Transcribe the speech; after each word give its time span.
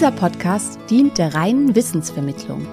Dieser 0.00 0.12
Podcast 0.12 0.80
dient 0.88 1.18
der 1.18 1.34
reinen 1.34 1.76
Wissensvermittlung. 1.76 2.66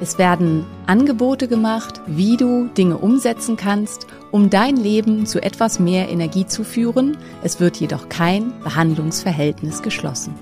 Es 0.00 0.16
werden 0.16 0.64
Angebote 0.86 1.46
gemacht, 1.46 2.00
wie 2.06 2.38
du 2.38 2.68
Dinge 2.68 2.96
umsetzen 2.96 3.58
kannst, 3.58 4.06
um 4.30 4.48
dein 4.48 4.78
Leben 4.78 5.26
zu 5.26 5.42
etwas 5.42 5.78
mehr 5.78 6.08
Energie 6.08 6.46
zu 6.46 6.64
führen. 6.64 7.18
Es 7.44 7.60
wird 7.60 7.76
jedoch 7.76 8.08
kein 8.08 8.58
Behandlungsverhältnis 8.64 9.82
geschlossen. 9.82 10.34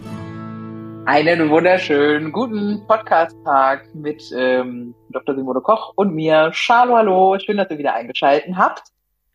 Einen 1.07 1.51
wunderschönen 1.51 2.31
guten 2.31 2.87
Podcast-Tag 2.87 3.93
mit 3.97 4.23
ähm, 4.33 4.95
Dr. 5.09 5.35
Simone 5.35 5.61
Koch 5.61 5.93
und 5.97 6.15
mir. 6.15 6.51
Schalo, 6.53 6.99
hallo, 6.99 7.37
schön, 7.41 7.57
dass 7.57 7.69
ihr 7.69 7.79
wieder 7.79 7.95
eingeschalten 7.95 8.57
habt. 8.57 8.85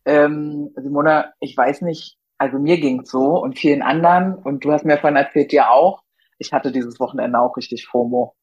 Ähm, 0.06 0.70
Simone, 0.74 1.34
ich 1.40 1.54
weiß 1.54 1.82
nicht, 1.82 2.16
also 2.38 2.58
mir 2.58 2.80
ging's 2.80 3.10
so 3.10 3.42
und 3.42 3.58
vielen 3.58 3.82
anderen 3.82 4.36
und 4.36 4.64
du 4.64 4.72
hast 4.72 4.86
mir 4.86 4.96
vorhin 4.96 5.16
erzählt, 5.18 5.52
dir 5.52 5.70
auch. 5.70 6.03
Ich 6.38 6.52
hatte 6.52 6.72
dieses 6.72 7.00
Wochenende 7.00 7.38
auch 7.40 7.56
richtig 7.56 7.86
FOMO. 7.86 8.36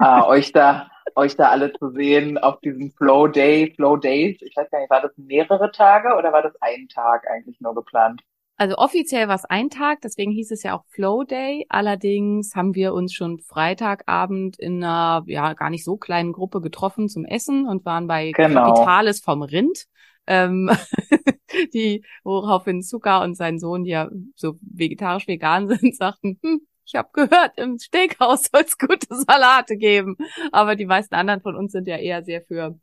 äh, 0.00 0.22
euch 0.22 0.52
da, 0.52 0.90
euch 1.14 1.36
da 1.36 1.50
alle 1.50 1.72
zu 1.74 1.90
sehen 1.92 2.38
auf 2.38 2.60
diesem 2.60 2.92
Flow 2.92 3.28
Day, 3.28 3.72
Flow 3.76 3.96
Days. 3.96 4.38
Ich 4.42 4.56
weiß 4.56 4.70
gar 4.70 4.80
nicht, 4.80 4.90
war 4.90 5.02
das 5.02 5.12
mehrere 5.16 5.70
Tage 5.72 6.16
oder 6.16 6.32
war 6.32 6.42
das 6.42 6.54
ein 6.60 6.88
Tag 6.88 7.28
eigentlich 7.28 7.60
nur 7.60 7.74
geplant? 7.74 8.22
Also 8.56 8.76
offiziell 8.76 9.26
war 9.26 9.36
es 9.36 9.46
ein 9.46 9.70
Tag, 9.70 10.02
deswegen 10.02 10.32
hieß 10.32 10.50
es 10.50 10.62
ja 10.62 10.76
auch 10.76 10.84
Flow 10.88 11.24
Day. 11.24 11.64
Allerdings 11.70 12.54
haben 12.54 12.74
wir 12.74 12.92
uns 12.92 13.14
schon 13.14 13.38
Freitagabend 13.40 14.58
in 14.58 14.84
einer 14.84 15.22
ja 15.26 15.54
gar 15.54 15.70
nicht 15.70 15.82
so 15.84 15.96
kleinen 15.96 16.32
Gruppe 16.32 16.60
getroffen 16.60 17.08
zum 17.08 17.24
Essen 17.24 17.66
und 17.66 17.86
waren 17.86 18.06
bei 18.06 18.32
Genau. 18.32 18.74
Kapitales 18.74 19.20
vom 19.20 19.42
Rind. 19.42 19.86
Ähm, 20.26 20.70
die, 21.74 22.04
woraufhin 22.22 22.82
Zucker 22.82 23.22
und 23.22 23.34
sein 23.34 23.58
Sohn, 23.58 23.84
die 23.84 23.90
ja 23.92 24.10
so 24.36 24.56
vegetarisch-vegan 24.60 25.68
sind, 25.78 25.96
sagten, 25.96 26.38
hm, 26.42 26.60
ich 26.90 26.96
habe 26.96 27.08
gehört, 27.12 27.56
im 27.56 27.78
Steakhouse 27.78 28.50
soll 28.52 28.62
es 28.62 28.76
gute 28.76 29.06
Salate 29.10 29.76
geben. 29.76 30.16
Aber 30.52 30.76
die 30.76 30.86
meisten 30.86 31.14
anderen 31.14 31.40
von 31.40 31.56
uns 31.56 31.72
sind 31.72 31.86
ja 31.86 31.96
eher 31.96 32.22
sehr 32.24 32.42
für 32.42 32.78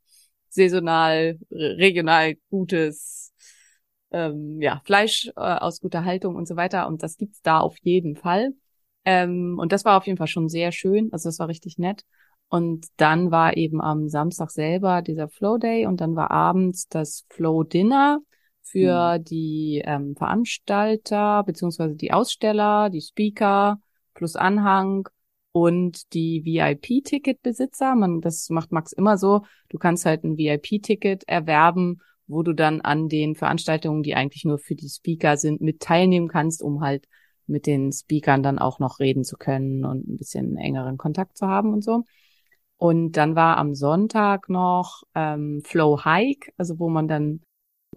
saisonal, 0.49 1.37
re- 1.51 1.77
regional 1.77 2.35
gutes 2.49 3.33
ähm, 4.11 4.61
ja, 4.61 4.81
Fleisch 4.85 5.27
äh, 5.35 5.41
aus 5.41 5.81
guter 5.81 6.05
Haltung 6.05 6.35
und 6.35 6.47
so 6.47 6.55
weiter. 6.55 6.87
Und 6.87 7.03
das 7.03 7.17
gibt's 7.17 7.41
da 7.41 7.59
auf 7.59 7.75
jeden 7.81 8.15
Fall. 8.15 8.53
Ähm, 9.03 9.57
und 9.59 9.71
das 9.71 9.83
war 9.83 9.97
auf 9.97 10.05
jeden 10.05 10.17
Fall 10.17 10.27
schon 10.27 10.47
sehr 10.47 10.71
schön. 10.71 11.09
Also 11.11 11.27
das 11.27 11.39
war 11.39 11.49
richtig 11.49 11.77
nett. 11.77 12.03
Und 12.49 12.87
dann 12.95 13.29
war 13.29 13.57
eben 13.57 13.81
am 13.81 14.07
Samstag 14.07 14.51
selber 14.51 15.01
dieser 15.01 15.27
Flow 15.27 15.57
Day 15.57 15.85
und 15.85 15.99
dann 15.99 16.15
war 16.15 16.31
abends 16.31 16.87
das 16.87 17.25
Flow 17.29 17.63
Dinner 17.63 18.19
für 18.63 19.19
die 19.19 19.81
ähm, 19.85 20.15
Veranstalter 20.15 21.43
beziehungsweise 21.43 21.95
die 21.95 22.13
Aussteller, 22.13 22.89
die 22.89 23.01
Speaker 23.01 23.79
plus 24.17 24.35
Anhang 24.35 25.07
und 25.51 26.13
die 26.13 26.43
VIP-Ticketbesitzer. 26.43 27.95
Man, 27.95 28.19
das 28.19 28.49
macht 28.49 28.71
Max 28.71 28.91
immer 28.91 29.17
so. 29.17 29.43
Du 29.69 29.77
kannst 29.77 30.05
halt 30.05 30.23
ein 30.23 30.37
VIP-Ticket 30.37 31.23
erwerben, 31.27 32.01
wo 32.27 32.43
du 32.43 32.53
dann 32.53 32.81
an 32.81 33.07
den 33.07 33.35
Veranstaltungen, 33.35 34.03
die 34.03 34.15
eigentlich 34.15 34.43
nur 34.43 34.59
für 34.59 34.75
die 34.75 34.89
Speaker 34.89 35.37
sind, 35.37 35.61
mit 35.61 35.79
teilnehmen 35.79 36.27
kannst, 36.27 36.61
um 36.61 36.81
halt 36.81 37.07
mit 37.45 37.65
den 37.65 37.93
Speakern 37.93 38.43
dann 38.43 38.59
auch 38.59 38.79
noch 38.79 38.99
reden 38.99 39.23
zu 39.23 39.37
können 39.37 39.85
und 39.85 40.07
ein 40.07 40.17
bisschen 40.17 40.57
engeren 40.57 40.97
Kontakt 40.97 41.37
zu 41.37 41.47
haben 41.47 41.73
und 41.73 41.83
so. 41.83 42.03
Und 42.77 43.13
dann 43.13 43.35
war 43.35 43.57
am 43.57 43.73
Sonntag 43.73 44.49
noch 44.49 45.03
ähm, 45.15 45.61
Flow 45.63 46.03
Hike, 46.03 46.51
also 46.57 46.79
wo 46.79 46.89
man 46.89 47.07
dann 47.07 47.41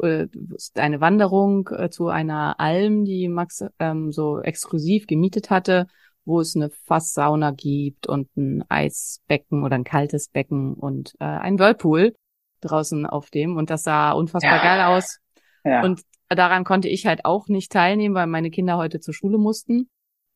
äh, 0.00 0.28
eine 0.74 1.00
Wanderung 1.00 1.68
äh, 1.76 1.90
zu 1.90 2.08
einer 2.08 2.58
Alm, 2.60 3.04
die 3.04 3.28
Max 3.28 3.64
ähm, 3.78 4.12
so 4.12 4.40
exklusiv 4.40 5.06
gemietet 5.06 5.50
hatte, 5.50 5.86
wo 6.24 6.40
es 6.40 6.54
eine 6.54 6.70
Fasssauna 6.70 7.50
gibt 7.52 8.06
und 8.06 8.34
ein 8.36 8.64
Eisbecken 8.68 9.64
oder 9.64 9.76
ein 9.76 9.84
kaltes 9.84 10.28
Becken 10.28 10.74
und 10.74 11.14
äh, 11.20 11.24
ein 11.24 11.58
Whirlpool 11.58 12.14
draußen 12.60 13.06
auf 13.06 13.30
dem. 13.30 13.56
Und 13.56 13.70
das 13.70 13.82
sah 13.84 14.12
unfassbar 14.12 14.56
Ja. 14.56 14.62
geil 14.62 14.96
aus. 14.96 15.18
Ja. 15.64 15.82
Und 15.82 16.02
daran 16.28 16.64
konnte 16.64 16.88
ich 16.88 17.06
halt 17.06 17.24
auch 17.24 17.48
nicht 17.48 17.72
teilnehmen, 17.72 18.14
weil 18.14 18.26
meine 18.26 18.50
Kinder 18.50 18.76
heute 18.76 19.00
zur 19.00 19.14
Schule 19.14 19.38
mussten. 19.38 19.88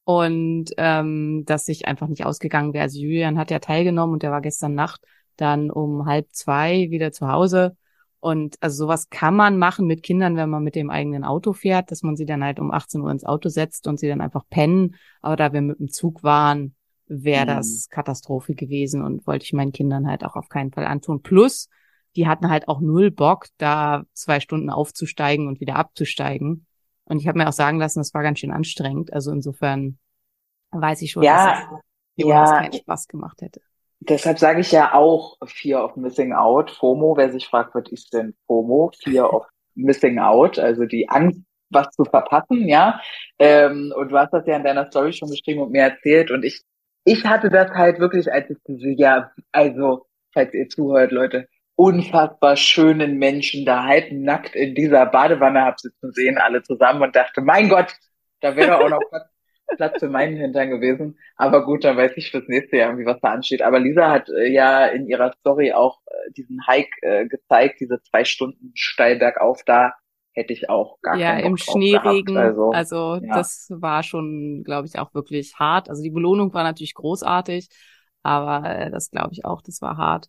Und 0.04 0.66
ähm, 0.76 1.44
dass 1.46 1.66
ich 1.68 1.86
einfach 1.86 2.08
nicht 2.08 2.26
ausgegangen 2.26 2.74
wäre. 2.74 2.82
Also 2.82 2.98
Julian 3.00 3.38
hat 3.38 3.50
ja 3.50 3.58
teilgenommen 3.58 4.12
und 4.14 4.22
der 4.22 4.30
war 4.30 4.42
gestern 4.42 4.74
Nacht 4.74 5.00
dann 5.36 5.70
um 5.70 6.06
halb 6.06 6.28
zwei 6.32 6.90
wieder 6.90 7.10
zu 7.10 7.28
Hause. 7.28 7.76
Und 8.24 8.56
also 8.62 8.84
sowas 8.86 9.10
kann 9.10 9.36
man 9.36 9.58
machen 9.58 9.86
mit 9.86 10.02
Kindern, 10.02 10.36
wenn 10.36 10.48
man 10.48 10.64
mit 10.64 10.76
dem 10.76 10.88
eigenen 10.90 11.24
Auto 11.24 11.52
fährt, 11.52 11.90
dass 11.90 12.02
man 12.02 12.16
sie 12.16 12.24
dann 12.24 12.42
halt 12.42 12.58
um 12.58 12.70
18 12.70 13.02
Uhr 13.02 13.10
ins 13.10 13.24
Auto 13.24 13.50
setzt 13.50 13.86
und 13.86 14.00
sie 14.00 14.08
dann 14.08 14.22
einfach 14.22 14.44
pennen. 14.48 14.96
Aber 15.20 15.36
da 15.36 15.52
wir 15.52 15.60
mit 15.60 15.78
dem 15.78 15.90
Zug 15.90 16.22
waren, 16.22 16.74
wäre 17.06 17.44
Mhm. 17.44 17.46
das 17.46 17.88
Katastrophe 17.90 18.54
gewesen 18.54 19.02
und 19.04 19.26
wollte 19.26 19.44
ich 19.44 19.52
meinen 19.52 19.72
Kindern 19.72 20.08
halt 20.08 20.24
auch 20.24 20.36
auf 20.36 20.48
keinen 20.48 20.72
Fall 20.72 20.86
antun. 20.86 21.22
Plus, 21.22 21.68
die 22.16 22.26
hatten 22.26 22.48
halt 22.48 22.68
auch 22.68 22.80
null 22.80 23.10
Bock, 23.10 23.48
da 23.58 24.04
zwei 24.14 24.40
Stunden 24.40 24.70
aufzusteigen 24.70 25.46
und 25.46 25.60
wieder 25.60 25.76
abzusteigen. 25.76 26.66
Und 27.04 27.18
ich 27.20 27.28
habe 27.28 27.38
mir 27.38 27.48
auch 27.48 27.52
sagen 27.52 27.78
lassen, 27.78 28.00
das 28.00 28.14
war 28.14 28.22
ganz 28.22 28.38
schön 28.38 28.52
anstrengend. 28.52 29.12
Also 29.12 29.32
insofern 29.32 29.98
weiß 30.72 31.02
ich 31.02 31.12
schon, 31.12 31.28
Ja, 31.28 31.30
dass 31.30 31.46
es 31.46 31.68
Jonas 32.16 32.52
ja, 32.52 32.54
keinen 32.54 32.72
Spaß 32.72 33.08
gemacht 33.08 33.42
hätte. 33.42 33.62
Deshalb 34.08 34.38
sage 34.38 34.60
ich 34.60 34.72
ja 34.72 34.92
auch 34.92 35.38
Fear 35.46 35.84
of 35.84 35.96
Missing 35.96 36.32
Out, 36.32 36.70
FOMO. 36.70 37.16
Wer 37.16 37.32
sich 37.32 37.46
fragt, 37.46 37.74
was 37.74 37.90
ist 37.90 38.12
denn 38.12 38.34
FOMO? 38.46 38.90
Fear 39.02 39.32
of 39.32 39.46
Missing 39.74 40.18
Out, 40.18 40.58
also 40.58 40.84
die 40.84 41.08
Angst, 41.08 41.40
was 41.70 41.90
zu 41.90 42.04
verpassen, 42.04 42.68
ja. 42.68 43.00
Ähm, 43.38 43.92
und 43.96 44.10
du 44.10 44.18
hast 44.18 44.32
das 44.32 44.46
ja 44.46 44.56
in 44.56 44.64
deiner 44.64 44.86
Story 44.86 45.12
schon 45.12 45.30
geschrieben 45.30 45.62
und 45.62 45.72
mir 45.72 45.82
erzählt. 45.82 46.30
Und 46.30 46.44
ich, 46.44 46.62
ich 47.04 47.24
hatte 47.24 47.48
das 47.48 47.70
halt 47.70 47.98
wirklich, 47.98 48.30
als 48.30 48.50
ich 48.50 48.58
diese, 48.66 48.90
ja, 48.90 49.30
also, 49.52 50.06
falls 50.32 50.52
ihr 50.52 50.68
zuhört, 50.68 51.10
Leute, 51.10 51.48
unfassbar 51.76 52.56
schönen 52.56 53.18
Menschen 53.18 53.64
da 53.64 53.84
halb 53.84 54.12
nackt 54.12 54.54
in 54.54 54.74
dieser 54.74 55.06
Badewanne 55.06 55.62
hab 55.64 55.80
sitzen 55.80 56.12
sehen, 56.12 56.38
alle 56.38 56.62
zusammen 56.62 57.02
und 57.02 57.16
dachte, 57.16 57.40
mein 57.40 57.68
Gott, 57.68 57.92
da 58.40 58.54
wäre 58.54 58.78
auch 58.78 58.90
noch 58.90 59.00
Platz, 59.08 59.28
Platz 59.76 59.98
für 59.98 60.08
meinen 60.08 60.36
Hintern 60.36 60.70
gewesen. 60.70 61.18
Aber 61.36 61.64
gut, 61.64 61.84
dann 61.84 61.96
weiß 61.96 62.12
ich 62.16 62.30
fürs 62.30 62.48
nächste 62.48 62.76
Jahr 62.76 62.90
irgendwie, 62.90 63.06
was 63.06 63.20
da 63.20 63.32
ansteht. 63.32 63.62
Aber 63.62 63.80
Lisa 63.80 64.10
hat 64.10 64.28
äh, 64.30 64.48
ja 64.52 64.86
in 64.86 65.06
ihrer 65.08 65.32
Story 65.40 65.72
auch 65.72 66.00
äh, 66.06 66.32
diesen 66.32 66.66
Hike 66.66 66.90
äh, 67.02 67.26
gezeigt, 67.28 67.80
diese 67.80 68.00
zwei 68.02 68.24
Stunden 68.24 68.72
steil 68.74 69.16
bergauf 69.18 69.62
da. 69.64 69.94
Hätte 70.32 70.52
ich 70.52 70.68
auch 70.70 71.00
gar 71.02 71.18
Ja, 71.18 71.38
keinen 71.38 71.38
im 71.38 71.56
Schneeregen. 71.56 72.36
gehabt. 72.36 72.36
Also, 72.36 72.86
Also, 73.10 73.20
ja. 73.20 73.30
das 73.30 73.68
war 73.70 74.02
schon, 74.02 74.62
glaube 74.64 74.86
ich, 74.88 74.98
auch 74.98 75.14
wirklich 75.14 75.54
hart. 75.58 75.88
Also 75.88 76.02
die 76.02 76.10
Belohnung 76.10 76.52
war 76.54 76.64
natürlich 76.64 76.94
großartig, 76.94 77.68
aber 78.22 78.64
äh, 78.68 78.90
das 78.90 79.10
glaube 79.10 79.30
ich 79.32 79.44
auch, 79.44 79.62
das 79.62 79.80
war 79.80 79.96
hart. 79.96 80.28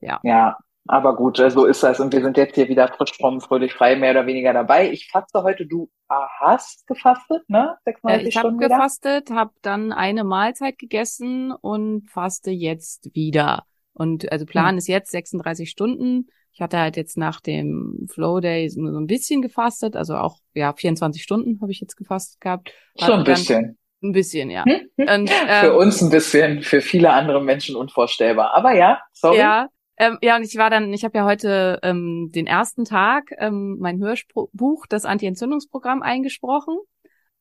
Ja. 0.00 0.22
Ja, 0.22 0.58
aber 0.86 1.16
gut, 1.16 1.38
äh, 1.38 1.50
so 1.50 1.64
ist 1.66 1.82
das. 1.82 2.00
Und 2.00 2.12
wir 2.12 2.22
sind 2.22 2.36
jetzt 2.36 2.54
hier 2.54 2.68
wieder 2.68 2.88
frisch, 2.88 3.12
fromm, 3.16 3.40
fröhlich, 3.40 3.72
frei, 3.74 3.96
mehr 3.96 4.10
oder 4.12 4.26
weniger 4.26 4.52
dabei. 4.52 4.90
Ich 4.90 5.08
faste 5.10 5.42
heute, 5.42 5.66
du 5.66 5.90
hast 6.08 6.86
gefastet, 6.86 7.48
ne? 7.48 7.76
Äh, 7.84 7.90
36 7.90 8.28
ich 8.28 8.36
habe 8.36 8.56
gefastet, 8.56 9.30
habe 9.30 9.52
dann 9.62 9.92
eine 9.92 10.24
Mahlzeit 10.24 10.78
gegessen 10.78 11.52
und 11.52 12.08
faste 12.10 12.50
jetzt 12.50 13.14
wieder. 13.14 13.64
Und 13.92 14.30
also 14.30 14.44
Plan 14.46 14.70
Hm. 14.70 14.78
ist 14.78 14.88
jetzt 14.88 15.10
36 15.10 15.70
Stunden. 15.70 16.28
Ich 16.52 16.60
hatte 16.60 16.78
halt 16.78 16.96
jetzt 16.96 17.18
nach 17.18 17.40
dem 17.40 18.06
Flow 18.10 18.40
Day 18.40 18.70
nur 18.76 18.92
so 18.92 18.98
ein 18.98 19.06
bisschen 19.06 19.42
gefastet, 19.42 19.96
also 19.96 20.16
auch 20.16 20.38
ja 20.54 20.72
24 20.72 21.22
Stunden 21.22 21.60
habe 21.60 21.70
ich 21.70 21.80
jetzt 21.80 21.96
gefastet 21.96 22.40
gehabt. 22.40 22.72
Schon 22.98 23.20
ein 23.20 23.24
bisschen. 23.24 23.78
Ein 24.02 24.12
bisschen, 24.12 24.50
ja. 24.50 24.64
Hm? 24.64 24.88
Und, 24.98 25.30
Für 25.30 25.66
ähm, 25.68 25.76
uns 25.76 26.02
ein 26.02 26.10
bisschen, 26.10 26.62
für 26.62 26.80
viele 26.80 27.12
andere 27.12 27.42
Menschen 27.42 27.76
unvorstellbar. 27.76 28.54
Aber 28.54 28.74
ja, 28.74 29.00
sorry. 29.12 29.38
Ja, 29.38 29.68
ähm, 29.98 30.18
ja, 30.22 30.36
und 30.36 30.42
ich 30.42 30.56
war 30.56 30.70
dann, 30.70 30.92
ich 30.92 31.04
habe 31.04 31.18
ja 31.18 31.24
heute 31.24 31.78
ähm, 31.82 32.30
den 32.34 32.46
ersten 32.46 32.84
Tag 32.84 33.30
ähm, 33.38 33.78
mein 33.80 33.98
Hörbuch, 34.00 34.86
das 34.86 35.04
Anti-Entzündungsprogramm, 35.04 36.02
eingesprochen. 36.02 36.76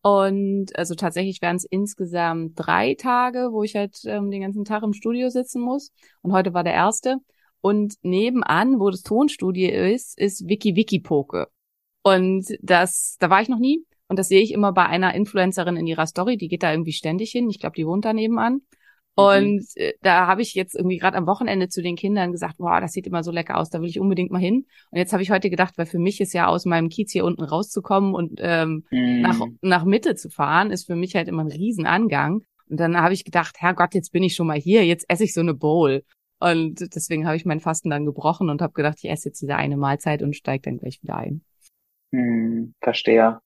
Und 0.02 0.78
also 0.78 0.94
tatsächlich 0.94 1.42
wären 1.42 1.56
es 1.56 1.66
insgesamt 1.66 2.54
drei 2.56 2.94
Tage, 2.94 3.50
wo 3.52 3.64
ich 3.64 3.76
halt 3.76 3.98
ähm, 4.06 4.30
den 4.30 4.42
ganzen 4.42 4.64
Tag 4.64 4.84
im 4.84 4.94
Studio 4.94 5.30
sitzen 5.30 5.62
muss. 5.62 5.92
Und 6.22 6.32
heute 6.32 6.54
war 6.54 6.64
der 6.64 6.74
erste. 6.74 7.18
Und 7.60 7.96
nebenan, 8.04 8.80
wo 8.80 8.92
das 8.92 9.02
Tonstudio 9.02 9.68
ist, 9.72 10.20
ist 10.20 10.48
Wiki 10.48 10.76
Wiki 10.76 11.00
Poke. 11.00 11.48
Und 12.04 12.46
das, 12.62 13.18
da 13.20 13.32
war 13.32 13.42
ich 13.42 13.50
noch 13.50 13.58
nie. 13.58 13.84
Und 14.08 14.20
das 14.20 14.28
sehe 14.28 14.42
ich 14.42 14.52
immer 14.54 14.72
bei 14.72 14.86
einer 14.86 15.16
Influencerin 15.16 15.76
in 15.76 15.88
ihrer 15.88 16.06
Story. 16.06 16.38
Die 16.38 16.48
geht 16.48 16.62
da 16.62 16.72
irgendwie 16.72 16.94
ständig 16.94 17.32
hin. 17.32 17.50
Ich 17.50 17.60
glaube, 17.60 17.76
die 17.76 17.88
wohnt 17.88 18.06
da 18.06 18.14
nebenan. 18.14 18.62
Mhm. 19.18 19.24
Und 19.24 19.66
äh, 19.76 19.94
da 20.02 20.28
habe 20.28 20.42
ich 20.42 20.54
jetzt 20.54 20.76
irgendwie 20.76 20.98
gerade 20.98 21.18
am 21.18 21.28
Wochenende 21.28 21.70
zu 21.70 21.82
den 21.82 21.96
Kindern 21.96 22.32
gesagt, 22.32 22.58
boah, 22.58 22.82
das 22.82 22.92
sieht 22.92 23.08
immer 23.08 23.24
so 23.24 23.32
lecker 23.32 23.58
aus, 23.58 23.70
da 23.70 23.82
will 23.82 23.90
ich 23.90 24.00
unbedingt 24.00 24.32
mal 24.32 24.40
hin. 24.40 24.66
Und 24.92 24.98
jetzt 24.98 25.14
habe 25.14 25.24
ich 25.24 25.32
heute 25.32 25.50
gedacht, 25.50 25.78
weil 25.78 25.86
für 25.86 26.00
mich 26.00 26.22
ist 26.22 26.34
ja 26.34 26.48
aus 26.48 26.66
meinem 26.66 26.90
Kiez 26.90 27.12
hier 27.12 27.26
unten 27.26 27.44
rauszukommen 27.44 28.14
und 28.14 28.40
ähm, 28.42 28.84
mhm. 28.92 29.22
nach, 29.22 29.40
nach 29.62 29.86
Mitte 29.86 30.16
zu 30.16 30.30
fahren, 30.30 30.72
ist 30.72 30.86
für 30.86 30.96
mich 30.96 31.16
halt 31.16 31.28
immer 31.28 31.44
ein 31.44 31.52
Riesenangang. 31.52 32.42
Und 32.70 32.80
dann 32.80 32.98
habe 33.00 33.14
ich 33.14 33.24
gedacht, 33.24 33.58
Herrgott, 33.60 33.94
jetzt 33.94 34.12
bin 34.12 34.24
ich 34.24 34.36
schon 34.36 34.48
mal 34.48 34.58
hier, 34.58 34.86
jetzt 34.86 35.06
esse 35.08 35.24
ich 35.24 35.34
so 35.34 35.42
eine 35.42 35.54
Bowl. 35.54 36.04
Und 36.40 36.96
deswegen 36.96 37.26
habe 37.26 37.38
ich 37.38 37.46
mein 37.46 37.60
Fasten 37.60 37.90
dann 37.90 38.06
gebrochen 38.06 38.50
und 38.50 38.62
habe 38.62 38.74
gedacht, 38.74 38.98
ich 39.02 39.10
esse 39.10 39.30
jetzt 39.30 39.42
diese 39.42 39.56
eine 39.56 39.78
Mahlzeit 39.78 40.22
und 40.22 40.36
steige 40.36 40.64
dann 40.64 40.78
gleich 40.80 41.02
wieder 41.02 41.18
ein. 41.18 41.42
Hm, 42.12 42.74
verstehe. 42.82 43.40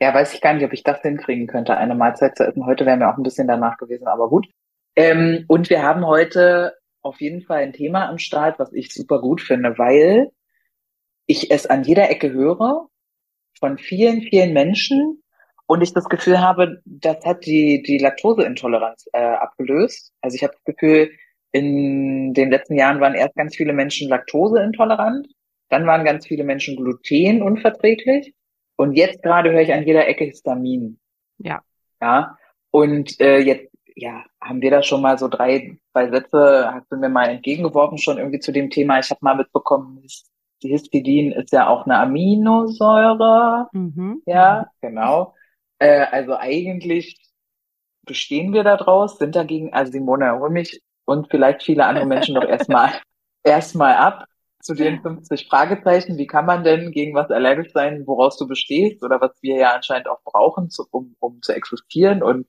Ja, 0.00 0.14
weiß 0.14 0.32
ich 0.34 0.40
gar 0.40 0.54
nicht, 0.54 0.64
ob 0.64 0.72
ich 0.72 0.82
das 0.82 1.02
hinkriegen 1.02 1.46
könnte, 1.46 1.76
eine 1.76 1.94
Mahlzeit 1.94 2.36
zu 2.36 2.46
essen. 2.46 2.64
Heute 2.64 2.86
wäre 2.86 2.96
mir 2.96 3.10
auch 3.10 3.18
ein 3.18 3.22
bisschen 3.22 3.46
danach 3.46 3.76
gewesen, 3.76 4.06
aber 4.06 4.28
gut. 4.30 4.48
Ähm, 4.96 5.44
und 5.48 5.70
wir 5.70 5.82
haben 5.82 6.06
heute 6.06 6.74
auf 7.02 7.20
jeden 7.20 7.42
Fall 7.42 7.62
ein 7.62 7.72
Thema 7.72 8.08
am 8.08 8.18
Start, 8.18 8.58
was 8.58 8.72
ich 8.72 8.92
super 8.92 9.20
gut 9.20 9.40
finde, 9.40 9.78
weil 9.78 10.30
ich 11.26 11.50
es 11.50 11.66
an 11.66 11.84
jeder 11.84 12.10
Ecke 12.10 12.32
höre 12.32 12.88
von 13.58 13.78
vielen, 13.78 14.22
vielen 14.22 14.52
Menschen 14.52 15.22
und 15.66 15.82
ich 15.82 15.92
das 15.92 16.08
Gefühl 16.08 16.40
habe, 16.40 16.82
das 16.84 17.24
hat 17.24 17.46
die, 17.46 17.82
die 17.82 17.98
Laktoseintoleranz 17.98 19.08
äh, 19.12 19.18
abgelöst. 19.20 20.12
Also 20.20 20.34
ich 20.34 20.42
habe 20.42 20.54
das 20.54 20.64
Gefühl, 20.64 21.12
in 21.52 22.34
den 22.34 22.50
letzten 22.50 22.74
Jahren 22.76 23.00
waren 23.00 23.14
erst 23.14 23.36
ganz 23.36 23.56
viele 23.56 23.72
Menschen 23.72 24.08
laktoseintolerant, 24.08 25.28
dann 25.68 25.86
waren 25.86 26.04
ganz 26.04 26.26
viele 26.26 26.44
Menschen 26.44 26.76
glutenunverträglich 26.76 28.34
und 28.76 28.94
jetzt 28.94 29.22
gerade 29.22 29.52
höre 29.52 29.60
ich 29.60 29.72
an 29.72 29.86
jeder 29.86 30.08
Ecke 30.08 30.24
Histamin. 30.24 30.98
Ja. 31.38 31.62
Ja. 32.00 32.36
Und 32.70 33.20
äh, 33.20 33.38
jetzt 33.38 33.69
ja, 33.96 34.24
haben 34.40 34.60
wir 34.62 34.70
da 34.70 34.82
schon 34.82 35.02
mal 35.02 35.18
so 35.18 35.28
drei, 35.28 35.78
zwei 35.92 36.10
Sätze, 36.10 36.70
hast 36.72 36.90
du 36.90 36.96
mir 36.96 37.08
mal 37.08 37.28
entgegengeworfen 37.28 37.98
schon 37.98 38.18
irgendwie 38.18 38.40
zu 38.40 38.52
dem 38.52 38.70
Thema. 38.70 38.98
Ich 38.98 39.10
habe 39.10 39.20
mal 39.22 39.36
mitbekommen, 39.36 40.02
Histidin 40.62 41.32
ist 41.32 41.52
ja 41.52 41.68
auch 41.68 41.86
eine 41.86 41.98
Aminosäure. 41.98 43.68
Mhm. 43.72 44.22
Ja, 44.26 44.66
genau. 44.80 45.34
Äh, 45.78 46.06
also 46.10 46.36
eigentlich 46.36 47.18
bestehen 48.02 48.52
wir 48.52 48.64
da 48.64 48.76
draus, 48.76 49.18
sind 49.18 49.36
dagegen, 49.36 49.72
also 49.72 49.92
Simone, 49.92 50.38
hol 50.38 50.50
mich 50.50 50.82
und 51.04 51.28
vielleicht 51.30 51.62
viele 51.62 51.86
andere 51.86 52.06
Menschen 52.06 52.34
doch 52.34 52.44
erstmal 52.44 52.92
erstmal 53.44 53.94
ab 53.94 54.26
zu 54.60 54.74
den 54.74 55.00
50 55.00 55.48
Fragezeichen. 55.48 56.18
Wie 56.18 56.26
kann 56.26 56.46
man 56.46 56.64
denn 56.64 56.92
gegen 56.92 57.14
was 57.14 57.30
allergisch 57.30 57.72
sein, 57.72 58.06
woraus 58.06 58.36
du 58.36 58.46
bestehst 58.46 59.02
oder 59.02 59.20
was 59.20 59.32
wir 59.40 59.56
ja 59.56 59.74
anscheinend 59.74 60.08
auch 60.08 60.22
brauchen, 60.24 60.70
zu, 60.70 60.84
um, 60.90 61.16
um 61.18 61.40
zu 61.42 61.52
existieren? 61.52 62.22
Und 62.22 62.46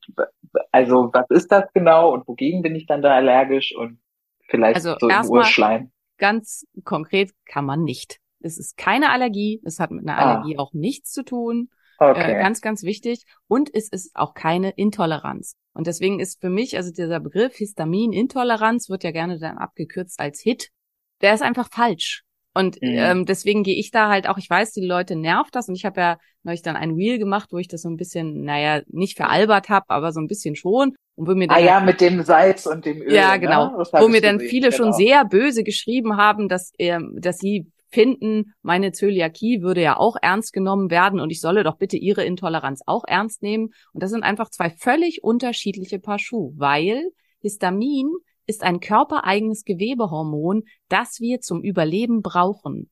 also 0.71 1.09
was 1.13 1.25
ist 1.29 1.51
das 1.51 1.65
genau 1.73 2.13
und 2.13 2.27
wogegen 2.27 2.61
bin 2.61 2.75
ich 2.75 2.85
dann 2.85 3.01
da 3.01 3.15
allergisch 3.15 3.73
und 3.75 3.99
vielleicht 4.47 4.75
also 4.75 4.95
so 4.99 5.07
im 5.07 5.29
Urschleim? 5.29 5.91
Ganz 6.17 6.65
konkret 6.83 7.31
kann 7.45 7.65
man 7.65 7.83
nicht. 7.83 8.19
Es 8.41 8.57
ist 8.57 8.77
keine 8.77 9.11
Allergie, 9.11 9.61
es 9.63 9.79
hat 9.79 9.91
mit 9.91 10.07
einer 10.07 10.17
ah. 10.17 10.35
Allergie 10.35 10.57
auch 10.57 10.73
nichts 10.73 11.11
zu 11.11 11.23
tun. 11.23 11.69
Okay. 11.97 12.33
Äh, 12.33 12.41
ganz, 12.41 12.61
ganz 12.61 12.83
wichtig. 12.83 13.25
Und 13.47 13.73
es 13.73 13.87
ist 13.87 14.15
auch 14.15 14.33
keine 14.33 14.71
Intoleranz. 14.71 15.55
Und 15.73 15.85
deswegen 15.87 16.19
ist 16.19 16.41
für 16.41 16.49
mich, 16.49 16.75
also 16.75 16.91
dieser 16.91 17.19
Begriff 17.19 17.55
Histaminintoleranz 17.55 18.89
wird 18.89 19.03
ja 19.03 19.11
gerne 19.11 19.39
dann 19.39 19.59
abgekürzt 19.59 20.19
als 20.19 20.41
HIT 20.41 20.71
der 21.21 21.33
ist 21.33 21.41
einfach 21.41 21.69
falsch. 21.69 22.23
Und 22.53 22.81
mhm. 22.81 22.89
ähm, 22.89 23.25
deswegen 23.25 23.63
gehe 23.63 23.75
ich 23.75 23.91
da 23.91 24.09
halt 24.09 24.27
auch, 24.27 24.37
ich 24.37 24.49
weiß, 24.49 24.73
die 24.73 24.85
Leute 24.85 25.15
nervt 25.15 25.55
das 25.55 25.69
und 25.69 25.75
ich 25.75 25.85
habe 25.85 26.01
ja 26.01 26.17
neulich 26.43 26.61
dann 26.61 26.75
ein 26.75 26.91
Reel 26.91 27.17
gemacht, 27.17 27.49
wo 27.51 27.57
ich 27.57 27.69
das 27.69 27.83
so 27.83 27.89
ein 27.89 27.95
bisschen, 27.95 28.43
naja, 28.43 28.81
nicht 28.87 29.15
veralbert 29.15 29.69
habe, 29.69 29.85
aber 29.89 30.11
so 30.11 30.19
ein 30.19 30.27
bisschen 30.27 30.55
schon. 30.55 30.95
Und 31.15 31.27
wo 31.27 31.35
mir 31.35 31.47
dann 31.47 31.57
ah 31.57 31.61
ja, 31.61 31.79
mit 31.79 32.01
dem 32.01 32.23
Salz 32.23 32.65
und 32.65 32.85
dem 32.85 33.01
Öl. 33.01 33.13
Ja, 33.13 33.33
ne? 33.33 33.39
genau. 33.39 33.77
Ne? 33.77 33.85
Wo 33.91 34.07
mir 34.07 34.21
dann 34.21 34.37
gesehen, 34.37 34.49
viele 34.49 34.69
genau. 34.69 34.77
schon 34.77 34.93
sehr 34.93 35.23
böse 35.23 35.63
geschrieben 35.63 36.17
haben, 36.17 36.49
dass, 36.49 36.73
ähm, 36.77 37.17
dass 37.19 37.37
sie 37.37 37.67
finden, 37.89 38.53
meine 38.61 38.91
Zöliakie 38.91 39.61
würde 39.61 39.81
ja 39.81 39.97
auch 39.97 40.15
ernst 40.21 40.53
genommen 40.53 40.89
werden 40.89 41.19
und 41.19 41.29
ich 41.29 41.41
solle 41.41 41.63
doch 41.63 41.77
bitte 41.77 41.97
ihre 41.97 42.23
Intoleranz 42.23 42.81
auch 42.85 43.03
ernst 43.05 43.43
nehmen. 43.43 43.73
Und 43.93 44.01
das 44.03 44.11
sind 44.11 44.23
einfach 44.23 44.49
zwei 44.49 44.69
völlig 44.69 45.23
unterschiedliche 45.23 45.99
Paar 45.99 46.19
Schuhe, 46.19 46.53
weil 46.55 47.11
Histamin 47.41 48.09
ist 48.51 48.63
ein 48.63 48.81
körpereigenes 48.81 49.63
Gewebehormon, 49.63 50.63
das 50.89 51.21
wir 51.21 51.39
zum 51.39 51.63
Überleben 51.63 52.21
brauchen. 52.21 52.91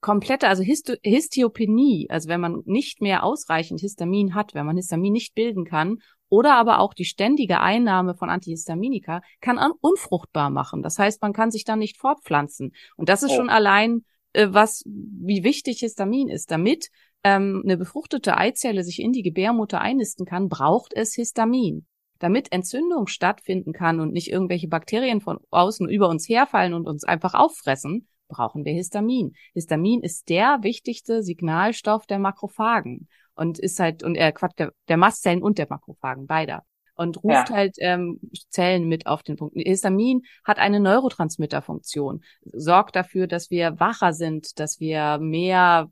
Komplette, 0.00 0.48
also 0.48 0.64
Histo 0.64 0.94
Histiopenie, 1.02 2.08
also 2.10 2.28
wenn 2.28 2.40
man 2.40 2.62
nicht 2.64 3.00
mehr 3.00 3.22
ausreichend 3.22 3.80
Histamin 3.80 4.34
hat, 4.34 4.52
wenn 4.54 4.66
man 4.66 4.76
Histamin 4.76 5.12
nicht 5.12 5.34
bilden 5.34 5.64
kann, 5.64 5.98
oder 6.28 6.54
aber 6.54 6.80
auch 6.80 6.92
die 6.92 7.04
ständige 7.04 7.60
Einnahme 7.60 8.16
von 8.16 8.30
Antihistaminika 8.30 9.22
kann 9.40 9.60
unfruchtbar 9.80 10.50
machen. 10.50 10.82
Das 10.82 10.98
heißt, 10.98 11.22
man 11.22 11.32
kann 11.32 11.52
sich 11.52 11.62
dann 11.62 11.78
nicht 11.78 11.98
fortpflanzen. 11.98 12.72
Und 12.96 13.08
das 13.08 13.22
ist 13.22 13.30
oh. 13.30 13.36
schon 13.36 13.48
allein, 13.48 14.04
äh, 14.32 14.48
was, 14.50 14.82
wie 14.86 15.44
wichtig 15.44 15.78
Histamin 15.78 16.28
ist. 16.28 16.50
Damit 16.50 16.88
ähm, 17.22 17.62
eine 17.64 17.76
befruchtete 17.76 18.36
Eizelle 18.36 18.82
sich 18.82 19.00
in 19.00 19.12
die 19.12 19.22
Gebärmutter 19.22 19.80
einnisten 19.80 20.26
kann, 20.26 20.48
braucht 20.48 20.92
es 20.94 21.14
Histamin. 21.14 21.86
Damit 22.18 22.52
Entzündung 22.52 23.06
stattfinden 23.06 23.72
kann 23.72 24.00
und 24.00 24.12
nicht 24.12 24.30
irgendwelche 24.30 24.68
Bakterien 24.68 25.20
von 25.20 25.38
außen 25.50 25.88
über 25.88 26.08
uns 26.08 26.28
herfallen 26.28 26.74
und 26.74 26.86
uns 26.86 27.04
einfach 27.04 27.34
auffressen, 27.34 28.08
brauchen 28.28 28.64
wir 28.64 28.72
Histamin. 28.72 29.34
Histamin 29.54 30.02
ist 30.02 30.28
der 30.28 30.58
wichtigste 30.62 31.22
Signalstoff 31.22 32.06
der 32.06 32.18
Makrophagen 32.18 33.08
und 33.34 33.58
ist 33.58 33.78
halt 33.78 34.02
und 34.02 34.16
er 34.16 34.32
Quatsch, 34.32 34.58
der, 34.58 34.72
der 34.88 34.96
Mastzellen 34.96 35.42
und 35.42 35.58
der 35.58 35.66
Makrophagen 35.68 36.26
beider 36.26 36.64
und 36.96 37.22
ruft 37.22 37.50
ja. 37.50 37.56
halt 37.56 37.76
ähm, 37.78 38.18
Zellen 38.48 38.88
mit 38.88 39.06
auf 39.06 39.22
den 39.22 39.36
Punkt. 39.36 39.54
Histamin 39.56 40.22
hat 40.44 40.58
eine 40.58 40.80
Neurotransmitterfunktion, 40.80 42.24
sorgt 42.44 42.96
dafür, 42.96 43.26
dass 43.26 43.50
wir 43.50 43.78
wacher 43.78 44.12
sind, 44.12 44.58
dass 44.58 44.80
wir 44.80 45.18
mehr 45.18 45.90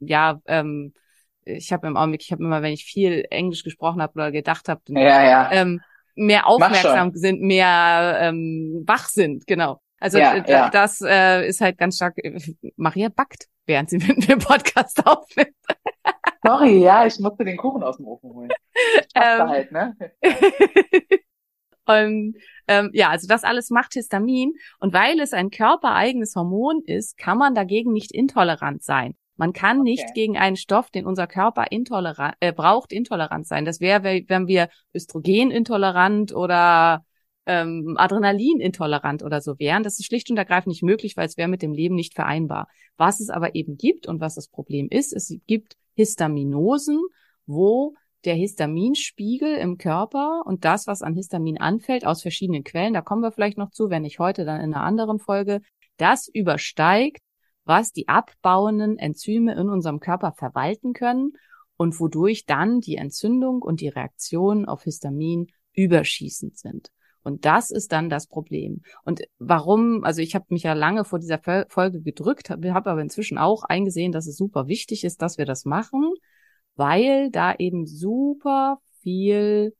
ja 0.00 0.40
ähm, 0.46 0.94
ich 1.44 1.72
habe 1.72 1.86
im 1.86 1.96
Augenblick, 1.96 2.22
ich 2.22 2.32
habe 2.32 2.42
immer, 2.42 2.62
wenn 2.62 2.72
ich 2.72 2.84
viel 2.84 3.26
Englisch 3.30 3.64
gesprochen 3.64 4.02
habe 4.02 4.14
oder 4.14 4.32
gedacht 4.32 4.68
habe, 4.68 4.80
ja, 4.88 5.24
ja. 5.24 5.52
Ähm, 5.52 5.80
mehr 6.14 6.46
aufmerksam 6.46 7.12
sind, 7.14 7.40
mehr 7.40 8.18
ähm, 8.20 8.84
wach 8.86 9.08
sind, 9.08 9.46
genau. 9.46 9.80
Also 9.98 10.18
ja, 10.18 10.34
äh, 10.34 10.50
ja. 10.50 10.68
das 10.68 11.00
äh, 11.00 11.46
ist 11.46 11.60
halt 11.60 11.78
ganz 11.78 11.96
stark. 11.96 12.18
Äh, 12.18 12.40
Maria 12.76 13.08
backt, 13.08 13.46
während 13.66 13.88
sie 13.88 13.98
mit 14.06 14.28
dem 14.28 14.40
Podcast 14.40 15.06
aufnimmt. 15.06 15.54
Sorry, 16.44 16.78
ja, 16.78 17.06
ich 17.06 17.18
musste 17.20 17.44
den 17.44 17.56
Kuchen 17.56 17.82
aus 17.84 17.98
dem 17.98 18.06
Ofen 18.06 18.30
holen. 18.30 18.50
Ähm, 19.14 19.48
halt, 19.48 19.70
ne? 19.70 19.94
Und 21.84 22.36
ähm, 22.66 22.90
ja, 22.94 23.10
also 23.10 23.28
das 23.28 23.44
alles 23.44 23.68
macht 23.68 23.92
Histamin. 23.92 24.54
Und 24.80 24.94
weil 24.94 25.20
es 25.20 25.34
ein 25.34 25.50
körpereigenes 25.50 26.34
Hormon 26.34 26.82
ist, 26.86 27.18
kann 27.18 27.36
man 27.36 27.54
dagegen 27.54 27.92
nicht 27.92 28.12
intolerant 28.12 28.82
sein. 28.82 29.14
Man 29.42 29.52
kann 29.52 29.80
okay. 29.80 29.90
nicht 29.90 30.14
gegen 30.14 30.38
einen 30.38 30.54
Stoff, 30.54 30.92
den 30.92 31.04
unser 31.04 31.26
Körper 31.26 31.72
intolerant, 31.72 32.36
äh, 32.38 32.52
braucht, 32.52 32.92
intolerant 32.92 33.44
sein. 33.44 33.64
Das 33.64 33.80
wäre, 33.80 34.22
wenn 34.28 34.46
wir 34.46 34.68
Östrogenintolerant 34.94 36.32
oder 36.32 37.04
ähm, 37.46 37.96
Adrenalinintolerant 37.98 39.24
oder 39.24 39.40
so 39.40 39.58
wären. 39.58 39.82
Das 39.82 39.98
ist 39.98 40.06
schlicht 40.06 40.30
und 40.30 40.36
ergreifend 40.36 40.68
nicht 40.68 40.84
möglich, 40.84 41.16
weil 41.16 41.26
es 41.26 41.36
wäre 41.36 41.48
mit 41.48 41.60
dem 41.60 41.72
Leben 41.72 41.96
nicht 41.96 42.14
vereinbar. 42.14 42.68
Was 42.96 43.18
es 43.18 43.30
aber 43.30 43.56
eben 43.56 43.76
gibt 43.76 44.06
und 44.06 44.20
was 44.20 44.36
das 44.36 44.46
Problem 44.46 44.86
ist, 44.88 45.12
es 45.12 45.36
gibt 45.48 45.76
Histaminosen, 45.96 47.00
wo 47.44 47.94
der 48.24 48.36
Histaminspiegel 48.36 49.56
im 49.56 49.76
Körper 49.76 50.42
und 50.46 50.64
das, 50.64 50.86
was 50.86 51.02
an 51.02 51.14
Histamin 51.14 51.58
anfällt, 51.58 52.06
aus 52.06 52.22
verschiedenen 52.22 52.62
Quellen, 52.62 52.94
da 52.94 53.00
kommen 53.00 53.22
wir 53.22 53.32
vielleicht 53.32 53.58
noch 53.58 53.72
zu, 53.72 53.90
wenn 53.90 54.02
nicht 54.02 54.20
heute, 54.20 54.44
dann 54.44 54.60
in 54.60 54.72
einer 54.72 54.84
anderen 54.84 55.18
Folge, 55.18 55.62
das 55.96 56.28
übersteigt 56.28 57.18
was 57.64 57.92
die 57.92 58.08
abbauenden 58.08 58.98
Enzyme 58.98 59.54
in 59.54 59.68
unserem 59.68 60.00
Körper 60.00 60.32
verwalten 60.32 60.92
können 60.92 61.32
und 61.76 61.98
wodurch 62.00 62.46
dann 62.46 62.80
die 62.80 62.96
Entzündung 62.96 63.62
und 63.62 63.80
die 63.80 63.88
Reaktion 63.88 64.64
auf 64.66 64.84
Histamin 64.84 65.48
überschießend 65.74 66.58
sind. 66.58 66.90
Und 67.22 67.44
das 67.44 67.70
ist 67.70 67.92
dann 67.92 68.10
das 68.10 68.26
Problem. 68.26 68.82
Und 69.04 69.22
warum, 69.38 70.02
also 70.04 70.20
ich 70.20 70.34
habe 70.34 70.46
mich 70.48 70.64
ja 70.64 70.72
lange 70.72 71.04
vor 71.04 71.18
dieser 71.18 71.40
Folge 71.68 72.00
gedrückt, 72.02 72.50
habe 72.50 72.74
hab 72.74 72.86
aber 72.86 73.00
inzwischen 73.00 73.38
auch 73.38 73.62
eingesehen, 73.62 74.12
dass 74.12 74.26
es 74.26 74.36
super 74.36 74.66
wichtig 74.66 75.04
ist, 75.04 75.22
dass 75.22 75.38
wir 75.38 75.46
das 75.46 75.64
machen, 75.64 76.12
weil 76.74 77.30
da 77.30 77.54
eben 77.54 77.86
super 77.86 78.78
viel 79.02 79.74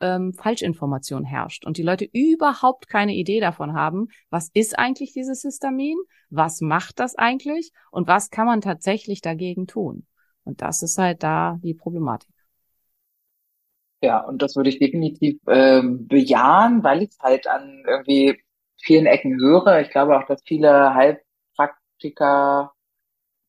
ähm, 0.00 0.34
Falschinformation 0.34 1.24
herrscht 1.24 1.64
und 1.66 1.76
die 1.78 1.82
Leute 1.82 2.08
überhaupt 2.12 2.88
keine 2.88 3.14
Idee 3.14 3.40
davon 3.40 3.74
haben, 3.74 4.08
was 4.30 4.50
ist 4.54 4.78
eigentlich 4.78 5.12
dieses 5.12 5.42
Histamin, 5.42 5.96
was 6.30 6.60
macht 6.60 7.00
das 7.00 7.16
eigentlich 7.16 7.72
und 7.90 8.08
was 8.08 8.30
kann 8.30 8.46
man 8.46 8.60
tatsächlich 8.60 9.20
dagegen 9.20 9.66
tun. 9.66 10.06
Und 10.44 10.62
das 10.62 10.82
ist 10.82 10.98
halt 10.98 11.22
da 11.22 11.58
die 11.62 11.74
Problematik. 11.74 12.34
Ja, 14.02 14.20
und 14.20 14.40
das 14.42 14.56
würde 14.56 14.70
ich 14.70 14.78
definitiv 14.78 15.38
ähm, 15.46 16.06
bejahen, 16.08 16.82
weil 16.82 17.02
ich 17.02 17.10
es 17.10 17.18
halt 17.20 17.46
an 17.46 17.84
irgendwie 17.86 18.42
vielen 18.82 19.04
Ecken 19.06 19.38
höre. 19.38 19.80
Ich 19.82 19.90
glaube 19.90 20.18
auch, 20.18 20.26
dass 20.26 20.42
viele 20.46 20.94
Heilpraktiker 20.94 22.72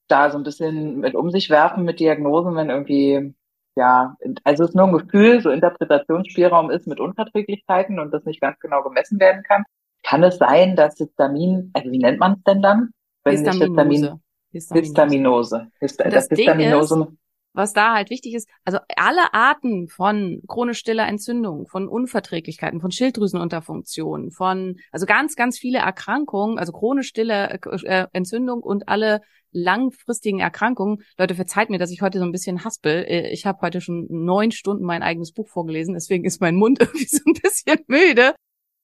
da 0.07 0.31
so 0.31 0.37
ein 0.37 0.43
bisschen 0.43 0.99
mit 0.99 1.15
um 1.15 1.31
sich 1.31 1.49
werfen 1.49 1.85
mit 1.85 1.99
Diagnosen, 1.99 2.55
wenn 2.55 2.69
irgendwie, 2.69 3.33
ja, 3.75 4.15
also 4.43 4.63
es 4.65 4.73
nur 4.73 4.87
ein 4.87 4.93
Gefühl, 4.93 5.41
so 5.41 5.49
Interpretationsspielraum 5.49 6.69
ist 6.71 6.87
mit 6.87 6.99
Unverträglichkeiten 6.99 7.99
und 7.99 8.13
das 8.13 8.25
nicht 8.25 8.41
ganz 8.41 8.59
genau 8.59 8.83
gemessen 8.83 9.19
werden 9.19 9.43
kann. 9.43 9.63
Kann 10.03 10.23
es 10.23 10.37
sein, 10.37 10.75
dass 10.75 10.97
Histamin, 10.97 11.71
also 11.73 11.91
wie 11.91 11.99
nennt 11.99 12.19
man 12.19 12.33
es 12.33 12.43
denn 12.43 12.61
dann? 12.61 12.89
Wenn 13.23 13.41
nicht 13.41 13.61
Histamin, 13.61 14.19
Histaminose. 14.51 15.67
Hist 15.79 15.99
das, 15.99 16.13
das 16.13 16.27
Histaminose. 16.27 17.01
Ist, 17.01 17.17
was 17.53 17.73
da 17.73 17.93
halt 17.93 18.09
wichtig 18.09 18.33
ist, 18.33 18.49
also 18.65 18.79
alle 18.95 19.33
Arten 19.33 19.87
von 19.87 20.41
chronisch 20.47 20.79
stiller 20.79 21.07
Entzündung, 21.07 21.67
von 21.67 21.87
Unverträglichkeiten, 21.87 22.81
von 22.81 22.91
Schilddrüsenunterfunktionen, 22.91 24.31
von, 24.31 24.77
also 24.91 25.05
ganz, 25.05 25.35
ganz 25.35 25.57
viele 25.57 25.79
Erkrankungen, 25.79 26.57
also 26.57 26.71
chronisch 26.71 27.07
stille 27.07 27.59
äh, 27.83 28.07
Entzündung 28.13 28.61
und 28.61 28.87
alle 28.87 29.21
langfristigen 29.51 30.39
Erkrankungen. 30.39 31.03
Leute, 31.17 31.35
verzeiht 31.35 31.69
mir, 31.69 31.77
dass 31.77 31.91
ich 31.91 32.01
heute 32.01 32.19
so 32.19 32.25
ein 32.25 32.31
bisschen 32.31 32.63
haspel. 32.63 33.03
Äh, 33.03 33.31
ich 33.31 33.45
habe 33.45 33.59
heute 33.61 33.81
schon 33.81 34.07
neun 34.09 34.51
Stunden 34.51 34.85
mein 34.85 35.03
eigenes 35.03 35.33
Buch 35.33 35.49
vorgelesen, 35.49 35.93
deswegen 35.93 36.25
ist 36.25 36.41
mein 36.41 36.55
Mund 36.55 36.79
irgendwie 36.81 37.05
so 37.05 37.21
ein 37.25 37.33
bisschen 37.33 37.79
müde. 37.87 38.33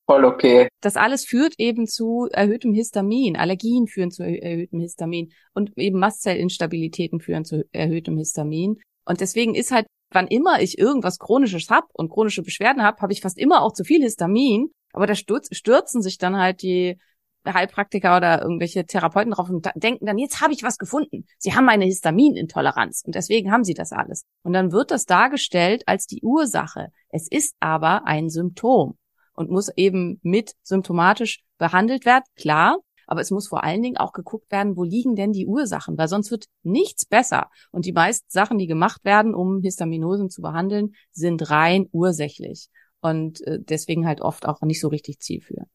Voll 0.08 0.24
okay. 0.24 0.70
Das 0.80 0.96
alles 0.96 1.26
führt 1.26 1.56
eben 1.58 1.86
zu 1.86 2.30
erhöhtem 2.32 2.74
Histamin. 2.74 3.36
Allergien 3.36 3.88
führen 3.88 4.10
zu 4.10 4.24
erhöhtem 4.24 4.80
Histamin 4.80 5.34
und 5.54 5.78
eben 5.78 6.00
Mastzellinstabilitäten 6.00 7.20
führen 7.20 7.44
zu 7.44 7.66
erhöhtem 7.74 8.18
Histamin. 8.18 8.80
Und 9.04 9.20
deswegen 9.20 9.54
ist 9.54 9.72
halt, 9.72 9.86
wann 10.12 10.28
immer 10.28 10.62
ich 10.62 10.78
irgendwas 10.78 11.20
Chronisches 11.20 11.70
hab 11.70 11.90
und 11.92 12.10
chronische 12.10 12.42
Beschwerden 12.42 12.84
hab, 12.84 13.02
habe 13.02 13.12
ich 13.12 13.20
fast 13.20 13.38
immer 13.38 13.62
auch 13.62 13.74
zu 13.74 13.84
viel 13.84 14.02
Histamin. 14.02 14.70
Aber 14.94 15.08
da 15.08 15.16
stürzen 15.16 16.02
sich 16.02 16.18
dann 16.18 16.38
halt 16.38 16.62
die 16.62 16.98
Heilpraktiker 17.46 18.16
oder 18.16 18.42
irgendwelche 18.42 18.86
Therapeuten 18.86 19.32
drauf 19.32 19.50
und 19.50 19.70
denken 19.76 20.06
dann, 20.06 20.18
jetzt 20.18 20.42
habe 20.42 20.54
ich 20.54 20.64
was 20.64 20.78
gefunden. 20.78 21.26
Sie 21.38 21.54
haben 21.54 21.68
eine 21.68 21.86
Histaminintoleranz 21.86 23.04
und 23.06 23.16
deswegen 23.16 23.52
haben 23.52 23.66
sie 23.66 23.74
das 23.74 23.92
alles. 23.92 24.24
Und 24.44 24.54
dann 24.54 24.72
wird 24.72 24.92
das 24.92 25.06
dargestellt 25.06 25.84
als 25.86 26.08
die 26.08 26.22
Ursache. 26.22 26.90
Es 27.10 27.30
ist 27.30 27.56
aber 27.60 28.06
ein 28.06 28.30
Symptom 28.30 28.98
und 29.38 29.51
muss 29.51 29.70
eben 29.77 30.20
mit 30.24 30.56
symptomatisch 30.63 31.44
behandelt 31.58 32.06
werden, 32.06 32.24
klar. 32.36 32.79
Aber 33.10 33.22
es 33.22 33.32
muss 33.32 33.48
vor 33.48 33.63
allen 33.63 33.82
Dingen 33.82 33.96
auch 33.96 34.12
geguckt 34.12 34.51
werden, 34.51 34.75
wo 34.75 34.84
liegen 34.84 35.15
denn 35.15 35.32
die 35.32 35.46
Ursachen, 35.46 35.98
weil 35.98 36.10
sonst 36.10 36.29
wird 36.29 36.48
nichts 36.63 37.06
besser. 37.06 37.50
Und 37.72 37.86
die 37.86 37.94
meisten 37.94 38.27
Sachen, 38.29 38.58
die 38.58 38.67
gemacht 38.67 39.06
werden, 39.06 39.34
um 39.34 39.62
Histaminosen 39.62 40.29
zu 40.29 40.41
behandeln, 40.41 40.94
sind 41.12 41.50
rein 41.50 41.88
ursächlich 41.94 42.67
und 43.00 43.46
äh, 43.48 43.60
deswegen 43.62 44.06
halt 44.06 44.22
oft 44.22 44.46
auch 44.46 44.60
nicht 44.62 44.82
so 44.82 44.89
richtig 44.89 45.20
zielführend. 45.20 45.70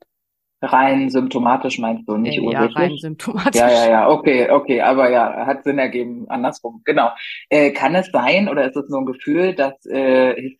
Rein 0.61 1.09
symptomatisch 1.09 1.79
meinst 1.79 2.07
du, 2.07 2.17
nicht 2.17 2.37
ja, 2.37 2.43
ursächlich? 2.43 2.75
Ja, 2.75 2.81
rein 2.81 2.97
symptomatisch. 2.99 3.61
Ja, 3.61 3.71
ja, 3.71 3.91
ja, 3.91 4.11
okay, 4.11 4.51
okay, 4.51 4.81
aber 4.83 5.11
ja, 5.11 5.47
hat 5.47 5.65
Sinn 5.65 5.79
ergeben, 5.79 6.29
andersrum, 6.29 6.83
genau. 6.85 7.11
Äh, 7.49 7.71
kann 7.71 7.95
es 7.95 8.11
sein, 8.13 8.49
oder 8.49 8.69
ist 8.69 8.77
es 8.77 8.89
nur 8.89 9.01
ein 9.01 9.07
Gefühl, 9.07 9.55
dass 9.55 9.85
äh, 9.87 10.57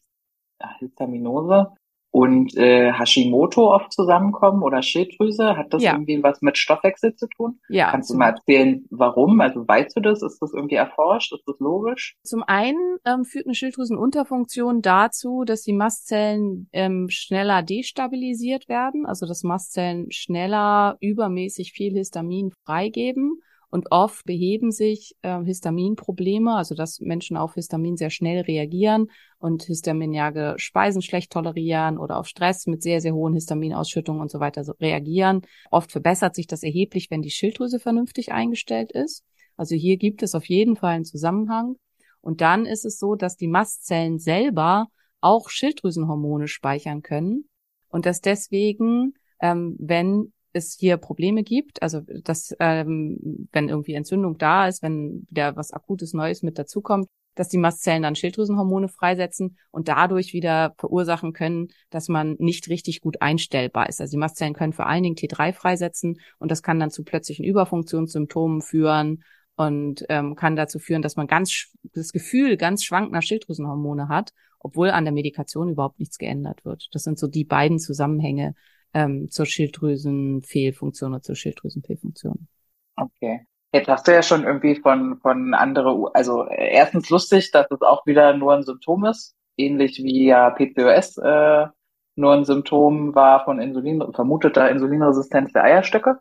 Histaminose 0.79 1.69
und 2.13 2.55
äh, 2.57 2.93
Hashimoto 2.93 3.75
oft 3.75 3.91
zusammenkommen 3.93 4.63
oder 4.63 4.83
Schilddrüse? 4.83 5.57
Hat 5.57 5.73
das 5.73 5.83
Ja. 5.83 5.93
irgendwie 5.93 6.23
was 6.23 6.43
mit 6.43 6.59
Stoffwechsel 6.59 7.17
zu 7.17 7.27
tun? 7.27 7.59
Ja, 7.69 7.91
Kannst 7.91 8.11
du 8.11 8.15
mal 8.17 8.29
erzählen, 8.29 8.85
warum? 8.91 9.41
Also 9.41 9.67
weißt 9.67 9.97
du 9.97 10.01
das? 10.01 10.23
Ist 10.23 10.39
das 10.41 10.53
irgendwie 10.53 10.75
erforscht? 10.75 11.33
Ist 11.33 11.43
das 11.47 11.59
logisch? 11.59 12.17
Zum 12.23 12.43
einen 12.43 12.99
ähm, 13.07 13.25
führt 13.25 13.47
eine 13.47 13.55
Schilddrüsenunterfunktion 13.55 14.83
dazu, 14.83 15.45
dass 15.45 15.63
die 15.63 15.73
Mastzellen 15.73 16.69
ähm, 16.73 17.09
schneller 17.09 17.63
destabilisiert 17.63 18.69
werden, 18.69 19.07
also 19.07 19.27
dass 19.27 19.43
Mastzellen 19.43 20.13
schneller 20.13 20.99
übermäßig 21.01 21.73
viel 21.73 21.95
Histamin 21.95 22.53
freigeben. 22.67 23.41
Und 23.73 23.91
oft 23.91 24.27
beheben 24.27 24.71
sich 24.71 25.17
äh, 25.23 25.43
Histaminprobleme, 25.43 26.55
also 26.55 26.75
dass 26.75 27.01
Menschen 27.01 27.39
auf 27.39 27.55
Histamin 27.55 27.97
sehr 27.97 28.11
schnell 28.11 28.43
reagieren 28.43 29.11
und 29.39 29.63
histaminjage 29.63 30.57
Speisen 30.59 31.01
schlecht 31.01 31.33
tolerieren 31.33 31.97
oder 31.97 32.19
auf 32.19 32.27
Stress 32.27 32.67
mit 32.67 32.83
sehr, 32.83 33.01
sehr 33.01 33.15
hohen 33.15 33.33
Histaminausschüttungen 33.33 34.21
und 34.21 34.31
so 34.31 34.41
weiter 34.41 34.63
so 34.63 34.73
reagieren. 34.79 35.41
Oft 35.71 35.91
verbessert 35.91 36.35
sich 36.35 36.47
das 36.47 36.63
erheblich, 36.63 37.11
wenn 37.11 37.23
die 37.23 37.31
Schilddrüse 37.31 37.81
vernünftig 37.81 38.31
eingestellt 38.31 38.93
ist. 38.93 39.25
Also 39.57 39.75
hier 39.75 39.97
gibt 39.97 40.23
es 40.23 40.35
auf 40.35 40.45
jeden 40.45 40.77
Fall 40.77 40.97
einen 40.97 41.07
Zusammenhang. 41.07 41.77
Und 42.21 42.43
dann 42.43 42.67
ist 42.67 42.85
es 42.85 42.99
so, 42.99 43.15
dass 43.15 43.39
die 43.39 43.49
Mastzellen 43.49 44.19
selber 44.19 44.89
auch 45.23 45.49
Schilddrüsenhormone 45.49 46.47
speichern 46.47 47.01
können 47.01 47.49
und 47.89 48.05
dass 48.05 48.21
deswegen, 48.21 49.15
ähm, 49.41 49.77
wenn 49.79 50.35
es 50.53 50.77
hier 50.79 50.97
Probleme 50.97 51.43
gibt, 51.43 51.83
also 51.83 52.01
dass 52.25 52.55
ähm, 52.61 53.49
wenn 53.53 53.69
irgendwie 53.69 53.95
Entzündung 53.95 54.39
da 54.39 54.69
ist, 54.69 54.83
wenn 54.83 55.27
wieder 55.31 55.57
was 55.57 55.73
Akutes 55.73 56.13
Neues 56.13 56.43
mit 56.43 56.59
dazukommt, 56.59 57.09
dass 57.35 57.49
die 57.49 57.59
Mastzellen 57.59 58.03
dann 58.03 58.15
Schilddrüsenhormone 58.15 58.89
freisetzen 58.89 59.57
und 59.71 59.89
dadurch 59.89 60.33
wieder 60.33 60.75
verursachen 60.77 61.33
können, 61.33 61.69
dass 61.91 62.09
man 62.09 62.37
nicht 62.39 62.69
richtig 62.69 63.01
gut 63.01 63.23
einstellbar 63.23 63.89
ist. 63.89 64.01
Also 64.01 64.13
die 64.13 64.19
Mastzellen 64.19 64.55
können 64.55 64.73
vor 64.73 64.87
allen 64.87 65.03
Dingen 65.03 65.17
T3 65.17 65.53
freisetzen 65.53 66.19
und 66.39 66.51
das 66.51 66.63
kann 66.63 66.79
dann 66.79 66.91
zu 66.91 67.05
plötzlichen 67.05 67.45
Überfunktionssymptomen 67.45 68.61
führen 68.61 69.25
und 69.57 70.05
ähm, 70.09 70.35
kann 70.35 70.57
dazu 70.57 70.79
führen, 70.79 71.03
dass 71.03 71.17
man 71.17 71.27
ganz 71.27 71.73
das 71.95 72.13
Gefühl 72.13 72.57
ganz 72.57 72.85
schwankender 72.85 73.23
Schilddrüsenhormone 73.23 74.09
hat, 74.09 74.33
obwohl 74.59 74.91
an 74.91 75.05
der 75.05 75.13
Medikation 75.13 75.69
überhaupt 75.69 75.99
nichts 75.99 76.19
geändert 76.19 76.65
wird. 76.65 76.89
Das 76.93 77.03
sind 77.03 77.19
so 77.19 77.27
die 77.27 77.45
beiden 77.45 77.79
Zusammenhänge 77.79 78.55
ähm, 78.95 79.31
zur 79.31 79.47
Schilddrüsenfehlfunktion 79.47 81.13
oder 81.13 81.23
zur 81.23 81.37
Schilddrüsenfehlfunktion. 81.37 82.49
Okay. 82.97 83.47
Jetzt 83.75 83.89
hast 83.89 84.07
du 84.07 84.13
ja 84.13 84.23
schon 84.23 84.45
irgendwie 84.45 84.77
von, 84.77 85.19
von 85.21 85.55
andere, 85.55 86.11
also 86.15 86.47
äh, 86.47 86.75
erstens 86.75 87.09
lustig, 87.09 87.51
dass 87.53 87.67
es 87.71 87.81
auch 87.81 88.05
wieder 88.07 88.37
nur 88.37 88.55
ein 88.55 88.65
Symptom 88.65 89.07
ist, 89.07 89.35
ähnlich 89.57 89.99
wie 89.99 90.27
ja 90.27 90.51
PCOS 90.51 91.17
äh, 91.19 91.67
nur 92.15 92.35
ein 92.35 92.45
Symptom 92.45 93.15
war 93.15 93.45
von 93.45 93.59
Insulin, 93.59 94.03
vermuteter 94.13 94.71
Insulinresistenz 94.71 95.53
der 95.53 95.65
Eierstöcke. 95.65 96.19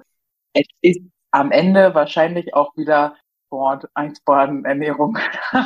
Es 0.54 0.66
ist 0.82 1.02
am 1.32 1.52
Ende 1.52 1.94
wahrscheinlich 1.94 2.54
auch 2.54 2.76
wieder 2.78 3.16
Sport, 3.52 3.90
Einsbaden, 3.96 4.64
Ernährung. 4.64 5.18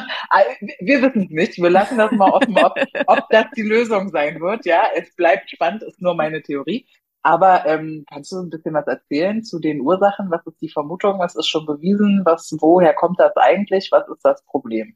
Wir 0.80 1.04
wissen 1.04 1.25
es 1.25 1.30
nicht. 1.30 1.58
Wir 1.62 1.70
lassen 1.70 2.00
das 2.00 2.12
mal 2.13 2.32
offen, 2.32 2.58
ob, 2.58 2.74
ob 3.06 3.30
das 3.30 3.46
die 3.56 3.62
Lösung 3.62 4.10
sein 4.10 4.42
wird. 4.42 4.65
Ja, 4.65 4.86
es 4.96 5.15
bleibt 5.15 5.51
spannend, 5.51 5.84
ist 5.84 6.01
nur 6.01 6.15
meine 6.15 6.42
Theorie. 6.42 6.88
Aber 7.22 7.63
ähm, 7.68 8.04
kannst 8.10 8.32
du 8.32 8.38
ein 8.38 8.50
bisschen 8.50 8.74
was 8.74 8.88
erzählen 8.88 9.44
zu 9.44 9.60
den 9.60 9.82
Ursachen? 9.82 10.32
Was 10.32 10.44
ist 10.48 10.60
die 10.62 10.70
Vermutung? 10.70 11.20
Was 11.20 11.36
ist 11.36 11.48
schon 11.48 11.68
bewiesen? 11.68 12.24
Was, 12.25 12.56
woher 12.60 12.96
kommt 12.96 13.20
das 13.20 13.36
eigentlich? 13.36 13.89
Was 13.92 14.08
ist 14.08 14.25
das 14.25 14.44
Problem? 14.46 14.96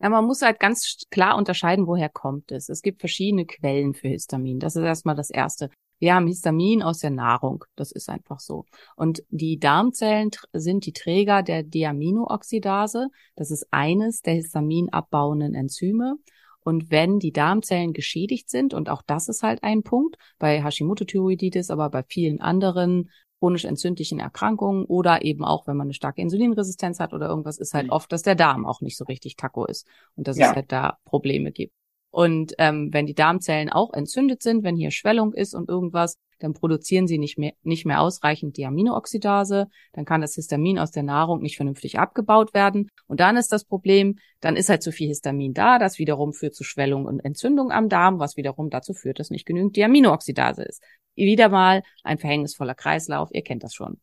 Ja, 0.00 0.08
man 0.08 0.24
muss 0.24 0.40
halt 0.40 0.58
ganz 0.58 1.02
klar 1.10 1.36
unterscheiden, 1.36 1.86
woher 1.86 2.08
kommt 2.08 2.50
es. 2.50 2.70
Es 2.70 2.80
gibt 2.80 3.00
verschiedene 3.00 3.44
Quellen 3.44 3.92
für 3.92 4.08
Histamin. 4.08 4.58
Das 4.58 4.74
ist 4.74 4.84
erstmal 4.84 5.16
das 5.16 5.28
Erste. 5.28 5.68
Wir 6.02 6.16
haben 6.16 6.26
Histamin 6.26 6.82
aus 6.82 6.98
der 6.98 7.10
Nahrung. 7.10 7.64
Das 7.76 7.92
ist 7.92 8.08
einfach 8.08 8.40
so. 8.40 8.64
Und 8.96 9.22
die 9.30 9.60
Darmzellen 9.60 10.30
sind 10.52 10.84
die 10.84 10.92
Träger 10.92 11.44
der 11.44 11.62
Deaminooxidase. 11.62 13.06
Das 13.36 13.52
ist 13.52 13.68
eines 13.70 14.20
der 14.20 14.34
Histamin 14.34 14.88
abbauenden 14.92 15.54
Enzyme. 15.54 16.16
Und 16.58 16.90
wenn 16.90 17.20
die 17.20 17.30
Darmzellen 17.30 17.92
geschädigt 17.92 18.50
sind, 18.50 18.74
und 18.74 18.88
auch 18.88 19.02
das 19.02 19.28
ist 19.28 19.44
halt 19.44 19.62
ein 19.62 19.84
Punkt, 19.84 20.16
bei 20.40 20.60
Hashimoto-Thyreoiditis, 20.60 21.70
aber 21.70 21.88
bei 21.88 22.02
vielen 22.02 22.40
anderen 22.40 23.08
chronisch 23.38 23.64
entzündlichen 23.64 24.18
Erkrankungen 24.18 24.84
oder 24.86 25.24
eben 25.24 25.44
auch, 25.44 25.68
wenn 25.68 25.76
man 25.76 25.86
eine 25.86 25.94
starke 25.94 26.20
Insulinresistenz 26.20 26.98
hat 26.98 27.12
oder 27.14 27.28
irgendwas, 27.28 27.58
ist 27.58 27.74
halt 27.74 27.86
Mhm. 27.86 27.92
oft, 27.92 28.10
dass 28.10 28.22
der 28.22 28.34
Darm 28.34 28.66
auch 28.66 28.80
nicht 28.80 28.96
so 28.96 29.04
richtig 29.04 29.36
taco 29.36 29.66
ist 29.66 29.86
und 30.16 30.26
dass 30.26 30.36
Ja. 30.36 30.50
es 30.50 30.56
halt 30.56 30.72
da 30.72 30.98
Probleme 31.04 31.52
gibt. 31.52 31.74
Und 32.12 32.52
ähm, 32.58 32.90
wenn 32.92 33.06
die 33.06 33.14
Darmzellen 33.14 33.70
auch 33.70 33.92
entzündet 33.94 34.42
sind, 34.42 34.64
wenn 34.64 34.76
hier 34.76 34.90
Schwellung 34.90 35.32
ist 35.32 35.54
und 35.54 35.70
irgendwas, 35.70 36.18
dann 36.40 36.52
produzieren 36.52 37.06
sie 37.06 37.16
nicht 37.16 37.38
mehr, 37.38 37.54
nicht 37.62 37.86
mehr 37.86 38.02
ausreichend 38.02 38.58
Diaminooxidase, 38.58 39.68
dann 39.92 40.04
kann 40.04 40.20
das 40.20 40.34
Histamin 40.34 40.78
aus 40.78 40.90
der 40.90 41.04
Nahrung 41.04 41.40
nicht 41.40 41.56
vernünftig 41.56 41.98
abgebaut 41.98 42.52
werden. 42.52 42.90
Und 43.06 43.20
dann 43.20 43.38
ist 43.38 43.50
das 43.50 43.64
Problem, 43.64 44.18
dann 44.40 44.56
ist 44.56 44.68
halt 44.68 44.82
zu 44.82 44.92
viel 44.92 45.08
Histamin 45.08 45.54
da, 45.54 45.78
das 45.78 45.98
wiederum 45.98 46.34
führt 46.34 46.54
zu 46.54 46.64
Schwellung 46.64 47.06
und 47.06 47.20
Entzündung 47.20 47.72
am 47.72 47.88
Darm, 47.88 48.18
was 48.18 48.36
wiederum 48.36 48.68
dazu 48.68 48.92
führt, 48.92 49.18
dass 49.18 49.30
nicht 49.30 49.46
genügend 49.46 49.76
Diaminooxidase 49.76 50.64
ist. 50.64 50.82
Wieder 51.14 51.48
mal 51.48 51.82
ein 52.04 52.18
verhängnisvoller 52.18 52.74
Kreislauf, 52.74 53.30
ihr 53.32 53.42
kennt 53.42 53.62
das 53.62 53.72
schon. 53.72 54.00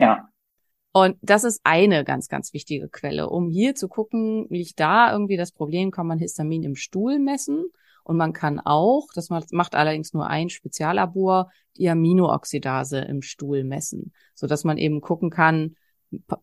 Ja. 0.00 0.28
Und 0.96 1.16
das 1.22 1.42
ist 1.42 1.60
eine 1.64 2.04
ganz, 2.04 2.28
ganz 2.28 2.52
wichtige 2.52 2.88
Quelle. 2.88 3.28
Um 3.28 3.50
hier 3.50 3.74
zu 3.74 3.88
gucken, 3.88 4.46
liegt 4.48 4.78
da 4.78 5.10
irgendwie 5.10 5.36
das 5.36 5.50
Problem, 5.50 5.90
kann 5.90 6.06
man 6.06 6.20
Histamin 6.20 6.62
im 6.62 6.76
Stuhl 6.76 7.18
messen. 7.18 7.64
Und 8.04 8.16
man 8.16 8.32
kann 8.32 8.60
auch, 8.60 9.08
das 9.12 9.28
macht 9.28 9.74
allerdings 9.74 10.14
nur 10.14 10.28
ein 10.28 10.50
Speziallabor, 10.50 11.50
die 11.76 11.88
Aminooxidase 11.88 13.00
im 13.00 13.22
Stuhl 13.22 13.64
messen, 13.64 14.12
so 14.34 14.46
dass 14.46 14.62
man 14.62 14.78
eben 14.78 15.00
gucken 15.00 15.30
kann, 15.30 15.74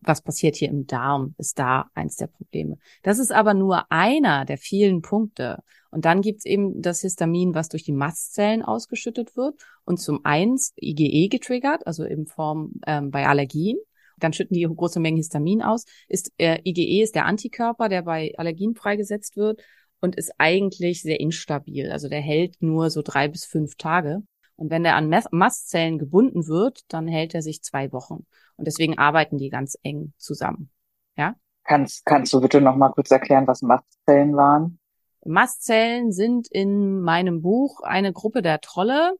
was 0.02 0.20
passiert 0.20 0.56
hier 0.56 0.68
im 0.68 0.86
Darm, 0.86 1.34
ist 1.38 1.58
da 1.58 1.86
eins 1.94 2.16
der 2.16 2.26
Probleme. 2.26 2.76
Das 3.02 3.18
ist 3.18 3.32
aber 3.32 3.54
nur 3.54 3.90
einer 3.90 4.44
der 4.44 4.58
vielen 4.58 5.00
Punkte. 5.00 5.62
Und 5.90 6.04
dann 6.04 6.20
gibt's 6.20 6.44
eben 6.44 6.82
das 6.82 7.00
Histamin, 7.00 7.54
was 7.54 7.70
durch 7.70 7.84
die 7.84 7.92
Mastzellen 7.92 8.60
ausgeschüttet 8.60 9.34
wird 9.34 9.54
und 9.86 9.98
zum 9.98 10.26
eins 10.26 10.74
IgE 10.78 11.28
getriggert, 11.28 11.86
also 11.86 12.04
in 12.04 12.26
Form 12.26 12.72
ähm, 12.86 13.10
bei 13.10 13.26
Allergien. 13.26 13.78
Dann 14.22 14.32
schütten 14.32 14.54
die 14.54 14.62
große 14.62 15.00
Mengen 15.00 15.16
Histamin 15.16 15.62
aus. 15.62 15.84
Ist 16.08 16.32
äh, 16.38 16.60
IgE 16.64 17.02
ist 17.02 17.14
der 17.14 17.26
Antikörper, 17.26 17.88
der 17.88 18.02
bei 18.02 18.32
Allergien 18.36 18.74
freigesetzt 18.74 19.36
wird 19.36 19.62
und 20.00 20.16
ist 20.16 20.32
eigentlich 20.38 21.02
sehr 21.02 21.20
instabil. 21.20 21.90
Also 21.90 22.08
der 22.08 22.20
hält 22.20 22.56
nur 22.60 22.90
so 22.90 23.02
drei 23.02 23.28
bis 23.28 23.44
fünf 23.44 23.76
Tage. 23.76 24.22
Und 24.56 24.70
wenn 24.70 24.84
der 24.84 24.96
an 24.96 25.08
Mastzellen 25.30 25.98
gebunden 25.98 26.46
wird, 26.46 26.80
dann 26.88 27.08
hält 27.08 27.34
er 27.34 27.42
sich 27.42 27.62
zwei 27.62 27.92
Wochen. 27.92 28.26
Und 28.56 28.66
deswegen 28.66 28.98
arbeiten 28.98 29.38
die 29.38 29.48
ganz 29.48 29.76
eng 29.82 30.12
zusammen. 30.18 30.70
Ja? 31.16 31.34
Kannst, 31.64 32.04
kannst 32.04 32.32
du 32.32 32.40
bitte 32.40 32.60
noch 32.60 32.76
mal 32.76 32.90
kurz 32.90 33.10
erklären, 33.10 33.46
was 33.46 33.62
Mastzellen 33.62 34.36
waren? 34.36 34.78
Mastzellen 35.24 36.12
sind 36.12 36.48
in 36.48 37.00
meinem 37.00 37.42
Buch 37.42 37.80
eine 37.82 38.12
Gruppe 38.12 38.42
der 38.42 38.60
Trolle. 38.60 39.14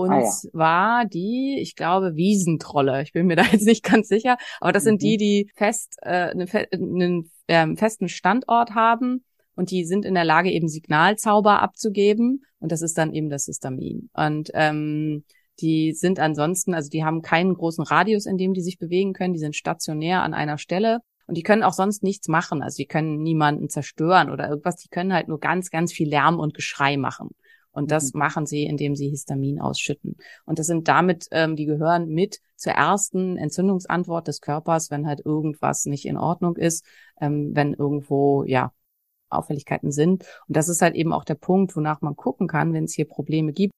Und 0.00 0.10
ah, 0.10 0.20
ja. 0.20 0.30
zwar 0.30 1.04
die, 1.04 1.58
ich 1.60 1.76
glaube, 1.76 2.16
Wiesentrolle. 2.16 3.02
Ich 3.02 3.12
bin 3.12 3.26
mir 3.26 3.36
da 3.36 3.42
jetzt 3.42 3.66
nicht 3.66 3.82
ganz 3.82 4.08
sicher. 4.08 4.36
Aber 4.60 4.72
das 4.72 4.84
mhm. 4.84 4.88
sind 4.88 5.02
die, 5.02 5.16
die 5.16 5.50
fest, 5.54 5.96
äh, 6.02 6.30
einen, 6.30 6.48
einen 6.72 7.30
äh, 7.46 7.76
festen 7.76 8.08
Standort 8.08 8.74
haben 8.74 9.24
und 9.54 9.70
die 9.70 9.84
sind 9.84 10.04
in 10.04 10.14
der 10.14 10.24
Lage, 10.24 10.50
eben 10.50 10.68
Signalzauber 10.68 11.60
abzugeben. 11.60 12.44
Und 12.60 12.72
das 12.72 12.82
ist 12.82 12.96
dann 12.96 13.12
eben 13.12 13.28
das 13.28 13.44
Histamin. 13.44 14.08
Und 14.14 14.50
ähm, 14.54 15.24
die 15.60 15.92
sind 15.92 16.18
ansonsten, 16.18 16.74
also 16.74 16.88
die 16.88 17.04
haben 17.04 17.22
keinen 17.22 17.54
großen 17.54 17.84
Radius, 17.84 18.26
in 18.26 18.38
dem 18.38 18.54
die 18.54 18.62
sich 18.62 18.78
bewegen 18.78 19.12
können. 19.12 19.34
Die 19.34 19.38
sind 19.38 19.56
stationär 19.56 20.22
an 20.22 20.34
einer 20.34 20.58
Stelle. 20.58 21.00
Und 21.26 21.36
die 21.36 21.42
können 21.42 21.62
auch 21.62 21.74
sonst 21.74 22.02
nichts 22.02 22.28
machen. 22.28 22.62
Also 22.62 22.76
die 22.76 22.86
können 22.86 23.22
niemanden 23.22 23.68
zerstören 23.68 24.30
oder 24.30 24.48
irgendwas. 24.48 24.76
Die 24.76 24.88
können 24.88 25.12
halt 25.12 25.28
nur 25.28 25.38
ganz, 25.38 25.70
ganz 25.70 25.92
viel 25.92 26.08
Lärm 26.08 26.38
und 26.40 26.54
Geschrei 26.54 26.96
machen. 26.96 27.30
Und 27.72 27.90
das 27.90 28.12
mhm. 28.12 28.18
machen 28.18 28.46
sie, 28.46 28.64
indem 28.64 28.96
sie 28.96 29.08
Histamin 29.08 29.60
ausschütten. 29.60 30.16
Und 30.44 30.58
das 30.58 30.66
sind 30.66 30.88
damit, 30.88 31.28
ähm, 31.30 31.56
die 31.56 31.66
gehören 31.66 32.08
mit 32.08 32.40
zur 32.56 32.72
ersten 32.72 33.36
Entzündungsantwort 33.36 34.28
des 34.28 34.40
Körpers, 34.40 34.90
wenn 34.90 35.06
halt 35.06 35.24
irgendwas 35.24 35.86
nicht 35.86 36.04
in 36.04 36.16
Ordnung 36.16 36.56
ist, 36.56 36.84
ähm, 37.20 37.50
wenn 37.54 37.74
irgendwo, 37.74 38.44
ja, 38.44 38.72
Auffälligkeiten 39.30 39.92
sind. 39.92 40.24
Und 40.48 40.56
das 40.56 40.68
ist 40.68 40.82
halt 40.82 40.94
eben 40.94 41.12
auch 41.12 41.24
der 41.24 41.36
Punkt, 41.36 41.76
wonach 41.76 42.00
man 42.00 42.16
gucken 42.16 42.48
kann, 42.48 42.72
wenn 42.72 42.84
es 42.84 42.94
hier 42.94 43.06
Probleme 43.06 43.52
gibt. 43.52 43.72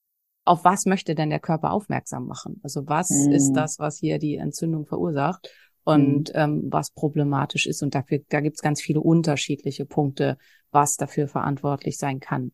Auf 0.44 0.64
was 0.64 0.86
möchte 0.86 1.14
denn 1.14 1.30
der 1.30 1.40
Körper 1.40 1.72
aufmerksam 1.72 2.26
machen? 2.26 2.58
Also 2.62 2.88
was 2.88 3.10
mhm. 3.10 3.32
ist 3.32 3.52
das, 3.52 3.78
was 3.78 3.98
hier 3.98 4.18
die 4.18 4.36
Entzündung 4.36 4.86
verursacht 4.86 5.50
und 5.84 6.30
mhm. 6.30 6.40
ähm, 6.40 6.62
was 6.70 6.90
problematisch 6.90 7.66
ist? 7.66 7.82
Und 7.82 7.94
dafür, 7.94 8.20
da 8.28 8.40
gibt 8.40 8.56
es 8.56 8.62
ganz 8.62 8.80
viele 8.80 9.00
unterschiedliche 9.00 9.84
Punkte, 9.84 10.38
was 10.70 10.96
dafür 10.96 11.28
verantwortlich 11.28 11.98
sein 11.98 12.18
kann. 12.18 12.52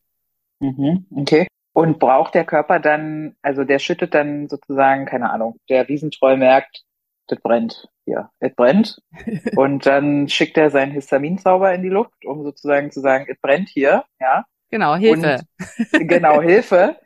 Mhm. 0.61 1.07
Okay. 1.15 1.47
Und 1.73 1.99
braucht 1.99 2.35
der 2.35 2.45
Körper 2.45 2.81
dann, 2.81 3.37
also 3.43 3.65
der 3.65 3.79
schüttet 3.79 4.15
dann 4.15 4.49
sozusagen, 4.49 5.07
keine 5.07 5.31
Ahnung, 5.31 5.59
der 5.69 5.89
Wiesentreu 5.89 6.37
merkt, 6.37 6.83
das 7.29 7.41
brennt 7.41 7.89
hier, 8.05 8.31
es 8.41 8.55
brennt. 8.55 9.01
und 9.57 9.87
dann 9.87 10.29
schickt 10.29 10.57
er 10.57 10.71
seinen 10.71 10.93
Histaminzauber 10.93 11.73
in 11.75 11.83
die 11.83 11.89
Luft, 11.89 12.25
um 12.25 12.43
sozusagen 12.43 12.91
zu 12.91 13.01
sagen, 13.01 13.27
es 13.29 13.39
brennt 13.41 13.69
hier, 13.69 14.05
ja. 14.21 14.45
Genau, 14.71 14.97
Hilfe. 14.97 15.41
Und, 15.93 16.09
genau, 16.09 16.43
Hilfe. 16.43 16.97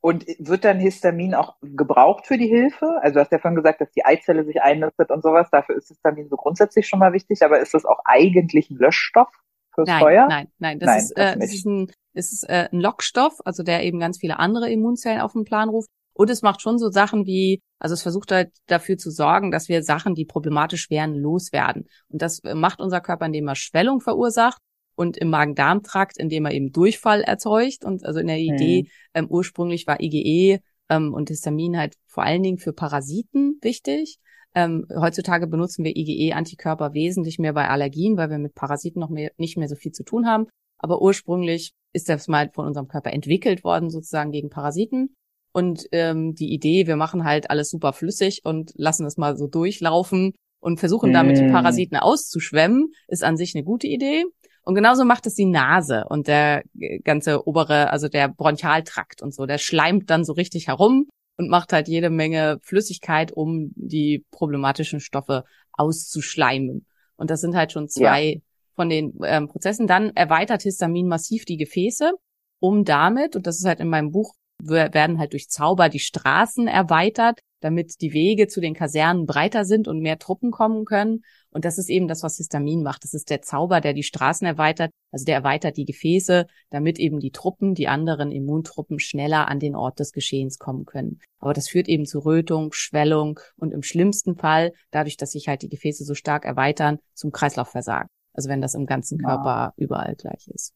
Und 0.00 0.26
wird 0.40 0.64
dann 0.64 0.80
Histamin 0.80 1.34
auch 1.34 1.54
gebraucht 1.60 2.26
für 2.26 2.36
die 2.36 2.48
Hilfe? 2.48 2.98
Also 3.02 3.14
du 3.14 3.20
hast 3.20 3.30
ja 3.30 3.38
vorhin 3.38 3.54
gesagt, 3.54 3.80
dass 3.80 3.92
die 3.92 4.04
Eizelle 4.04 4.44
sich 4.44 4.60
einnistet 4.60 5.10
und 5.12 5.22
sowas. 5.22 5.48
Dafür 5.52 5.76
ist 5.76 5.88
Histamin 5.88 6.28
so 6.28 6.36
grundsätzlich 6.36 6.88
schon 6.88 6.98
mal 6.98 7.12
wichtig. 7.12 7.44
Aber 7.44 7.60
ist 7.60 7.74
das 7.74 7.84
auch 7.84 8.00
eigentlich 8.04 8.68
ein 8.70 8.78
Löschstoff 8.78 9.28
fürs 9.74 9.88
nein, 9.88 10.00
Feuer? 10.00 10.26
Nein, 10.28 10.48
nein, 10.58 10.78
das 10.78 10.86
nein, 10.86 10.98
ist, 10.98 11.10
äh, 11.16 11.38
das 11.38 11.54
ist 11.54 11.66
ein, 11.66 11.90
das 12.14 12.32
ist 12.32 12.48
äh, 12.48 12.68
ein 12.72 12.80
Lockstoff, 12.80 13.34
also 13.44 13.62
der 13.62 13.84
eben 13.84 13.98
ganz 13.98 14.18
viele 14.18 14.38
andere 14.38 14.70
Immunzellen 14.70 15.20
auf 15.20 15.32
den 15.32 15.44
Plan 15.44 15.68
ruft. 15.68 15.88
Und 16.14 16.28
es 16.28 16.42
macht 16.42 16.60
schon 16.60 16.78
so 16.78 16.90
Sachen 16.90 17.26
wie, 17.26 17.62
also 17.78 17.94
es 17.94 18.02
versucht 18.02 18.32
halt 18.32 18.50
dafür 18.66 18.98
zu 18.98 19.10
sorgen, 19.10 19.50
dass 19.50 19.68
wir 19.68 19.82
Sachen, 19.82 20.14
die 20.14 20.26
problematisch 20.26 20.90
wären, 20.90 21.14
loswerden. 21.14 21.86
Und 22.08 22.20
das 22.20 22.42
macht 22.42 22.80
unser 22.80 23.00
Körper, 23.00 23.26
indem 23.26 23.48
er 23.48 23.54
Schwellung 23.54 24.00
verursacht 24.00 24.60
und 24.94 25.16
im 25.16 25.30
Magen-Darm-Trakt, 25.30 26.18
indem 26.18 26.44
er 26.44 26.52
eben 26.52 26.70
Durchfall 26.70 27.22
erzeugt. 27.22 27.84
Und 27.84 28.04
also 28.04 28.20
in 28.20 28.26
der 28.26 28.38
Idee, 28.38 28.82
mhm. 28.82 28.88
ähm, 29.14 29.26
ursprünglich 29.30 29.86
war 29.86 30.00
IgE 30.00 30.60
ähm, 30.90 31.14
und 31.14 31.30
Histamin 31.30 31.78
halt 31.78 31.94
vor 32.06 32.24
allen 32.24 32.42
Dingen 32.42 32.58
für 32.58 32.74
Parasiten 32.74 33.58
wichtig. 33.62 34.18
Ähm, 34.54 34.86
heutzutage 34.94 35.46
benutzen 35.46 35.84
wir 35.84 35.96
IgE-Antikörper 35.96 36.92
wesentlich 36.92 37.38
mehr 37.38 37.54
bei 37.54 37.68
Allergien, 37.68 38.16
weil 38.16 38.30
wir 38.30 38.38
mit 38.38 38.54
Parasiten 38.54 39.00
noch 39.00 39.08
mehr, 39.08 39.30
nicht 39.38 39.56
mehr 39.56 39.68
so 39.68 39.76
viel 39.76 39.92
zu 39.92 40.04
tun 40.04 40.26
haben. 40.26 40.46
Aber 40.78 41.00
ursprünglich 41.00 41.72
ist 41.92 42.08
das 42.08 42.28
mal 42.28 42.50
von 42.52 42.66
unserem 42.66 42.88
Körper 42.88 43.12
entwickelt 43.12 43.64
worden, 43.64 43.88
sozusagen 43.88 44.32
gegen 44.32 44.50
Parasiten. 44.50 45.14
Und 45.52 45.86
ähm, 45.92 46.34
die 46.34 46.52
Idee, 46.52 46.86
wir 46.86 46.96
machen 46.96 47.24
halt 47.24 47.50
alles 47.50 47.70
super 47.70 47.92
flüssig 47.92 48.40
und 48.44 48.72
lassen 48.74 49.06
es 49.06 49.16
mal 49.16 49.36
so 49.36 49.46
durchlaufen 49.46 50.32
und 50.60 50.80
versuchen 50.80 51.12
damit 51.12 51.38
die 51.38 51.44
mm. 51.44 51.52
Parasiten 51.52 51.96
auszuschwemmen, 51.98 52.92
ist 53.08 53.24
an 53.24 53.36
sich 53.36 53.54
eine 53.54 53.64
gute 53.64 53.86
Idee. 53.86 54.24
Und 54.64 54.74
genauso 54.74 55.04
macht 55.04 55.26
es 55.26 55.34
die 55.34 55.44
Nase 55.44 56.04
und 56.08 56.28
der 56.28 56.62
ganze 57.04 57.46
obere, 57.46 57.90
also 57.90 58.08
der 58.08 58.28
Bronchialtrakt 58.28 59.20
und 59.20 59.34
so, 59.34 59.44
der 59.44 59.58
schleimt 59.58 60.08
dann 60.08 60.24
so 60.24 60.32
richtig 60.32 60.68
herum 60.68 61.08
und 61.42 61.48
macht 61.48 61.72
halt 61.72 61.88
jede 61.88 62.10
Menge 62.10 62.58
Flüssigkeit, 62.62 63.32
um 63.32 63.72
die 63.74 64.24
problematischen 64.30 65.00
Stoffe 65.00 65.44
auszuschleimen. 65.72 66.86
Und 67.16 67.30
das 67.30 67.40
sind 67.40 67.56
halt 67.56 67.72
schon 67.72 67.88
zwei 67.88 68.24
ja. 68.24 68.40
von 68.74 68.88
den 68.88 69.18
ähm, 69.24 69.48
Prozessen. 69.48 69.86
Dann 69.86 70.10
erweitert 70.14 70.62
Histamin 70.62 71.08
massiv 71.08 71.44
die 71.44 71.56
Gefäße, 71.56 72.12
um 72.60 72.84
damit, 72.84 73.36
und 73.36 73.46
das 73.46 73.58
ist 73.58 73.66
halt 73.66 73.80
in 73.80 73.88
meinem 73.88 74.12
Buch 74.12 74.34
werden 74.64 75.18
halt 75.18 75.32
durch 75.32 75.48
Zauber 75.48 75.88
die 75.88 75.98
Straßen 75.98 76.68
erweitert, 76.68 77.40
damit 77.60 78.00
die 78.00 78.12
Wege 78.12 78.46
zu 78.46 78.60
den 78.60 78.74
Kasernen 78.74 79.26
breiter 79.26 79.64
sind 79.64 79.88
und 79.88 80.00
mehr 80.00 80.20
Truppen 80.20 80.52
kommen 80.52 80.84
können. 80.84 81.22
Und 81.52 81.64
das 81.64 81.78
ist 81.78 81.90
eben 81.90 82.08
das, 82.08 82.22
was 82.22 82.38
Histamin 82.38 82.82
macht. 82.82 83.04
Das 83.04 83.14
ist 83.14 83.30
der 83.30 83.42
Zauber, 83.42 83.80
der 83.80 83.92
die 83.92 84.02
Straßen 84.02 84.46
erweitert. 84.46 84.90
Also 85.10 85.24
der 85.24 85.36
erweitert 85.36 85.76
die 85.76 85.84
Gefäße, 85.84 86.46
damit 86.70 86.98
eben 86.98 87.20
die 87.20 87.30
Truppen, 87.30 87.74
die 87.74 87.88
anderen 87.88 88.32
Immuntruppen 88.32 88.98
schneller 88.98 89.48
an 89.48 89.60
den 89.60 89.76
Ort 89.76 90.00
des 90.00 90.12
Geschehens 90.12 90.58
kommen 90.58 90.86
können. 90.86 91.20
Aber 91.38 91.52
das 91.52 91.68
führt 91.68 91.88
eben 91.88 92.06
zu 92.06 92.20
Rötung, 92.20 92.72
Schwellung 92.72 93.38
und 93.56 93.72
im 93.72 93.82
schlimmsten 93.82 94.36
Fall, 94.36 94.72
dadurch, 94.90 95.16
dass 95.16 95.32
sich 95.32 95.48
halt 95.48 95.62
die 95.62 95.68
Gefäße 95.68 96.04
so 96.04 96.14
stark 96.14 96.44
erweitern, 96.44 96.98
zum 97.14 97.32
Kreislaufversagen. 97.32 98.08
Also 98.32 98.48
wenn 98.48 98.62
das 98.62 98.74
im 98.74 98.86
ganzen 98.86 99.18
Körper 99.18 99.50
ja. 99.50 99.72
überall 99.76 100.14
gleich 100.16 100.48
ist. 100.48 100.72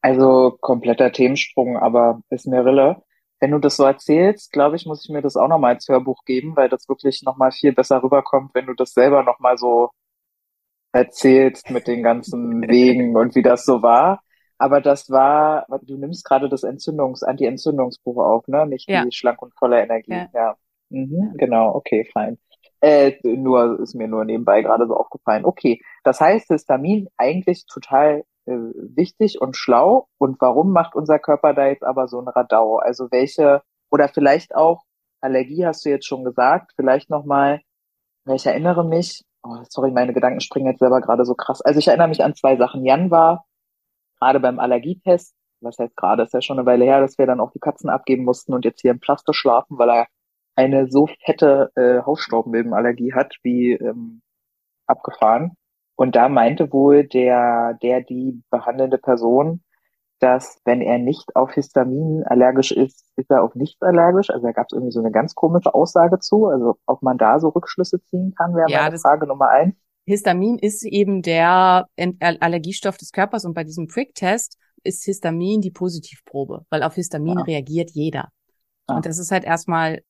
Also 0.00 0.56
kompletter 0.60 1.12
Themensprung, 1.12 1.76
aber 1.76 2.22
ist 2.30 2.46
mir 2.46 2.64
Rille. 2.64 3.02
Wenn 3.42 3.50
du 3.50 3.58
das 3.58 3.74
so 3.74 3.82
erzählst, 3.82 4.52
glaube 4.52 4.76
ich, 4.76 4.86
muss 4.86 5.04
ich 5.04 5.10
mir 5.10 5.20
das 5.20 5.36
auch 5.36 5.48
nochmal 5.48 5.74
als 5.74 5.88
Hörbuch 5.88 6.24
geben, 6.24 6.54
weil 6.54 6.68
das 6.68 6.88
wirklich 6.88 7.22
nochmal 7.24 7.50
viel 7.50 7.72
besser 7.72 8.00
rüberkommt, 8.00 8.54
wenn 8.54 8.66
du 8.66 8.74
das 8.74 8.92
selber 8.92 9.24
nochmal 9.24 9.58
so 9.58 9.90
erzählst 10.92 11.68
mit 11.68 11.88
den 11.88 12.04
ganzen 12.04 12.62
Wegen 12.68 13.16
und 13.16 13.34
wie 13.34 13.42
das 13.42 13.64
so 13.64 13.82
war. 13.82 14.22
Aber 14.58 14.80
das 14.80 15.10
war, 15.10 15.66
du 15.82 15.96
nimmst 15.96 16.24
gerade 16.24 16.48
das 16.48 16.62
Entzündungs-, 16.62 17.24
Anti-Entzündungsbuch 17.24 18.18
auf, 18.18 18.46
ne? 18.46 18.64
Nicht 18.64 18.88
ja. 18.88 19.04
die 19.04 19.10
schlank 19.10 19.42
und 19.42 19.52
voller 19.58 19.82
Energie. 19.82 20.12
Ja. 20.12 20.28
ja. 20.32 20.56
Mhm, 20.90 21.34
genau, 21.36 21.74
okay, 21.74 22.08
fein. 22.12 22.38
Äh, 22.80 23.14
nur, 23.24 23.80
ist 23.80 23.96
mir 23.96 24.06
nur 24.06 24.24
nebenbei 24.24 24.62
gerade 24.62 24.86
so 24.86 24.94
aufgefallen. 24.94 25.44
Okay. 25.44 25.82
Das 26.04 26.20
heißt, 26.20 26.46
Histamin 26.46 27.08
eigentlich 27.16 27.66
total 27.66 28.22
äh, 28.46 28.52
wichtig 28.52 29.40
und 29.40 29.56
schlau. 29.56 30.08
Und 30.18 30.40
warum 30.40 30.72
macht 30.72 30.94
unser 30.94 31.18
Körper 31.18 31.54
da 31.54 31.66
jetzt 31.66 31.84
aber 31.84 32.08
so 32.08 32.20
ein 32.20 32.28
Radau? 32.28 32.78
Also 32.78 33.08
welche, 33.10 33.62
oder 33.90 34.08
vielleicht 34.08 34.54
auch, 34.54 34.82
Allergie 35.20 35.64
hast 35.66 35.84
du 35.84 35.90
jetzt 35.90 36.06
schon 36.06 36.24
gesagt, 36.24 36.72
vielleicht 36.76 37.10
nochmal, 37.10 37.60
ich 38.26 38.46
erinnere 38.46 38.84
mich, 38.84 39.24
oh, 39.42 39.58
sorry, 39.68 39.90
meine 39.90 40.12
Gedanken 40.12 40.40
springen 40.40 40.66
jetzt 40.66 40.80
selber 40.80 41.00
gerade 41.00 41.24
so 41.24 41.34
krass. 41.34 41.62
Also 41.62 41.78
ich 41.78 41.88
erinnere 41.88 42.08
mich 42.08 42.24
an 42.24 42.34
zwei 42.34 42.56
Sachen. 42.56 42.84
Jan 42.84 43.10
war 43.10 43.44
gerade 44.20 44.40
beim 44.40 44.58
Allergietest, 44.58 45.34
was 45.60 45.78
heißt 45.78 45.96
gerade, 45.96 46.24
ist 46.24 46.34
ja 46.34 46.42
schon 46.42 46.58
eine 46.58 46.66
Weile 46.66 46.84
her, 46.84 47.00
dass 47.00 47.18
wir 47.18 47.26
dann 47.26 47.40
auch 47.40 47.52
die 47.52 47.60
Katzen 47.60 47.90
abgeben 47.90 48.24
mussten 48.24 48.54
und 48.54 48.64
jetzt 48.64 48.80
hier 48.80 48.90
im 48.92 49.00
Pflaster 49.00 49.34
schlafen, 49.34 49.78
weil 49.78 49.90
er 49.90 50.06
eine 50.56 50.90
so 50.90 51.08
fette 51.24 51.70
äh, 51.76 52.02
Hausstaubmilbenallergie 52.04 53.14
hat, 53.14 53.34
wie 53.42 53.72
ähm, 53.72 54.22
abgefahren. 54.86 55.56
Und 55.96 56.16
da 56.16 56.28
meinte 56.28 56.72
wohl 56.72 57.04
der, 57.06 57.78
der 57.82 58.00
die 58.00 58.42
behandelnde 58.50 58.98
Person, 58.98 59.62
dass 60.18 60.60
wenn 60.64 60.80
er 60.80 60.98
nicht 60.98 61.34
auf 61.34 61.52
Histamin 61.52 62.22
allergisch 62.24 62.70
ist, 62.72 63.04
ist 63.16 63.30
er 63.30 63.42
auf 63.42 63.54
nichts 63.54 63.82
allergisch. 63.82 64.30
Also 64.30 64.46
da 64.46 64.52
gab 64.52 64.66
es 64.68 64.72
irgendwie 64.72 64.92
so 64.92 65.00
eine 65.00 65.10
ganz 65.10 65.34
komische 65.34 65.74
Aussage 65.74 66.18
zu. 66.20 66.46
Also 66.46 66.76
ob 66.86 67.02
man 67.02 67.18
da 67.18 67.40
so 67.40 67.48
Rückschlüsse 67.48 68.02
ziehen 68.04 68.34
kann, 68.36 68.54
wäre 68.54 68.70
ja, 68.70 68.82
meine 68.84 68.98
Frage 68.98 69.26
Nummer 69.26 69.48
eins. 69.48 69.74
Histamin 70.06 70.58
ist 70.58 70.84
eben 70.84 71.22
der 71.22 71.88
Allergiestoff 72.20 72.96
des 72.96 73.12
Körpers 73.12 73.44
und 73.44 73.54
bei 73.54 73.64
diesem 73.64 73.86
Prick-Test 73.86 74.58
ist 74.84 75.04
Histamin 75.04 75.60
die 75.60 75.70
Positivprobe, 75.70 76.66
weil 76.70 76.82
auf 76.82 76.94
Histamin 76.94 77.38
ja. 77.38 77.44
reagiert 77.44 77.90
jeder. 77.90 78.28
Ja. 78.88 78.96
Und 78.96 79.06
das 79.06 79.18
ist 79.18 79.30
halt 79.30 79.44
erstmal, 79.44 80.02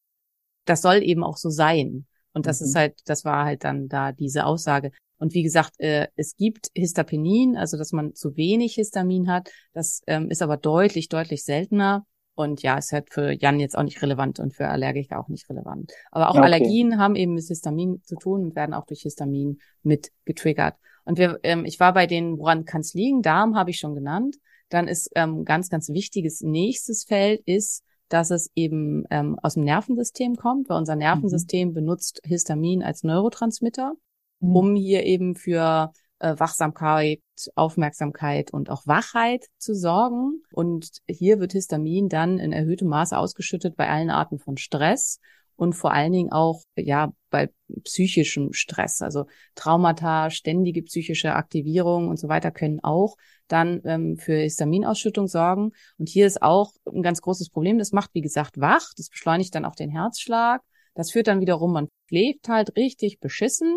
das 0.64 0.83
soll 0.83 1.03
eben 1.03 1.25
auch 1.25 1.37
so 1.37 1.51
sein. 1.51 2.07
Und 2.35 2.47
das 2.47 2.61
Mhm. 2.61 2.66
ist 2.66 2.77
halt, 2.77 3.01
das 3.07 3.25
war 3.25 3.45
halt 3.45 3.64
dann 3.64 3.88
da 3.88 4.12
diese 4.12 4.47
Aussage. 4.47 4.92
Und 5.23 5.35
wie 5.35 5.45
gesagt, 5.45 5.79
äh, 5.79 6.09
es 6.17 6.35
gibt 6.35 6.73
Histapenin, 6.75 7.57
also 7.57 7.77
dass 7.79 7.93
man 7.93 8.13
zu 8.13 8.37
wenig 8.37 8.75
Histamin 8.75 9.31
hat. 9.31 9.53
Das 9.73 10.03
ähm, 10.09 10.29
ist 10.31 10.43
aber 10.43 10.57
deutlich, 10.57 11.09
deutlich 11.09 11.45
seltener. 11.45 12.05
Und 12.35 12.63
ja, 12.63 12.77
ist 12.77 12.91
halt 12.91 13.13
für 13.13 13.31
Jan 13.31 13.61
jetzt 13.61 13.79
auch 13.79 13.85
nicht 13.85 14.03
relevant 14.03 14.41
und 14.41 14.53
für 14.53 14.67
Allergiker 14.67 15.21
auch 15.21 15.29
nicht 15.29 15.49
relevant. 15.49 15.93
Aber 16.11 16.29
auch 16.29 16.35
Okay. 16.35 16.45
Allergien 16.45 16.99
haben 16.99 17.15
eben 17.15 17.35
mit 17.35 17.45
Histamin 17.45 18.03
zu 18.03 18.17
tun 18.17 18.47
und 18.47 18.57
werden 18.57 18.75
auch 18.75 18.85
durch 18.85 19.03
Histamin 19.03 19.61
mit 19.85 20.11
getriggert. 20.25 20.75
Und 21.05 21.19
wir, 21.19 21.39
ähm, 21.45 21.67
ich 21.67 21.79
war 21.79 21.95
bei 21.95 22.09
denen, 22.09 22.39
woran 22.39 22.65
kann 22.65 22.81
es 22.81 22.93
liegen? 22.93 23.23
Darm 23.23 23.55
habe 23.55 23.71
ich 23.71 23.79
schon 23.79 23.95
genannt. 23.95 24.39
Dann 24.71 24.89
ist 24.89 25.09
ähm, 25.15 25.45
ganz, 25.45 25.69
ganz 25.69 25.89
wichtiges 25.91 26.41
nächstes 26.41 27.05
Feld 27.05 27.43
ist, 27.47 27.85
dass 28.09 28.33
es 28.33 28.51
eben 28.57 29.05
ähm, 29.11 29.39
aus 29.41 29.55
dem 29.55 29.63
Nervensystem 29.63 30.35
kommt, 30.35 30.69
weil 30.69 30.79
unser 30.79 30.97
Nervensystem 30.97 31.75
benutzt 31.75 32.21
Histamin 32.25 32.83
als 32.83 33.05
Neurotransmitter, 33.05 33.95
Mhm. 34.43 34.57
um 34.57 34.75
hier 34.75 35.05
eben 35.05 35.35
für 35.35 35.93
äh, 36.19 36.35
Wachsamkeit, 36.39 37.21
Aufmerksamkeit 37.55 38.53
und 38.53 38.71
auch 38.71 38.87
Wachheit 38.87 39.47
zu 39.59 39.75
sorgen. 39.75 40.43
Und 40.53 40.89
hier 41.09 41.41
wird 41.41 41.53
Histamin 41.53 42.09
dann 42.09 42.39
in 42.39 42.53
erhöhtem 42.53 42.89
Maße 42.89 43.17
ausgeschüttet 43.17 43.77
bei 43.77 43.89
allen 43.89 44.11
Arten 44.11 44.39
von 44.39 44.57
Stress 44.57 45.19
und 45.57 45.75
vor 45.75 45.93
allen 45.93 46.13
Dingen 46.13 46.33
auch 46.33 46.63
ja 46.77 47.13
bei 47.31 47.51
psychischem 47.85 48.53
Stress, 48.53 49.01
also 49.01 49.27
Traumata, 49.55 50.31
ständige 50.31 50.83
psychische 50.83 51.35
Aktivierung 51.35 52.09
und 52.09 52.19
so 52.19 52.29
weiter 52.29 52.51
können 52.51 52.81
auch 52.83 53.17
dann 53.49 53.81
ähm, 53.85 54.17
für 54.17 54.35
Histaminausschüttung 54.35 55.29
sorgen. 55.29 55.73
Und 55.99 56.09
hier 56.09 56.27
ist 56.27 56.43
auch 56.43 56.73
ein 56.87 57.03
ganz 57.03 57.21
großes 57.21 57.51
Problem. 57.51 57.79
Das 57.79 57.93
macht, 57.93 58.11
wie 58.15 58.23
gesagt, 58.23 58.61
wach. 58.61 58.93
Das 58.97 59.09
beschleunigt 59.09 59.55
dann 59.55 59.65
auch 59.65 59.75
den 59.75 59.91
Herzschlag. 59.91 60.63
Das 60.95 61.11
führt 61.11 61.27
dann 61.27 61.41
wiederum, 61.41 61.73
man 61.73 61.89
schläft 62.09 62.49
halt 62.49 62.77
richtig 62.77 63.21
beschissen. 63.21 63.77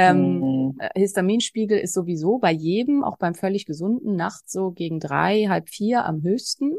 Ähm, 0.00 0.38
Mhm. 0.38 0.74
äh, 0.78 0.98
Histaminspiegel 0.98 1.78
ist 1.78 1.92
sowieso 1.94 2.38
bei 2.38 2.52
jedem, 2.52 3.04
auch 3.04 3.18
beim 3.18 3.34
völlig 3.34 3.66
gesunden, 3.66 4.16
nachts 4.16 4.52
so 4.52 4.70
gegen 4.70 5.00
drei, 5.00 5.46
halb 5.48 5.68
vier 5.68 6.04
am 6.04 6.22
höchsten. 6.22 6.72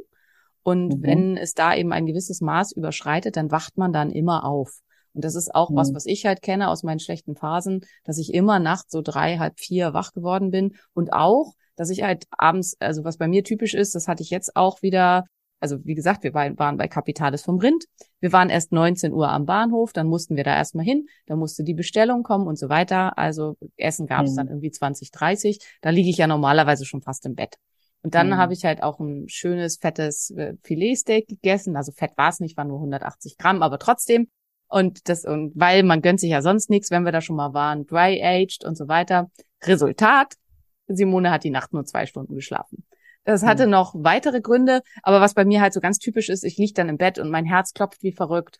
Und 0.63 0.99
Mhm. 0.99 1.03
wenn 1.03 1.37
es 1.37 1.53
da 1.53 1.75
eben 1.75 1.91
ein 1.91 2.05
gewisses 2.05 2.41
Maß 2.41 2.71
überschreitet, 2.73 3.35
dann 3.35 3.51
wacht 3.51 3.77
man 3.77 3.93
dann 3.93 4.11
immer 4.11 4.45
auf. 4.45 4.79
Und 5.13 5.25
das 5.25 5.35
ist 5.35 5.53
auch 5.53 5.71
was, 5.73 5.91
Mhm. 5.91 5.95
was 5.95 6.05
ich 6.05 6.25
halt 6.25 6.41
kenne 6.41 6.69
aus 6.69 6.83
meinen 6.83 6.99
schlechten 6.99 7.35
Phasen, 7.35 7.81
dass 8.05 8.17
ich 8.17 8.33
immer 8.33 8.59
nachts 8.59 8.91
so 8.91 9.01
drei, 9.01 9.37
halb 9.37 9.59
vier 9.59 9.93
wach 9.93 10.13
geworden 10.13 10.51
bin. 10.51 10.75
Und 10.93 11.11
auch, 11.13 11.53
dass 11.75 11.89
ich 11.89 12.03
halt 12.03 12.25
abends, 12.31 12.77
also 12.79 13.03
was 13.03 13.17
bei 13.17 13.27
mir 13.27 13.43
typisch 13.43 13.73
ist, 13.73 13.93
das 13.95 14.07
hatte 14.07 14.23
ich 14.23 14.29
jetzt 14.29 14.55
auch 14.55 14.81
wieder, 14.81 15.25
also 15.61 15.77
wie 15.85 15.95
gesagt, 15.95 16.23
wir 16.23 16.33
war- 16.33 16.57
waren 16.59 16.75
bei 16.77 16.87
Capitalis 16.89 17.43
vom 17.43 17.59
Rind. 17.59 17.85
Wir 18.19 18.33
waren 18.33 18.49
erst 18.49 18.71
19 18.73 19.13
Uhr 19.13 19.29
am 19.29 19.45
Bahnhof, 19.45 19.93
dann 19.93 20.07
mussten 20.07 20.35
wir 20.35 20.43
da 20.43 20.55
erstmal 20.55 20.83
hin, 20.83 21.07
dann 21.27 21.39
musste 21.39 21.63
die 21.63 21.73
Bestellung 21.75 22.23
kommen 22.23 22.47
und 22.47 22.57
so 22.59 22.67
weiter. 22.67 23.17
Also 23.17 23.55
Essen 23.77 24.07
gab 24.07 24.25
es 24.25 24.33
Mhm. 24.33 24.37
dann 24.37 24.47
irgendwie 24.49 24.71
20, 24.71 25.11
30. 25.11 25.59
Da 25.81 25.91
liege 25.91 26.09
ich 26.09 26.17
ja 26.17 26.27
normalerweise 26.27 26.83
schon 26.85 27.01
fast 27.01 27.25
im 27.25 27.35
Bett. 27.35 27.55
Und 28.03 28.15
dann 28.15 28.29
Mhm. 28.29 28.37
habe 28.37 28.53
ich 28.53 28.65
halt 28.65 28.81
auch 28.83 28.99
ein 28.99 29.29
schönes, 29.29 29.77
fettes 29.77 30.31
äh, 30.31 30.55
Filetsteak 30.63 31.27
gegessen. 31.27 31.75
Also 31.77 31.91
fett 31.91 32.11
war 32.17 32.29
es 32.29 32.39
nicht, 32.39 32.57
war 32.57 32.65
nur 32.65 32.79
180 32.79 33.37
Gramm, 33.37 33.61
aber 33.61 33.77
trotzdem. 33.77 34.27
Und 34.67 35.07
das, 35.09 35.25
und 35.25 35.51
weil 35.55 35.83
man 35.83 36.01
gönnt 36.01 36.19
sich 36.19 36.31
ja 36.31 36.41
sonst 36.41 36.69
nichts, 36.71 36.89
wenn 36.91 37.03
wir 37.03 37.11
da 37.11 37.21
schon 37.21 37.35
mal 37.35 37.53
waren, 37.53 37.85
dry 37.85 38.19
aged 38.23 38.65
und 38.65 38.75
so 38.77 38.87
weiter. 38.87 39.29
Resultat, 39.63 40.33
Simone 40.87 41.29
hat 41.29 41.43
die 41.43 41.49
Nacht 41.51 41.73
nur 41.73 41.85
zwei 41.85 42.05
Stunden 42.05 42.33
geschlafen. 42.35 42.85
Das 43.23 43.43
hatte 43.43 43.67
noch 43.67 43.93
weitere 43.95 44.41
Gründe, 44.41 44.81
aber 45.03 45.21
was 45.21 45.35
bei 45.35 45.45
mir 45.45 45.61
halt 45.61 45.73
so 45.73 45.79
ganz 45.79 45.99
typisch 45.99 46.29
ist, 46.29 46.43
ich 46.43 46.57
lieg 46.57 46.73
dann 46.73 46.89
im 46.89 46.97
Bett 46.97 47.19
und 47.19 47.29
mein 47.29 47.45
Herz 47.45 47.73
klopft 47.73 48.01
wie 48.01 48.11
verrückt. 48.11 48.59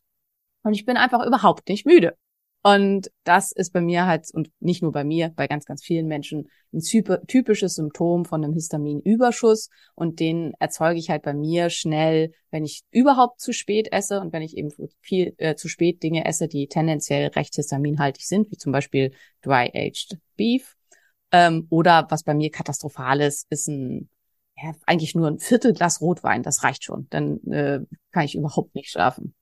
Und 0.63 0.74
ich 0.74 0.86
bin 0.86 0.97
einfach 0.97 1.26
überhaupt 1.26 1.67
nicht 1.67 1.86
müde. 1.86 2.15
Und 2.63 3.10
das 3.24 3.52
ist 3.52 3.74
bei 3.74 3.82
mir 3.82 4.06
halt, 4.06 4.28
und 4.34 4.52
nicht 4.60 4.84
nur 4.84 4.91
bei 4.91 5.04
mir, 5.04 5.30
bei 5.30 5.47
ganz, 5.47 5.65
ganz 5.65 5.84
vielen 5.84 6.06
Menschen, 6.06 6.47
ein 6.71 6.82
typisches 7.28 7.74
Symptom 7.74 8.24
von 8.24 8.43
einem 8.43 8.54
Histaminüberschuss. 8.54 9.69
Und 9.95 10.19
den 10.19 10.54
erzeuge 10.60 11.00
ich 11.00 11.10
halt 11.10 11.24
bei 11.24 11.34
mir 11.34 11.71
schnell, 11.71 12.34
wenn 12.52 12.63
ich 12.63 12.84
überhaupt 12.91 13.39
zu 13.41 13.52
spät 13.52 13.91
esse 13.91 14.21
und 14.21 14.32
wenn 14.32 14.43
ich 14.43 14.58
eben 14.58 14.69
viel 15.00 15.34
äh, 15.38 15.56
zu 15.56 15.69
spät 15.69 16.04
Dinge 16.04 16.26
esse, 16.26 16.47
die 16.47 16.67
tendenziell 16.67 17.30
recht 17.30 17.56
histaminhaltig 17.56 18.28
sind, 18.28 18.52
wie 18.52 18.58
zum 18.58 18.71
Beispiel 18.71 19.12
Dry-Aged 19.41 20.19
Beef. 20.38 20.76
Ähm, 21.32 21.65
oder 21.71 22.06
was 22.10 22.24
bei 22.24 22.36
mir 22.36 22.52
katastrophal 22.52 23.21
ist, 23.21 23.47
ist 23.50 23.69
ein 23.69 24.08
ja, 24.62 24.71
eigentlich 24.86 25.15
nur 25.15 25.28
ein 25.28 25.39
Viertelglas 25.39 26.02
Rotwein, 26.02 26.43
das 26.43 26.63
reicht 26.63 26.84
schon. 26.84 27.08
Dann 27.10 27.39
äh, 27.52 27.80
kann 28.12 28.24
ich 28.24 28.36
überhaupt 28.36 28.76
nicht 28.76 28.89
schlafen. 28.89 29.34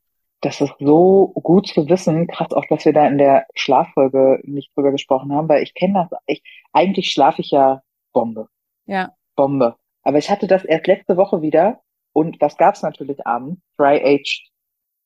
Das 0.42 0.62
ist 0.62 0.74
so 0.80 1.34
gut 1.36 1.68
zu 1.68 1.90
wissen. 1.90 2.28
Krass 2.28 2.54
auch, 2.54 2.66
dass 2.70 2.86
wir 2.86 2.94
da 2.94 3.08
in 3.08 3.18
der 3.18 3.46
Schlaffolge 3.56 4.40
nicht 4.44 4.76
drüber 4.76 4.92
gesprochen 4.92 5.34
haben, 5.34 5.50
weil 5.50 5.64
ich 5.64 5.74
kenne 5.74 6.08
das. 6.10 6.20
Ich, 6.28 6.42
eigentlich 6.72 7.12
schlafe 7.12 7.42
ich 7.42 7.52
ja 7.52 7.82
Bombe. 8.14 8.48
Ja. 8.86 9.14
Bombe. 9.36 9.76
Aber 10.04 10.18
ich 10.18 10.30
hatte 10.30 10.48
das 10.48 10.64
erst 10.64 10.88
letzte 10.88 11.18
Woche 11.18 11.42
wieder. 11.42 11.82
Und 12.14 12.40
was 12.40 12.58
gab's 12.58 12.82
natürlich 12.82 13.28
abends? 13.28 13.62
Dry-aged 13.78 14.50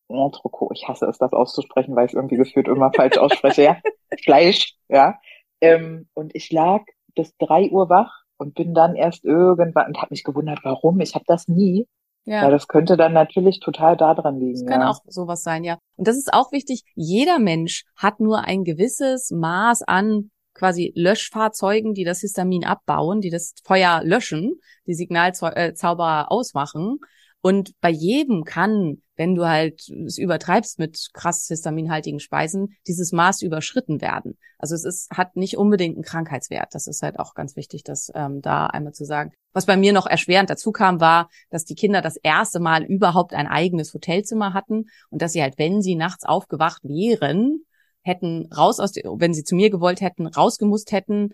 Entrecot. 0.10 0.72
Ich 0.78 0.88
hasse 0.88 1.08
es, 1.08 1.18
das 1.18 1.34
auszusprechen, 1.34 1.96
weil 1.96 2.06
ich 2.06 2.12
es 2.12 2.16
irgendwie 2.16 2.38
gefühlt 2.38 2.68
immer 2.68 2.92
falsch 2.96 3.18
ausspreche. 3.18 3.64
Ja. 3.64 3.78
Fleisch, 4.24 4.76
ja. 4.90 5.20
Ähm, 5.62 6.08
und 6.14 6.36
ich 6.36 6.52
lag 6.52 6.84
bis 7.16 7.36
drei 7.38 7.70
Uhr 7.70 7.90
wach 7.90 8.23
und 8.38 8.56
bin 8.56 8.74
dann 8.74 8.96
erst 8.96 9.24
irgendwann 9.24 9.88
und 9.88 9.98
habe 9.98 10.08
mich 10.12 10.24
gewundert, 10.24 10.60
warum. 10.64 11.00
Ich 11.00 11.16
habe 11.16 11.26
das 11.28 11.48
nie. 11.48 11.88
Ja. 12.26 12.44
Ja, 12.44 12.50
das 12.50 12.68
könnte 12.68 12.96
dann 12.96 13.14
natürlich 13.14 13.60
total 13.60 13.98
daran 13.98 14.40
liegen. 14.40 14.54
das 14.54 14.66
kann 14.66 14.82
ja. 14.82 14.90
auch 14.90 15.02
sowas 15.08 15.44
sein, 15.44 15.64
ja. 15.64 15.78
Und 15.98 16.08
das 16.08 16.16
ist 16.16 16.34
auch 16.34 16.52
wichtig. 16.54 16.84
Jeder 16.96 17.38
Mensch 17.38 17.84
hat 17.98 18.20
nur 18.20 18.46
ein 18.46 18.64
gewisses 18.64 19.30
Maß 19.32 19.82
an 19.84 20.32
quasi 20.54 20.94
Löschfahrzeugen, 20.96 21.94
die 21.94 22.06
das 22.06 22.22
Histamin 22.22 22.64
abbauen, 22.64 23.20
die 23.20 23.30
das 23.30 23.54
Feuer 23.64 24.02
löschen, 24.04 24.60
die 24.88 24.94
Signalzauberer 24.94 26.32
ausmachen. 26.32 27.00
Und 27.42 27.72
bei 27.82 27.90
jedem 27.90 28.46
kann, 28.46 29.02
wenn 29.16 29.36
du 29.36 29.48
halt 29.48 29.90
es 30.06 30.18
übertreibst 30.18 30.80
mit 30.80 31.10
krass 31.14 31.46
histaminhaltigen 31.48 32.20
Speisen, 32.20 32.76
dieses 32.88 33.12
Maß 33.12 33.42
überschritten 33.42 34.02
werden. 34.02 34.38
Also 34.58 34.76
es 34.76 34.84
ist, 34.84 35.12
hat 35.12 35.36
nicht 35.36 35.58
unbedingt 35.58 35.96
einen 35.96 36.04
Krankheitswert. 36.04 36.70
Das 36.74 36.88
ist 36.88 37.02
halt 37.02 37.20
auch 37.20 37.34
ganz 37.34 37.56
wichtig, 37.56 37.84
das 37.84 38.12
ähm, 38.16 38.42
da 38.42 38.68
einmal 38.68 38.94
zu 38.94 39.06
sagen. 39.06 39.32
Was 39.52 39.66
bei 39.66 39.78
mir 39.78 39.94
noch 39.94 40.08
erschwerend 40.08 40.50
dazu 40.50 40.72
kam, 40.72 41.00
war, 41.00 41.30
dass 41.50 41.66
die 41.66 41.76
Kinder 41.76 42.02
das 42.02 42.18
erste 42.18 42.60
Mal 42.60 42.84
überhaupt 42.84 43.34
ein 43.34 43.48
eigenes 43.48 43.94
Hotelzimmer 43.94 44.54
hatten 44.54 44.86
und 45.10 45.22
dass 45.22 45.34
sie 45.34 45.42
halt, 45.42 45.58
wenn 45.58 45.82
sie 45.82 45.96
nachts 45.96 46.26
aufgewacht 46.26 46.84
wären, 46.84 47.66
hätten 48.02 48.52
raus 48.52 48.80
aus, 48.80 48.92
der, 48.92 49.04
wenn 49.06 49.34
sie 49.34 49.44
zu 49.44 49.56
mir 49.56 49.70
gewollt 49.70 50.02
hätten, 50.02 50.28
rausgemusst 50.28 50.92
hätten, 50.92 51.34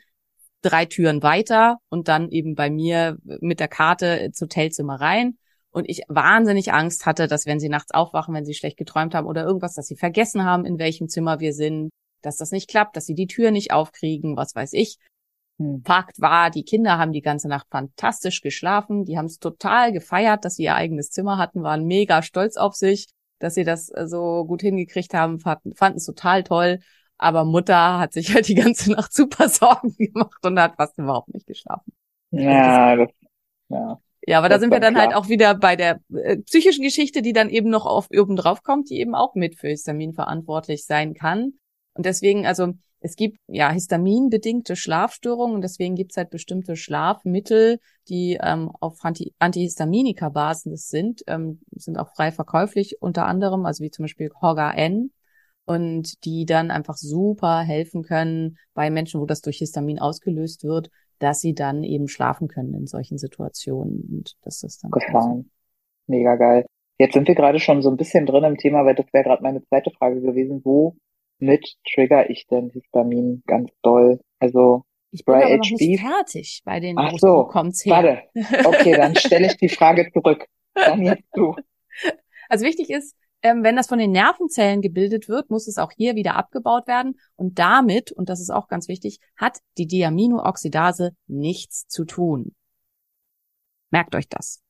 drei 0.62 0.86
Türen 0.86 1.24
weiter 1.24 1.78
und 1.90 2.08
dann 2.08 2.30
eben 2.30 2.56
bei 2.56 2.70
mir 2.70 3.18
mit 3.24 3.60
der 3.60 3.68
Karte 3.70 4.06
ins 4.06 4.42
Hotelzimmer 4.42 5.00
rein. 5.00 5.38
Und 5.72 5.88
ich 5.88 6.02
wahnsinnig 6.08 6.74
Angst 6.74 7.06
hatte, 7.06 7.28
dass 7.28 7.46
wenn 7.46 7.60
sie 7.60 7.70
nachts 7.70 7.92
aufwachen, 7.92 8.34
wenn 8.34 8.46
sie 8.46 8.56
schlecht 8.56 8.78
geträumt 8.78 9.14
haben 9.14 9.28
oder 9.28 9.44
irgendwas, 9.44 9.76
dass 9.76 9.88
sie 9.88 9.96
vergessen 9.96 10.44
haben, 10.44 10.66
in 10.66 10.80
welchem 10.80 11.10
Zimmer 11.10 11.40
wir 11.40 11.54
sind, 11.54 11.90
dass 12.22 12.38
das 12.38 12.52
nicht 12.52 12.70
klappt, 12.70 12.96
dass 12.96 13.06
sie 13.06 13.16
die 13.16 13.28
Tür 13.28 13.52
nicht 13.52 13.72
aufkriegen, 13.72 14.36
was 14.36 14.56
weiß 14.56 14.74
ich. 14.74 14.98
Hm. 15.60 15.84
Fakt 15.86 16.20
war, 16.22 16.50
die 16.50 16.64
Kinder 16.64 16.98
haben 16.98 17.12
die 17.12 17.22
ganze 17.22 17.48
Nacht 17.48 17.68
fantastisch 17.70 18.42
geschlafen. 18.42 19.06
Die 19.06 19.18
haben 19.18 19.26
es 19.26 19.40
total 19.40 19.92
gefeiert, 19.92 20.46
dass 20.46 20.56
sie 20.56 20.64
ihr 20.64 20.76
eigenes 20.76 21.12
Zimmer 21.12 21.38
hatten, 21.38 21.64
waren 21.64 21.86
mega 21.86 22.22
stolz 22.24 22.58
auf 22.58 22.76
sich, 22.76 23.08
dass 23.40 23.56
sie 23.56 23.64
das 23.64 23.90
äh, 23.90 24.08
so 24.08 24.46
gut 24.46 24.62
hingekriegt 24.62 25.14
haben, 25.14 25.40
fanden 25.40 25.98
es 25.98 26.06
total 26.06 26.44
toll. 26.44 26.80
Aber 27.18 27.44
Mutter 27.46 28.00
hat 28.00 28.14
sich 28.14 28.34
halt 28.34 28.48
die 28.48 28.56
ganze 28.56 28.92
Nacht 28.92 29.14
super 29.14 29.50
Sorgen 29.50 29.96
gemacht 29.98 30.44
und 30.44 30.60
hat 30.60 30.76
fast 30.78 30.98
überhaupt 30.98 31.34
nicht 31.34 31.46
geschlafen. 31.46 31.94
Ja, 32.32 32.96
das, 32.96 33.10
ja. 33.70 34.00
Ja, 34.30 34.38
aber 34.38 34.48
da 34.48 34.60
sind 34.60 34.72
wir 34.72 34.80
dann 34.80 34.94
klar. 34.94 35.08
halt 35.08 35.16
auch 35.16 35.28
wieder 35.28 35.56
bei 35.56 35.76
der 35.76 36.02
äh, 36.14 36.38
psychischen 36.38 36.84
Geschichte, 36.84 37.24
die 37.24 37.34
dann 37.34 37.50
eben 37.50 37.72
noch 37.72 37.88
auf 37.88 38.10
oben 38.16 38.36
drauf 38.36 38.62
kommt, 38.62 38.92
die 38.92 39.00
eben 39.00 39.16
auch 39.16 39.34
mit 39.34 39.58
für 39.58 39.70
Histamin 39.70 40.14
verantwortlich 40.14 40.86
sein 40.86 41.16
kann. 41.16 41.54
Und 41.96 42.06
deswegen, 42.06 42.46
also 42.46 42.74
es 43.00 43.16
gibt 43.16 43.40
ja 43.48 43.72
histaminbedingte 43.72 44.76
Schlafstörungen 44.76 45.56
und 45.56 45.62
deswegen 45.64 45.96
gibt's 45.96 46.16
halt 46.16 46.30
bestimmte 46.30 46.76
Schlafmittel, 46.76 47.80
die 48.08 48.38
ähm, 48.40 48.70
auf 48.80 49.04
Anti 49.04 49.34
Antihistaminika-Basis 49.40 50.90
sind, 50.90 51.24
ähm, 51.26 51.62
sind 51.72 51.98
auch 51.98 52.14
frei 52.14 52.32
verkäuflich 52.32 53.02
unter 53.02 53.26
anderem, 53.26 53.66
also 53.66 53.84
wie 53.84 53.90
zum 53.90 54.04
Beispiel 54.04 54.30
Hoga 54.40 54.72
N 54.74 55.10
und 55.66 56.24
die 56.24 56.46
dann 56.46 56.70
einfach 56.70 56.98
super 56.98 57.62
helfen 57.62 58.04
können 58.04 58.60
bei 58.76 58.92
Menschen, 58.92 59.22
wo 59.22 59.26
das 59.26 59.42
durch 59.42 59.58
Histamin 59.58 59.98
ausgelöst 59.98 60.66
wird, 60.66 60.92
dass 61.20 61.42
sie 61.42 61.54
dann 61.54 61.84
eben 61.84 62.08
schlafen 62.08 62.48
können 62.48 62.74
in 62.74 62.88
solchen 62.88 63.18
Situationen 63.18 64.08
und 64.12 64.36
dass 64.44 64.62
das 64.62 64.80
dann 64.80 64.92
gefallen. 64.92 65.52
Mega 66.08 66.36
geil. 66.36 66.66
Jetzt 66.98 67.14
sind 67.14 67.28
wir 67.28 67.36
gerade 67.36 67.60
schon 67.60 67.82
so 67.82 67.90
ein 67.90 67.98
bisschen 67.98 68.26
drin 68.26 68.44
im 68.44 68.58
Thema, 68.58 68.86
weil 68.86 68.96
das 68.96 69.06
wäre 69.14 69.24
gerade 69.24 69.44
meine 69.44 69.64
zweite 69.64 69.92
Frage 69.92 70.22
gewesen. 70.22 70.62
Womit 70.66 71.76
trigger 71.94 72.30
ich 72.30 72.48
denn 72.48 72.70
Histamin 72.72 73.44
ganz 73.48 73.72
doll? 73.82 74.20
Also, 74.40 74.84
Ich 75.12 75.24
bin 75.24 75.36
aber 75.36 75.58
noch 75.58 75.70
nicht 75.70 76.02
fertig 76.02 76.62
bei 76.66 76.80
den 76.80 76.98
Ach 76.98 77.14
Wo 77.14 77.18
so, 77.18 77.44
kommt's 77.46 77.86
her. 77.86 78.24
warte. 78.36 78.68
Okay, 78.68 78.96
dann 78.96 79.16
stelle 79.16 79.48
ich 79.48 79.58
die 79.58 79.70
Frage 79.70 80.12
zurück. 80.12 80.46
Dann 80.74 81.02
jetzt 81.04 81.24
du. 81.34 81.56
Also 82.52 82.66
wichtig 82.66 82.90
ist, 82.90 83.16
ähm, 83.42 83.64
wenn 83.64 83.76
das 83.76 83.88
von 83.88 84.00
den 84.00 84.12
Nervenzellen 84.12 84.82
gebildet 84.82 85.30
wird, 85.30 85.50
muss 85.50 85.68
es 85.68 85.78
auch 85.78 85.92
hier 85.96 86.16
wieder 86.16 86.36
abgebaut 86.36 86.88
werden. 86.88 87.20
Und 87.36 87.60
damit, 87.60 88.12
und 88.12 88.30
das 88.30 88.42
ist 88.42 88.50
auch 88.50 88.68
ganz 88.68 88.88
wichtig, 88.88 89.20
hat 89.38 89.60
die 89.78 89.88
Diaminooxidase 89.88 91.12
nichts 91.28 91.88
zu 91.88 92.06
tun. 92.06 92.54
Merkt 93.92 94.16
euch 94.16 94.28
das. 94.28 94.62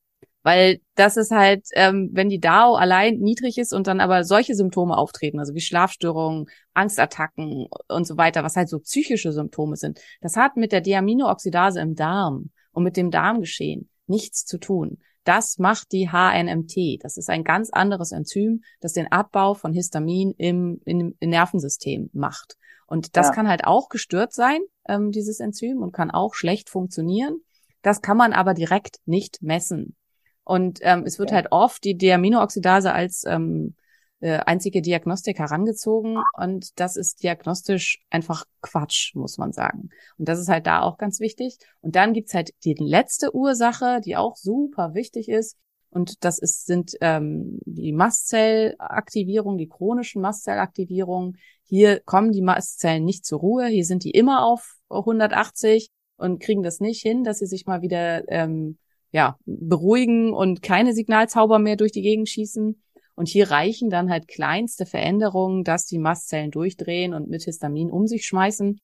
Weil 0.42 0.80
das 0.94 1.18
ist 1.18 1.32
halt, 1.32 1.66
ähm, 1.74 2.10
wenn 2.12 2.30
die 2.30 2.40
DAO 2.40 2.74
allein 2.74 3.18
niedrig 3.18 3.58
ist 3.58 3.74
und 3.74 3.86
dann 3.86 4.00
aber 4.00 4.24
solche 4.24 4.54
Symptome 4.54 4.96
auftreten, 4.96 5.38
also 5.38 5.54
wie 5.54 5.60
Schlafstörungen, 5.60 6.46
Angstattacken 6.72 7.66
und 7.88 8.06
so 8.06 8.16
weiter, 8.16 8.42
was 8.42 8.56
halt 8.56 8.70
so 8.70 8.78
psychische 8.78 9.32
Symptome 9.32 9.76
sind, 9.76 10.00
das 10.22 10.36
hat 10.36 10.56
mit 10.56 10.72
der 10.72 10.80
Diaminooxidase 10.80 11.80
im 11.80 11.94
Darm 11.94 12.50
und 12.72 12.84
mit 12.84 12.96
dem 12.96 13.10
Darmgeschehen 13.10 13.90
nichts 14.06 14.46
zu 14.46 14.58
tun. 14.58 14.98
Das 15.24 15.58
macht 15.58 15.92
die 15.92 16.10
HNMT. 16.10 17.02
Das 17.02 17.16
ist 17.16 17.28
ein 17.28 17.44
ganz 17.44 17.70
anderes 17.70 18.12
Enzym, 18.12 18.62
das 18.80 18.92
den 18.92 19.10
Abbau 19.12 19.54
von 19.54 19.72
Histamin 19.72 20.32
im, 20.38 20.80
im, 20.84 21.14
im 21.18 21.30
Nervensystem 21.30 22.10
macht. 22.12 22.56
Und 22.86 23.16
das 23.16 23.28
ja. 23.28 23.32
kann 23.32 23.48
halt 23.48 23.64
auch 23.64 23.88
gestört 23.88 24.32
sein, 24.32 24.60
ähm, 24.88 25.12
dieses 25.12 25.40
Enzym, 25.40 25.82
und 25.82 25.92
kann 25.92 26.10
auch 26.10 26.34
schlecht 26.34 26.70
funktionieren. 26.70 27.40
Das 27.82 28.02
kann 28.02 28.16
man 28.16 28.32
aber 28.32 28.54
direkt 28.54 28.98
nicht 29.06 29.42
messen. 29.42 29.96
Und 30.42 30.80
ähm, 30.82 31.04
es 31.06 31.18
wird 31.18 31.30
ja. 31.30 31.36
halt 31.36 31.52
oft 31.52 31.84
die 31.84 31.96
Diaminooxidase 31.96 32.92
als 32.92 33.24
ähm, 33.26 33.76
äh, 34.20 34.38
einzige 34.38 34.82
Diagnostik 34.82 35.38
herangezogen 35.38 36.18
und 36.36 36.78
das 36.78 36.96
ist 36.96 37.22
diagnostisch 37.22 38.04
einfach 38.10 38.44
Quatsch, 38.60 39.14
muss 39.14 39.38
man 39.38 39.52
sagen. 39.52 39.88
Und 40.18 40.28
das 40.28 40.38
ist 40.38 40.48
halt 40.48 40.66
da 40.66 40.82
auch 40.82 40.98
ganz 40.98 41.20
wichtig. 41.20 41.58
Und 41.80 41.96
dann 41.96 42.12
gibt's 42.12 42.34
halt 42.34 42.52
die 42.64 42.74
letzte 42.74 43.34
Ursache, 43.34 44.00
die 44.04 44.16
auch 44.16 44.36
super 44.36 44.94
wichtig 44.94 45.28
ist. 45.28 45.56
Und 45.90 46.24
das 46.24 46.38
ist, 46.38 46.66
sind 46.66 46.96
ähm, 47.00 47.58
die 47.64 47.92
Mastzellaktivierung, 47.92 49.58
die 49.58 49.68
chronischen 49.68 50.22
Mastzellaktivierungen. 50.22 51.36
Hier 51.64 52.00
kommen 52.00 52.30
die 52.30 52.42
Mastzellen 52.42 53.04
nicht 53.04 53.26
zur 53.26 53.40
Ruhe. 53.40 53.66
Hier 53.66 53.84
sind 53.84 54.04
die 54.04 54.10
immer 54.10 54.44
auf 54.44 54.76
180 54.88 55.90
und 56.16 56.40
kriegen 56.40 56.62
das 56.62 56.80
nicht 56.80 57.02
hin, 57.02 57.24
dass 57.24 57.38
sie 57.38 57.46
sich 57.46 57.66
mal 57.66 57.82
wieder 57.82 58.28
ähm, 58.28 58.78
ja, 59.12 59.38
beruhigen 59.46 60.32
und 60.32 60.62
keine 60.62 60.92
Signalzauber 60.92 61.58
mehr 61.58 61.76
durch 61.76 61.92
die 61.92 62.02
Gegend 62.02 62.28
schießen. 62.28 62.80
Und 63.20 63.28
hier 63.28 63.50
reichen 63.50 63.90
dann 63.90 64.08
halt 64.08 64.28
kleinste 64.28 64.86
Veränderungen, 64.86 65.62
dass 65.62 65.84
die 65.84 65.98
Mastzellen 65.98 66.50
durchdrehen 66.50 67.12
und 67.12 67.28
mit 67.28 67.42
Histamin 67.42 67.90
um 67.90 68.06
sich 68.06 68.24
schmeißen. 68.24 68.80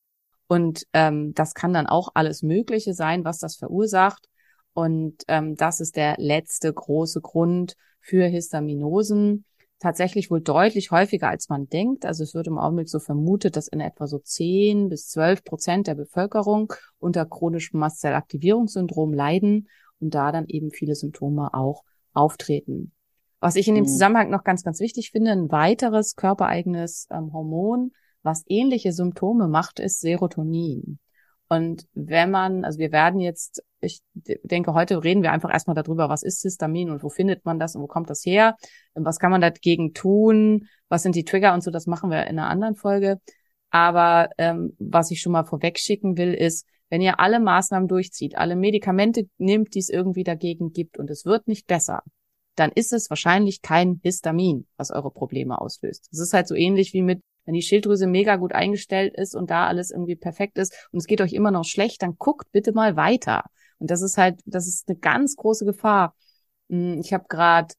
Und 0.47 0.87
ähm, 0.93 1.33
das 1.33 1.55
kann 1.55 1.73
dann 1.73 1.87
auch 1.87 2.11
alles 2.13 2.43
Mögliche 2.43 2.93
sein, 2.93 3.25
was 3.25 3.39
das 3.39 3.57
verursacht. 3.57 4.29
Und 4.75 5.23
ähm, 5.29 5.57
das 5.57 5.81
ist 5.81 5.97
der 5.97 6.17
letzte 6.19 6.71
große 6.71 7.23
Grund 7.23 7.77
für 7.99 8.27
Histaminosen. 8.27 9.47
Tatsächlich 9.79 10.31
wohl 10.31 10.43
deutlich 10.43 10.91
häufiger, 10.91 11.31
als 11.31 11.49
man 11.49 11.71
denkt. 11.71 12.05
Also 12.05 12.23
es 12.23 12.35
wird 12.35 12.47
im 12.47 12.59
Augenblick 12.59 12.91
so 12.91 12.99
vermutet, 12.99 13.57
dass 13.57 13.69
in 13.69 13.81
etwa 13.81 14.07
so 14.07 14.19
10 14.19 14.91
bis 14.91 15.09
12 15.09 15.45
Prozent 15.45 15.87
der 15.87 15.95
Bevölkerung 15.95 16.75
unter 16.99 17.25
chronischem 17.25 17.81
Mastzellaktivierungssyndrom 17.81 19.15
leiden 19.15 19.71
und 19.99 20.15
da 20.15 20.31
dann 20.31 20.45
eben 20.47 20.73
viele 20.73 20.95
Symptome 20.95 21.55
auch 21.55 21.85
auftreten. 22.13 22.93
Was 23.47 23.55
ich 23.55 23.69
in 23.69 23.77
dem 23.77 23.85
mhm. 23.85 23.89
Zusammenhang 23.89 24.31
noch 24.31 24.43
ganz, 24.43 24.65
ganz 24.65 24.81
wichtig 24.81 25.13
finde, 25.13 25.31
ein 25.31 25.53
weiteres 25.53 26.17
körpereigenes 26.17 27.07
ähm, 27.13 27.33
Hormon, 27.33 27.93
was 28.25 28.43
ähnliche 28.49 28.91
Symptome 28.91 29.47
macht, 29.47 29.79
ist 29.79 30.01
Serotonin. 30.01 30.99
Und 31.49 31.87
wenn 31.95 32.33
man, 32.33 32.65
also 32.65 32.81
wir 32.81 32.91
werden 32.91 33.21
jetzt, 33.21 33.63
ich 33.81 34.01
denke, 34.17 34.75
heute 34.75 35.05
reden 35.05 35.23
wir 35.23 35.31
einfach 35.31 35.53
erstmal 35.53 35.77
darüber, 35.77 36.09
was 36.09 36.25
ist 36.25 36.43
Histamin 36.43 36.91
und 36.91 37.05
wo 37.05 37.09
findet 37.09 37.45
man 37.45 37.61
das 37.61 37.77
und 37.77 37.83
wo 37.83 37.87
kommt 37.87 38.11
das 38.11 38.27
her? 38.27 38.57
Was 38.95 39.21
kann 39.21 39.31
man 39.31 39.43
dagegen 39.43 39.95
tun? 39.95 40.67
Was 40.89 41.05
sind 41.05 41.15
die 41.15 41.23
Trigger 41.23 41.55
und 41.55 41.63
so? 41.63 41.71
Das 41.71 41.87
machen 41.87 42.11
wir 42.11 42.27
in 42.27 42.41
einer 42.41 42.49
anderen 42.49 42.75
Folge. 42.75 43.21
Aber 43.71 44.29
ähm, 44.39 44.75
was 44.81 45.13
ich 45.13 45.21
schon 45.21 45.31
mal 45.31 45.45
vorwegschicken 45.45 46.19
will, 46.19 46.35
ist, 46.35 46.67
wenn 46.91 47.01
ihr 47.01 47.21
alle 47.21 47.39
Maßnahmen 47.39 47.87
durchzieht, 47.87 48.37
alle 48.37 48.57
Medikamente 48.57 49.29
nimmt, 49.39 49.77
die 49.77 49.79
es 49.79 49.89
irgendwie 49.89 50.25
dagegen 50.25 50.73
gibt 50.73 50.99
und 50.99 51.11
es 51.11 51.25
wird 51.25 51.47
nicht 51.47 51.69
besser, 51.69 52.03
dann 52.57 52.73
ist 52.73 52.93
es 52.93 53.11
wahrscheinlich 53.11 53.63
kein 53.63 54.01
Histamin, 54.03 54.67
was 54.77 54.91
eure 54.91 55.11
Probleme 55.11 55.61
auslöst. 55.61 56.09
Es 56.11 56.19
ist 56.19 56.33
halt 56.33 56.49
so 56.49 56.55
ähnlich 56.55 56.93
wie 56.93 57.03
mit, 57.03 57.21
wenn 57.45 57.55
die 57.55 57.63
Schilddrüse 57.63 58.07
mega 58.07 58.37
gut 58.37 58.53
eingestellt 58.53 59.15
ist 59.15 59.35
und 59.37 59.51
da 59.51 59.67
alles 59.67 59.91
irgendwie 59.91 60.17
perfekt 60.17 60.59
ist 60.59 60.75
und 60.91 60.99
es 60.99 61.07
geht 61.07 61.21
euch 61.21 61.33
immer 61.33 61.51
noch 61.51 61.65
schlecht, 61.65 62.03
dann 62.03 62.17
guckt 62.19 62.51
bitte 62.53 62.73
mal 62.73 62.97
weiter. 62.97 63.45
Und 63.79 63.91
das 63.91 64.03
ist 64.03 64.19
halt, 64.19 64.41
das 64.47 64.67
ist 64.67 64.89
eine 64.89 64.99
ganz 64.99 65.37
große 65.37 65.65
Gefahr. 65.65 66.15
Hm, 66.71 66.99
ich 67.01 67.13
habe 67.13 67.27
gerade 67.29 67.75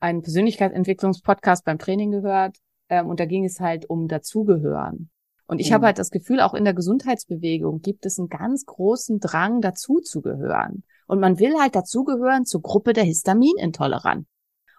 einen 0.00 0.22
Persönlichkeitsentwicklungspodcast 0.22 1.64
beim 1.64 1.78
Training 1.78 2.12
gehört 2.12 2.56
ähm, 2.88 3.08
und 3.08 3.18
da 3.18 3.24
ging 3.24 3.44
es 3.44 3.60
halt 3.60 3.88
um 3.88 4.08
Dazugehören. 4.08 5.10
Und 5.46 5.60
ich 5.60 5.70
mhm. 5.70 5.74
habe 5.74 5.86
halt 5.86 5.98
das 5.98 6.10
Gefühl, 6.10 6.40
auch 6.40 6.54
in 6.54 6.64
der 6.64 6.74
Gesundheitsbewegung 6.74 7.80
gibt 7.80 8.06
es 8.06 8.18
einen 8.18 8.28
ganz 8.28 8.66
großen 8.66 9.18
Drang, 9.18 9.60
dazuzugehören. 9.60 10.84
Und 11.08 11.18
man 11.18 11.40
will 11.40 11.58
halt 11.58 11.74
dazugehören 11.74 12.44
zur 12.44 12.62
Gruppe 12.62 12.92
der 12.92 13.02
Histaminintoleranten 13.02 14.28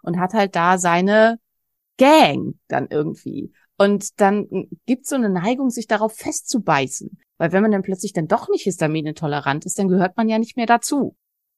und 0.03 0.19
hat 0.19 0.33
halt 0.33 0.55
da 0.55 0.77
seine 0.77 1.39
Gang 1.97 2.55
dann 2.69 2.87
irgendwie. 2.89 3.51
Und 3.77 4.21
dann 4.21 4.47
gibt's 4.85 5.09
so 5.09 5.15
eine 5.15 5.29
Neigung, 5.29 5.69
sich 5.69 5.87
darauf 5.87 6.13
festzubeißen. 6.13 7.17
Weil 7.37 7.51
wenn 7.51 7.61
man 7.61 7.71
dann 7.71 7.81
plötzlich 7.81 8.13
dann 8.13 8.27
doch 8.27 8.49
nicht 8.49 8.63
histaminintolerant 8.63 9.65
ist, 9.65 9.79
dann 9.79 9.87
gehört 9.87 10.17
man 10.17 10.29
ja 10.29 10.39
nicht 10.39 10.55
mehr 10.55 10.65
dazu. 10.65 11.15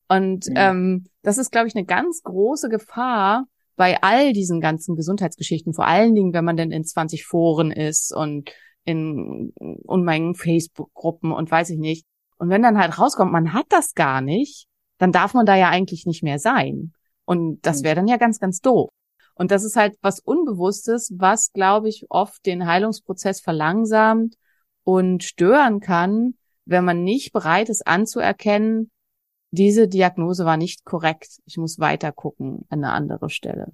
Und 0.08 0.48
mhm. 0.48 0.56
ähm, 0.56 1.06
das 1.22 1.38
ist, 1.38 1.52
glaube 1.52 1.68
ich, 1.68 1.76
eine 1.76 1.86
ganz 1.86 2.22
große 2.24 2.70
Gefahr 2.70 3.46
bei 3.76 4.02
all 4.02 4.34
diesen 4.34 4.62
ganzen 4.62 4.96
Gesundheitsgeschichten, 4.96 5.74
vor 5.74 5.88
allen 5.88 6.14
Dingen, 6.14 6.34
wenn 6.34 6.46
man 6.46 6.58
denn 6.58 6.72
in 6.72 6.84
20 6.84 7.26
Foren 7.26 7.72
ist 7.72 8.14
und 8.14 8.52
in 8.84 9.54
Unmengen 9.56 10.36
Facebook-Gruppen 10.36 11.32
und 11.32 11.50
weiß 11.50 11.72
ich 11.72 11.80
nicht. 11.80 12.06
Und 12.42 12.50
wenn 12.50 12.64
dann 12.64 12.80
halt 12.80 12.98
rauskommt, 12.98 13.32
man 13.32 13.54
hat 13.54 13.68
das 13.70 13.94
gar 13.94 14.20
nicht, 14.20 14.66
dann 14.98 15.12
darf 15.12 15.36
man 15.36 15.46
da 15.46 15.56
ja 15.56 15.70
eigentlich 15.70 16.08
nicht 16.08 16.24
mehr 16.24 16.40
sein. 16.40 16.92
Und 17.24 17.64
das 17.64 17.78
hm. 17.78 17.84
wäre 17.84 17.96
dann 17.98 18.08
ja 18.08 18.18
ganz, 18.18 18.40
ganz 18.40 18.62
doof. 18.62 18.90
Und 19.36 19.52
das 19.52 19.64
ist 19.64 19.76
halt 19.76 19.96
was 20.02 20.20
Unbewusstes, 20.20 21.14
was, 21.16 21.54
glaube 21.54 21.88
ich, 21.88 22.08
oft 22.10 22.44
den 22.48 22.66
Heilungsprozess 22.66 23.42
verlangsamt 23.42 24.38
und 24.84 25.24
stören 25.24 25.82
kann, 25.82 26.34
wenn 26.66 26.84
man 26.84 27.04
nicht 27.04 27.32
bereit 27.32 27.70
ist 27.70 27.86
anzuerkennen, 27.86 28.90
diese 29.52 29.88
Diagnose 29.88 30.44
war 30.44 30.58
nicht 30.58 30.84
korrekt. 30.84 31.42
Ich 31.46 31.58
muss 31.58 31.78
weiter 31.78 32.12
gucken 32.12 32.66
an 32.70 32.84
eine 32.84 32.92
andere 32.92 33.30
Stelle. 33.30 33.72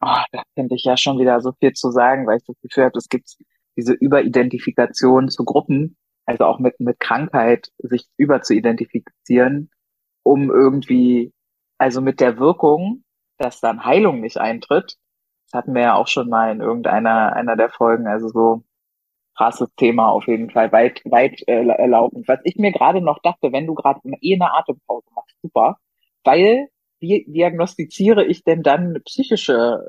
Oh, 0.00 0.22
da 0.30 0.44
finde 0.54 0.76
ich 0.76 0.84
ja 0.84 0.96
schon 0.96 1.18
wieder 1.18 1.40
so 1.40 1.50
viel 1.58 1.72
zu 1.72 1.90
sagen, 1.90 2.24
weil 2.24 2.36
ich 2.36 2.44
das 2.44 2.60
Gefühl 2.62 2.84
habe, 2.84 2.98
es 2.98 3.08
gibt 3.08 3.34
diese 3.76 3.94
Überidentifikation 3.94 5.28
zu 5.28 5.44
Gruppen, 5.44 5.96
also 6.26 6.44
auch 6.44 6.58
mit, 6.58 6.78
mit 6.80 7.00
Krankheit, 7.00 7.70
sich 7.78 8.06
über 8.16 8.42
zu 8.42 8.54
identifizieren, 8.54 9.70
um 10.22 10.50
irgendwie, 10.50 11.32
also 11.78 12.00
mit 12.00 12.20
der 12.20 12.38
Wirkung, 12.38 13.04
dass 13.38 13.60
dann 13.60 13.84
Heilung 13.84 14.20
nicht 14.20 14.38
eintritt. 14.38 14.96
Das 15.46 15.58
hatten 15.58 15.74
wir 15.74 15.82
ja 15.82 15.94
auch 15.94 16.08
schon 16.08 16.28
mal 16.28 16.52
in 16.52 16.60
irgendeiner 16.60 17.34
einer 17.34 17.56
der 17.56 17.70
Folgen, 17.70 18.06
also 18.06 18.28
so 18.28 18.64
krasses 19.36 19.68
Thema 19.76 20.08
auf 20.10 20.26
jeden 20.26 20.50
Fall, 20.50 20.72
weit, 20.72 21.00
weit 21.04 21.42
äh, 21.48 21.62
laufend. 21.62 22.28
Was 22.28 22.40
ich 22.44 22.56
mir 22.56 22.72
gerade 22.72 23.00
noch 23.00 23.18
dachte, 23.22 23.52
wenn 23.52 23.66
du 23.66 23.74
gerade 23.74 24.00
eh 24.20 24.34
eine 24.34 24.52
Atempause 24.52 25.06
machst, 25.14 25.36
super, 25.42 25.78
weil 26.24 26.68
wie 27.00 27.24
diagnostiziere 27.26 28.24
ich 28.24 28.44
denn 28.44 28.62
dann 28.62 29.00
psychische 29.04 29.88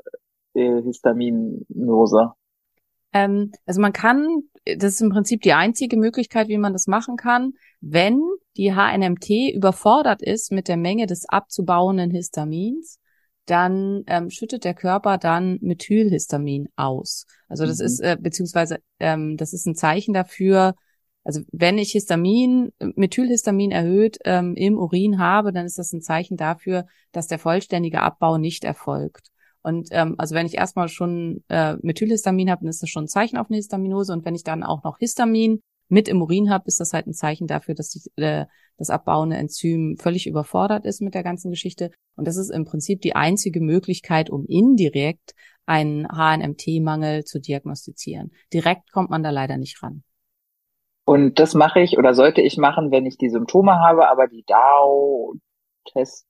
äh, 0.54 0.82
Histaminose? 0.82 2.32
Ähm, 3.12 3.52
also 3.66 3.80
man 3.80 3.92
kann, 3.92 4.42
das 4.64 4.94
ist 4.94 5.00
im 5.02 5.10
Prinzip 5.10 5.42
die 5.42 5.52
einzige 5.52 5.96
Möglichkeit, 5.96 6.48
wie 6.48 6.58
man 6.58 6.72
das 6.72 6.86
machen 6.86 7.16
kann, 7.16 7.52
wenn 7.80 8.20
die 8.56 8.72
HNMT 8.72 9.54
überfordert 9.54 10.22
ist 10.22 10.52
mit 10.52 10.68
der 10.68 10.76
Menge 10.76 11.06
des 11.06 11.28
abzubauenden 11.28 12.10
Histamins, 12.10 12.98
dann 13.46 14.04
ähm, 14.06 14.30
schüttet 14.30 14.64
der 14.64 14.74
Körper 14.74 15.18
dann 15.18 15.58
Methylhistamin 15.60 16.68
aus. 16.76 17.26
Also 17.48 17.66
das 17.66 17.78
mhm. 17.78 17.84
ist 17.84 18.00
äh, 18.00 18.16
beziehungsweise 18.18 18.78
ähm, 19.00 19.36
das 19.36 19.52
ist 19.52 19.66
ein 19.66 19.74
Zeichen 19.74 20.14
dafür, 20.14 20.74
also 21.24 21.40
wenn 21.52 21.78
ich 21.78 21.92
Histamin, 21.92 22.72
Methylhistamin 22.78 23.70
erhöht 23.70 24.18
ähm, 24.24 24.54
im 24.56 24.76
Urin 24.76 25.18
habe, 25.18 25.52
dann 25.52 25.64
ist 25.64 25.78
das 25.78 25.92
ein 25.92 26.02
Zeichen 26.02 26.36
dafür, 26.36 26.86
dass 27.12 27.28
der 27.28 27.38
vollständige 27.38 28.02
Abbau 28.02 28.36
nicht 28.36 28.64
erfolgt. 28.64 29.30
Und 29.64 29.88
ähm, 29.92 30.14
also 30.18 30.34
wenn 30.34 30.46
ich 30.46 30.58
erstmal 30.58 30.88
schon 30.88 31.42
äh, 31.48 31.76
Methylhistamin 31.80 32.50
habe, 32.50 32.60
dann 32.60 32.68
ist 32.68 32.82
das 32.82 32.90
schon 32.90 33.04
ein 33.04 33.08
Zeichen 33.08 33.38
auf 33.38 33.48
eine 33.48 33.56
Histaminose. 33.56 34.12
Und 34.12 34.24
wenn 34.26 34.34
ich 34.34 34.44
dann 34.44 34.62
auch 34.62 34.84
noch 34.84 34.98
Histamin 34.98 35.60
mit 35.88 36.06
im 36.06 36.20
Urin 36.20 36.50
habe, 36.50 36.64
ist 36.66 36.80
das 36.80 36.92
halt 36.92 37.06
ein 37.06 37.14
Zeichen 37.14 37.46
dafür, 37.46 37.74
dass 37.74 37.88
die, 37.88 38.02
äh, 38.22 38.44
das 38.76 38.90
abbauende 38.90 39.36
Enzym 39.36 39.96
völlig 39.98 40.26
überfordert 40.26 40.84
ist 40.84 41.00
mit 41.00 41.14
der 41.14 41.22
ganzen 41.22 41.50
Geschichte. 41.50 41.90
Und 42.14 42.28
das 42.28 42.36
ist 42.36 42.50
im 42.50 42.66
Prinzip 42.66 43.00
die 43.00 43.16
einzige 43.16 43.62
Möglichkeit, 43.62 44.28
um 44.28 44.44
indirekt 44.46 45.34
einen 45.64 46.06
HNMT-Mangel 46.08 47.24
zu 47.24 47.40
diagnostizieren. 47.40 48.32
Direkt 48.52 48.92
kommt 48.92 49.08
man 49.08 49.22
da 49.22 49.30
leider 49.30 49.56
nicht 49.56 49.82
ran. 49.82 50.02
Und 51.06 51.38
das 51.38 51.54
mache 51.54 51.80
ich 51.80 51.96
oder 51.96 52.12
sollte 52.12 52.42
ich 52.42 52.58
machen, 52.58 52.90
wenn 52.90 53.06
ich 53.06 53.16
die 53.16 53.30
Symptome 53.30 53.78
habe, 53.78 54.08
aber 54.10 54.26
die 54.26 54.44
DAO-Tests 54.46 56.26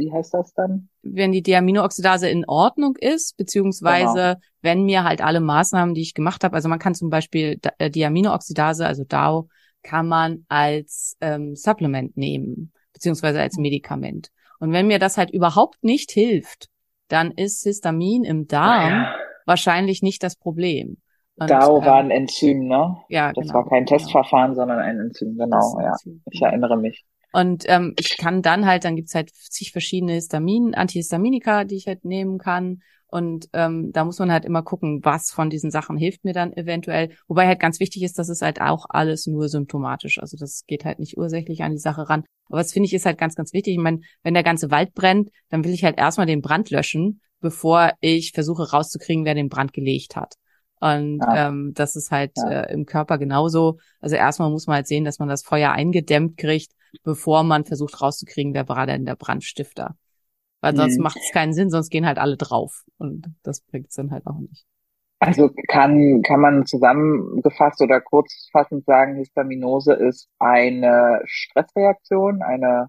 wie 0.00 0.10
heißt 0.12 0.34
das 0.34 0.52
dann? 0.54 0.88
Wenn 1.02 1.32
die 1.32 1.42
Diaminooxidase 1.42 2.28
in 2.28 2.44
Ordnung 2.46 2.96
ist, 2.96 3.36
beziehungsweise 3.36 4.14
Genau. 4.14 4.36
wenn 4.62 4.84
mir 4.84 5.04
halt 5.04 5.20
alle 5.22 5.40
Maßnahmen, 5.40 5.94
die 5.94 6.02
ich 6.02 6.14
gemacht 6.14 6.42
habe, 6.42 6.56
also 6.56 6.68
man 6.68 6.78
kann 6.78 6.94
zum 6.94 7.10
Beispiel 7.10 7.58
äh, 7.78 7.90
Diaminooxidase, 7.90 8.86
also 8.86 9.04
DAO, 9.04 9.48
kann 9.82 10.08
man 10.08 10.44
als 10.48 11.16
ähm, 11.20 11.54
Supplement 11.54 12.16
nehmen, 12.16 12.72
beziehungsweise 12.92 13.40
als 13.40 13.56
Medikament. 13.56 14.28
Und 14.58 14.72
wenn 14.72 14.86
mir 14.86 14.98
das 14.98 15.16
halt 15.16 15.30
überhaupt 15.30 15.82
nicht 15.84 16.10
hilft, 16.10 16.68
dann 17.08 17.30
ist 17.30 17.62
Histamin 17.62 18.24
im 18.24 18.46
Darm 18.46 18.92
Ja. 18.92 19.14
wahrscheinlich 19.46 20.02
nicht 20.02 20.22
das 20.22 20.36
Problem. 20.36 20.98
Und, 21.36 21.50
DAO 21.50 21.78
ähm, 21.78 21.84
war 21.86 21.96
ein 22.00 22.10
Enzym, 22.10 22.66
ne? 22.68 22.96
ja, 23.08 23.32
Das 23.32 23.46
genau, 23.46 23.54
war 23.54 23.68
kein 23.68 23.84
genau. 23.86 23.96
Testverfahren, 23.98 24.54
sondern 24.54 24.78
ein 24.80 25.00
Enzym, 25.00 25.36
genau, 25.38 25.76
ein 25.76 25.84
ja. 25.84 25.90
Enzym, 25.92 26.22
Ich 26.30 26.40
genau. 26.40 26.50
erinnere 26.50 26.76
mich. 26.76 27.04
Und 27.32 27.64
ähm, 27.68 27.94
ich 27.98 28.16
kann 28.16 28.42
dann 28.42 28.66
halt, 28.66 28.84
dann 28.84 28.96
gibt's 28.96 29.14
halt 29.14 29.30
zig 29.34 29.72
verschiedene 29.72 30.14
Histamin, 30.14 30.74
Antihistaminika, 30.74 31.64
die 31.64 31.76
ich 31.76 31.86
halt 31.86 32.04
nehmen 32.04 32.38
kann. 32.38 32.82
Und 33.06 33.48
ähm, 33.54 33.90
da 33.92 34.04
muss 34.04 34.18
man 34.20 34.30
halt 34.30 34.44
immer 34.44 34.62
gucken, 34.62 35.00
was 35.04 35.30
von 35.30 35.50
diesen 35.50 35.70
Sachen 35.72 35.96
hilft 35.96 36.24
mir 36.24 36.32
dann 36.32 36.52
eventuell. 36.52 37.10
Wobei 37.26 37.46
halt 37.48 37.58
ganz 37.58 37.80
wichtig 37.80 38.02
ist, 38.04 38.18
dass 38.18 38.28
es 38.28 38.40
halt 38.40 38.60
auch 38.60 38.86
alles 38.88 39.26
nur 39.26 39.48
symptomatisch. 39.48 40.20
Also 40.20 40.36
das 40.36 40.64
geht 40.66 40.84
halt 40.84 41.00
nicht 41.00 41.18
ursächlich 41.18 41.62
an 41.62 41.72
die 41.72 41.78
Sache 41.78 42.08
ran. 42.08 42.24
Aber 42.48 42.58
das 42.58 42.72
finde 42.72 42.86
ich 42.86 42.94
ist 42.94 43.06
halt 43.06 43.18
ganz, 43.18 43.34
ganz 43.34 43.52
wichtig. 43.52 43.74
Ich 43.74 43.80
meine, 43.80 44.00
wenn 44.22 44.34
der 44.34 44.44
ganze 44.44 44.70
Wald 44.70 44.94
brennt, 44.94 45.30
dann 45.48 45.64
will 45.64 45.72
ich 45.72 45.84
halt 45.84 45.98
erstmal 45.98 46.26
den 46.26 46.40
Brand 46.40 46.70
löschen, 46.70 47.20
bevor 47.40 47.92
ich 48.00 48.32
versuche 48.32 48.70
rauszukriegen, 48.70 49.24
wer 49.24 49.34
den 49.34 49.48
Brand 49.48 49.72
gelegt 49.72 50.14
hat. 50.14 50.34
Und 50.80 51.18
Ja. 51.18 51.48
ähm, 51.48 51.72
das 51.74 51.96
ist 51.96 52.10
halt 52.10 52.32
Ja. 52.36 52.62
äh, 52.62 52.72
im 52.72 52.86
Körper 52.86 53.18
genauso. 53.18 53.78
Also 54.00 54.16
erstmal 54.16 54.50
muss 54.50 54.66
man 54.66 54.76
halt 54.76 54.86
sehen, 54.86 55.04
dass 55.04 55.18
man 55.18 55.28
das 55.28 55.42
Feuer 55.42 55.72
eingedämmt 55.72 56.36
kriegt, 56.36 56.72
bevor 57.04 57.44
man 57.44 57.64
versucht 57.64 58.00
rauszukriegen, 58.00 58.54
wer 58.54 58.68
war 58.68 58.86
denn 58.86 59.06
der 59.06 59.16
Brandstifter. 59.16 59.96
Weil 60.60 60.76
sonst 60.76 60.98
Mhm. 60.98 61.00
macht 61.00 61.22
es 61.24 61.30
keinen 61.30 61.54
Sinn, 61.54 61.70
sonst 61.70 61.90
gehen 61.90 62.06
halt 62.06 62.18
alle 62.18 62.36
drauf. 62.38 62.84
Und 62.98 63.34
das 63.42 63.62
bringt's 63.62 63.96
dann 63.96 64.12
halt 64.12 64.26
auch 64.26 64.38
nicht. 64.38 64.66
Also 65.18 65.50
kann, 65.68 66.22
kann 66.22 66.40
man 66.40 66.66
zusammengefasst 66.66 67.82
oder 67.82 68.00
kurzfassend 68.00 68.84
sagen, 68.86 69.16
Histaminose 69.16 69.92
ist 69.92 70.28
eine 70.38 71.20
Stressreaktion, 71.26 72.42
eine 72.42 72.88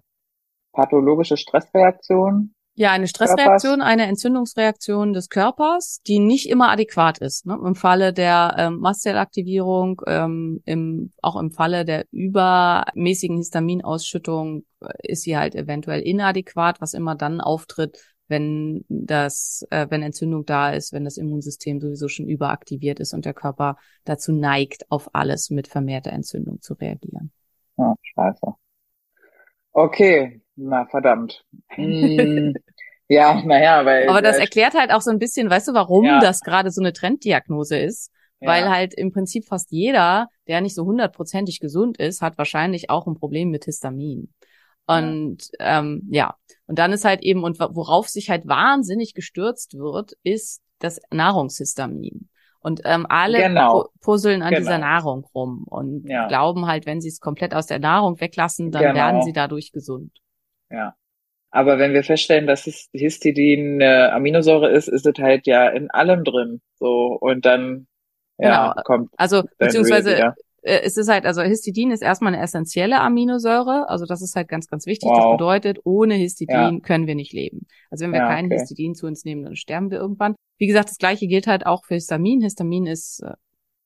pathologische 0.72 1.36
Stressreaktion. 1.38 2.54
Ja, 2.74 2.92
eine 2.92 3.06
Stressreaktion, 3.06 3.82
eine 3.82 4.06
Entzündungsreaktion 4.06 5.12
des 5.12 5.28
Körpers, 5.28 6.00
die 6.06 6.18
nicht 6.18 6.48
immer 6.48 6.70
adäquat 6.70 7.18
ist. 7.18 7.44
Ne? 7.44 7.58
Im 7.62 7.74
Falle 7.74 8.14
der 8.14 8.54
ähm, 8.56 8.78
Mastzellaktivierung, 8.78 10.00
ähm, 10.06 10.62
im, 10.64 11.12
auch 11.20 11.36
im 11.36 11.50
Falle 11.50 11.84
der 11.84 12.06
übermäßigen 12.12 13.36
Histaminausschüttung 13.36 14.64
äh, 14.80 14.88
ist 15.02 15.22
sie 15.22 15.36
halt 15.36 15.54
eventuell 15.54 16.00
inadäquat, 16.00 16.80
was 16.80 16.94
immer 16.94 17.14
dann 17.14 17.42
auftritt, 17.42 17.98
wenn 18.28 18.86
das, 18.88 19.66
äh, 19.68 19.86
wenn 19.90 20.02
Entzündung 20.02 20.46
da 20.46 20.70
ist, 20.70 20.94
wenn 20.94 21.04
das 21.04 21.18
Immunsystem 21.18 21.78
sowieso 21.78 22.08
schon 22.08 22.26
überaktiviert 22.26 23.00
ist 23.00 23.12
und 23.12 23.26
der 23.26 23.34
Körper 23.34 23.76
dazu 24.04 24.32
neigt, 24.32 24.90
auf 24.90 25.14
alles 25.14 25.50
mit 25.50 25.68
vermehrter 25.68 26.12
Entzündung 26.12 26.62
zu 26.62 26.72
reagieren. 26.72 27.32
Ja, 27.76 27.94
scheiße. 28.00 28.54
Okay, 29.72 30.41
na 30.56 30.86
verdammt. 30.86 31.44
Hm, 31.68 32.54
ja, 33.08 33.42
naja, 33.44 33.84
weil. 33.84 34.08
Aber 34.08 34.22
das 34.22 34.36
äh, 34.38 34.40
erklärt 34.42 34.74
halt 34.74 34.92
auch 34.92 35.00
so 35.00 35.10
ein 35.10 35.18
bisschen, 35.18 35.50
weißt 35.50 35.68
du, 35.68 35.74
warum 35.74 36.04
Ja. 36.04 36.20
das 36.20 36.40
gerade 36.40 36.70
so 36.70 36.80
eine 36.80 36.92
Trenddiagnose 36.92 37.78
ist? 37.78 38.10
Weil 38.44 38.64
ja, 38.64 38.70
halt 38.74 38.94
im 38.94 39.12
Prinzip 39.12 39.46
fast 39.46 39.70
jeder, 39.70 40.26
der 40.48 40.60
nicht 40.62 40.74
so 40.74 40.84
hundertprozentig 40.84 41.60
gesund 41.60 41.98
ist, 41.98 42.22
hat 42.22 42.38
wahrscheinlich 42.38 42.90
auch 42.90 43.06
ein 43.06 43.14
Problem 43.14 43.50
mit 43.50 43.66
Histamin. 43.66 44.32
Und 44.86 45.38
ähm, 45.60 46.02
ja, 46.10 46.34
und 46.66 46.76
dann 46.80 46.92
ist 46.92 47.04
halt 47.04 47.22
eben, 47.22 47.44
und 47.44 47.60
worauf 47.60 48.08
sich 48.08 48.30
halt 48.30 48.48
wahnsinnig 48.48 49.14
gestürzt 49.14 49.78
wird, 49.78 50.14
ist 50.24 50.60
das 50.80 51.00
Nahrungshistamin. 51.12 52.28
Und 52.58 52.80
ähm, 52.84 53.06
alle 53.08 53.38
Genau. 53.42 53.82
pu- 53.82 53.88
puzzeln 54.00 54.42
an 54.42 54.50
Genau. 54.50 54.60
dieser 54.60 54.78
Nahrung 54.78 55.24
rum 55.34 55.64
und 55.68 56.08
Ja. 56.08 56.26
glauben 56.26 56.66
halt, 56.66 56.84
wenn 56.86 57.00
sie 57.00 57.08
es 57.10 57.20
komplett 57.20 57.54
aus 57.54 57.66
der 57.66 57.78
Nahrung 57.78 58.20
weglassen, 58.20 58.72
dann 58.72 58.82
Genau. 58.82 58.94
werden 58.96 59.22
sie 59.22 59.32
dadurch 59.32 59.70
gesund. 59.70 60.10
Ja. 60.72 60.94
Aber 61.50 61.78
wenn 61.78 61.94
wir 61.94 62.04
feststellen, 62.04 62.46
dass 62.46 62.64
His- 62.64 62.90
Histidin 62.92 63.82
eine 63.82 64.12
Aminosäure 64.12 64.70
ist, 64.70 64.88
ist 64.88 65.06
es 65.06 65.14
halt 65.18 65.46
ja 65.46 65.68
in 65.68 65.90
allem 65.90 66.24
drin. 66.24 66.60
So, 66.78 67.18
und 67.20 67.46
dann, 67.46 67.86
ja, 68.38 68.72
Genau. 68.72 68.82
kommt 68.84 69.10
Also 69.16 69.42
beziehungsweise 69.58 70.16
äh, 70.62 70.80
es 70.82 70.96
ist 70.96 71.08
halt, 71.08 71.26
also 71.26 71.42
Histidin 71.42 71.90
ist 71.90 72.02
erstmal 72.02 72.34
eine 72.34 72.42
essentielle 72.42 73.00
Aminosäure, 73.00 73.88
also 73.88 74.06
das 74.06 74.22
ist 74.22 74.36
halt 74.36 74.48
ganz, 74.48 74.68
ganz 74.68 74.86
wichtig. 74.86 75.08
Das 75.14 75.18
Wow. 75.18 75.36
bedeutet, 75.36 75.78
ohne 75.84 76.14
Histidin 76.14 76.76
Ja. 76.76 76.86
können 76.86 77.06
wir 77.06 77.14
nicht 77.14 77.32
leben. 77.32 77.66
Also 77.90 78.04
wenn 78.04 78.12
wir 78.12 78.20
Ja, 78.20 78.28
kein 78.28 78.46
okay. 78.46 78.54
Histidin 78.54 78.94
zu 78.94 79.06
uns 79.06 79.24
nehmen, 79.24 79.44
dann 79.44 79.56
sterben 79.56 79.90
wir 79.90 79.98
irgendwann. 79.98 80.34
Wie 80.58 80.66
gesagt, 80.66 80.90
das 80.90 80.98
gleiche 80.98 81.26
gilt 81.26 81.46
halt 81.46 81.66
auch 81.66 81.84
für 81.84 81.94
Histamin. 81.94 82.40
Histamin 82.42 82.86
ist 82.86 83.20
äh, 83.22 83.34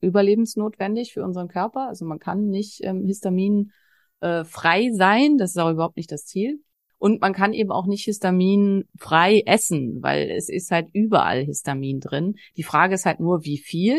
überlebensnotwendig 0.01 1.12
für 1.12 1.25
unseren 1.25 1.49
Körper. 1.49 1.88
Also 1.88 2.05
man 2.05 2.18
kann 2.18 2.49
nicht 2.49 2.85
ähm, 2.85 3.05
Histamin 3.07 3.72
äh, 4.20 4.44
frei 4.44 4.90
sein, 4.92 5.38
das 5.38 5.51
ist 5.51 5.59
auch 5.59 5.70
überhaupt 5.70 5.96
nicht 5.96 6.12
das 6.12 6.27
Ziel. 6.27 6.61
Und 6.99 7.21
man 7.21 7.35
kann 7.35 7.53
eben 7.53 7.71
auch 7.71 7.87
nicht 7.87 8.05
Histamin 8.05 8.85
frei 8.99 9.43
essen, 9.45 9.99
weil 10.03 10.31
es 10.31 10.49
ist 10.49 10.71
halt 10.71 10.89
überall 10.93 11.45
Histamin 11.45 12.01
drin. 12.01 12.37
Die 12.57 12.63
Frage 12.63 12.95
ist 12.95 13.05
halt 13.05 13.21
nur, 13.21 13.45
wie 13.45 13.59
viel. 13.59 13.99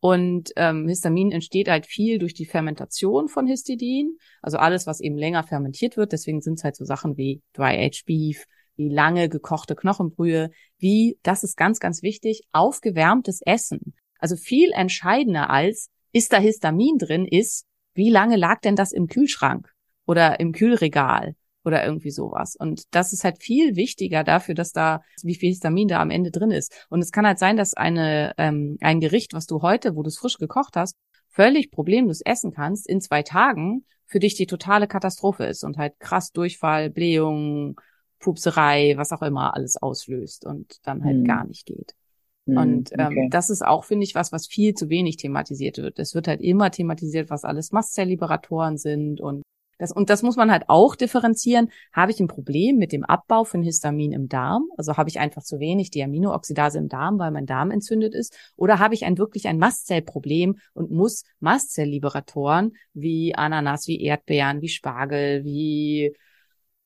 Und 0.00 0.50
ähm, 0.56 0.86
Histamin 0.86 1.32
entsteht 1.32 1.68
halt 1.68 1.86
viel 1.86 2.18
durch 2.18 2.34
die 2.34 2.46
Fermentation 2.46 3.28
von 3.28 3.46
Histidin, 3.46 4.16
also 4.42 4.58
alles, 4.58 4.86
was 4.86 5.00
eben 5.00 5.16
länger 5.16 5.42
fermentiert 5.42 5.96
wird. 5.96 6.12
Deswegen 6.12 6.40
sind 6.40 6.58
es 6.58 6.64
halt 6.64 6.76
so 6.76 6.84
Sachen 6.84 7.16
wie 7.16 7.42
Dry-Aged 7.54 8.04
Beef, 8.06 8.44
wie 8.76 8.88
lange 8.88 9.28
gekochte 9.28 9.74
Knochenbrühe, 9.74 10.50
wie, 10.78 11.18
das 11.22 11.42
ist 11.42 11.56
ganz, 11.56 11.80
ganz 11.80 12.02
wichtig, 12.02 12.42
aufgewärmtes 12.52 13.40
Essen. 13.44 13.94
Also 14.20 14.36
viel 14.36 14.70
entscheidender 14.70 15.50
als, 15.50 15.90
ist 16.12 16.32
da 16.32 16.38
Histamin 16.38 16.98
drin, 16.98 17.26
ist, 17.26 17.66
wie 17.94 18.10
lange 18.10 18.36
lag 18.36 18.60
denn 18.60 18.76
das 18.76 18.92
im 18.92 19.08
Kühlschrank 19.08 19.68
oder 20.06 20.38
im 20.38 20.52
Kühlregal 20.52 21.34
oder 21.68 21.84
irgendwie 21.84 22.10
sowas. 22.10 22.56
Und 22.56 22.82
das 22.90 23.12
ist 23.12 23.22
halt 23.22 23.40
viel 23.40 23.76
wichtiger 23.76 24.24
dafür, 24.24 24.54
dass 24.56 24.72
da, 24.72 25.02
wie 25.22 25.36
viel 25.36 25.50
Histamin 25.50 25.86
da 25.86 26.00
am 26.00 26.10
Ende 26.10 26.32
drin 26.32 26.50
ist. 26.50 26.86
Und 26.90 27.00
es 27.00 27.12
kann 27.12 27.26
halt 27.26 27.38
sein, 27.38 27.56
dass 27.56 27.74
eine, 27.74 28.32
ähm, 28.38 28.78
ein 28.80 28.98
Gericht, 29.00 29.34
was 29.34 29.46
du 29.46 29.62
heute, 29.62 29.94
wo 29.94 30.02
du 30.02 30.08
es 30.08 30.18
frisch 30.18 30.38
gekocht 30.38 30.74
hast, 30.76 30.96
völlig 31.28 31.70
problemlos 31.70 32.20
essen 32.22 32.52
kannst, 32.52 32.88
in 32.88 33.00
zwei 33.00 33.22
Tagen 33.22 33.84
für 34.06 34.18
dich 34.18 34.34
die 34.34 34.46
totale 34.46 34.88
Katastrophe 34.88 35.44
ist 35.44 35.62
und 35.62 35.76
halt 35.76 36.00
krass 36.00 36.32
Durchfall, 36.32 36.90
Blähung, 36.90 37.78
Pupserei, 38.18 38.94
was 38.96 39.12
auch 39.12 39.22
immer 39.22 39.54
alles 39.54 39.76
auslöst 39.76 40.44
und 40.44 40.78
dann 40.82 41.04
halt 41.04 41.18
Hm. 41.18 41.24
gar 41.24 41.46
nicht 41.46 41.66
geht. 41.66 41.94
Hm, 42.46 42.56
Und 42.56 42.90
ähm, 42.98 43.06
okay. 43.06 43.28
das 43.30 43.50
ist 43.50 43.64
auch, 43.64 43.84
finde 43.84 44.04
ich, 44.04 44.14
was, 44.14 44.32
was 44.32 44.46
viel 44.46 44.74
zu 44.74 44.88
wenig 44.88 45.18
thematisiert 45.18 45.78
wird. 45.78 45.98
Es 45.98 46.14
wird 46.14 46.26
halt 46.26 46.40
immer 46.40 46.70
thematisiert, 46.70 47.30
was 47.30 47.44
alles 47.44 47.70
Mastzellliberatoren 47.72 48.78
sind 48.78 49.20
und 49.20 49.42
das, 49.78 49.92
und 49.92 50.10
das 50.10 50.22
muss 50.22 50.36
man 50.36 50.50
halt 50.50 50.64
auch 50.68 50.96
differenzieren. 50.96 51.70
Habe 51.92 52.10
ich 52.10 52.20
ein 52.20 52.28
Problem 52.28 52.76
mit 52.76 52.92
dem 52.92 53.04
Abbau 53.04 53.44
von 53.44 53.62
Histamin 53.62 54.12
im 54.12 54.28
Darm? 54.28 54.68
Also 54.76 54.96
habe 54.96 55.08
ich 55.08 55.20
einfach 55.20 55.42
zu 55.42 55.60
wenig 55.60 55.90
Diaminooxidase 55.90 56.78
im 56.78 56.88
Darm, 56.88 57.18
weil 57.18 57.30
mein 57.30 57.46
Darm 57.46 57.70
entzündet 57.70 58.14
ist? 58.14 58.36
Oder 58.56 58.80
habe 58.80 58.94
ich 58.94 59.04
ein 59.04 59.18
wirklich 59.18 59.46
ein 59.46 59.58
Mastzellproblem 59.58 60.58
und 60.74 60.90
muss 60.90 61.24
Mastzellliberatoren 61.40 62.72
wie 62.92 63.34
Ananas, 63.34 63.86
wie 63.86 64.02
Erdbeeren, 64.02 64.60
wie 64.60 64.68
Spargel, 64.68 65.44
wie 65.44 66.12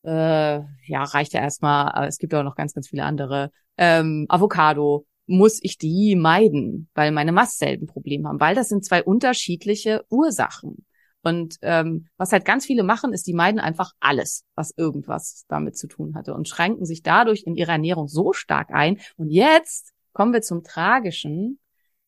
äh, 0.04 0.60
ja, 0.86 1.04
reicht 1.04 1.32
ja 1.32 1.40
erstmal, 1.40 1.92
aber 1.92 2.08
es 2.08 2.18
gibt 2.18 2.34
auch 2.34 2.42
noch 2.42 2.56
ganz, 2.56 2.74
ganz 2.74 2.88
viele 2.88 3.04
andere. 3.04 3.50
Ähm, 3.76 4.26
Avocado, 4.28 5.06
muss 5.26 5.60
ich 5.62 5.78
die 5.78 6.16
meiden, 6.16 6.88
weil 6.94 7.12
meine 7.12 7.32
Mastzellen 7.32 7.82
ein 7.82 7.86
Problem 7.86 8.26
haben, 8.26 8.40
weil 8.40 8.54
das 8.54 8.68
sind 8.68 8.84
zwei 8.84 9.02
unterschiedliche 9.02 10.04
Ursachen. 10.10 10.84
Und 11.22 11.56
ähm, 11.62 12.06
was 12.16 12.32
halt 12.32 12.44
ganz 12.44 12.66
viele 12.66 12.82
machen, 12.82 13.12
ist, 13.12 13.26
die 13.26 13.34
meiden 13.34 13.60
einfach 13.60 13.92
alles, 14.00 14.44
was 14.54 14.72
irgendwas 14.76 15.44
damit 15.48 15.76
zu 15.76 15.86
tun 15.86 16.14
hatte 16.14 16.34
und 16.34 16.48
schränken 16.48 16.84
sich 16.84 17.02
dadurch 17.02 17.44
in 17.44 17.54
ihrer 17.54 17.72
Ernährung 17.72 18.08
so 18.08 18.32
stark 18.32 18.70
ein. 18.70 18.98
Und 19.16 19.30
jetzt 19.30 19.92
kommen 20.12 20.32
wir 20.32 20.42
zum 20.42 20.64
Tragischen. 20.64 21.58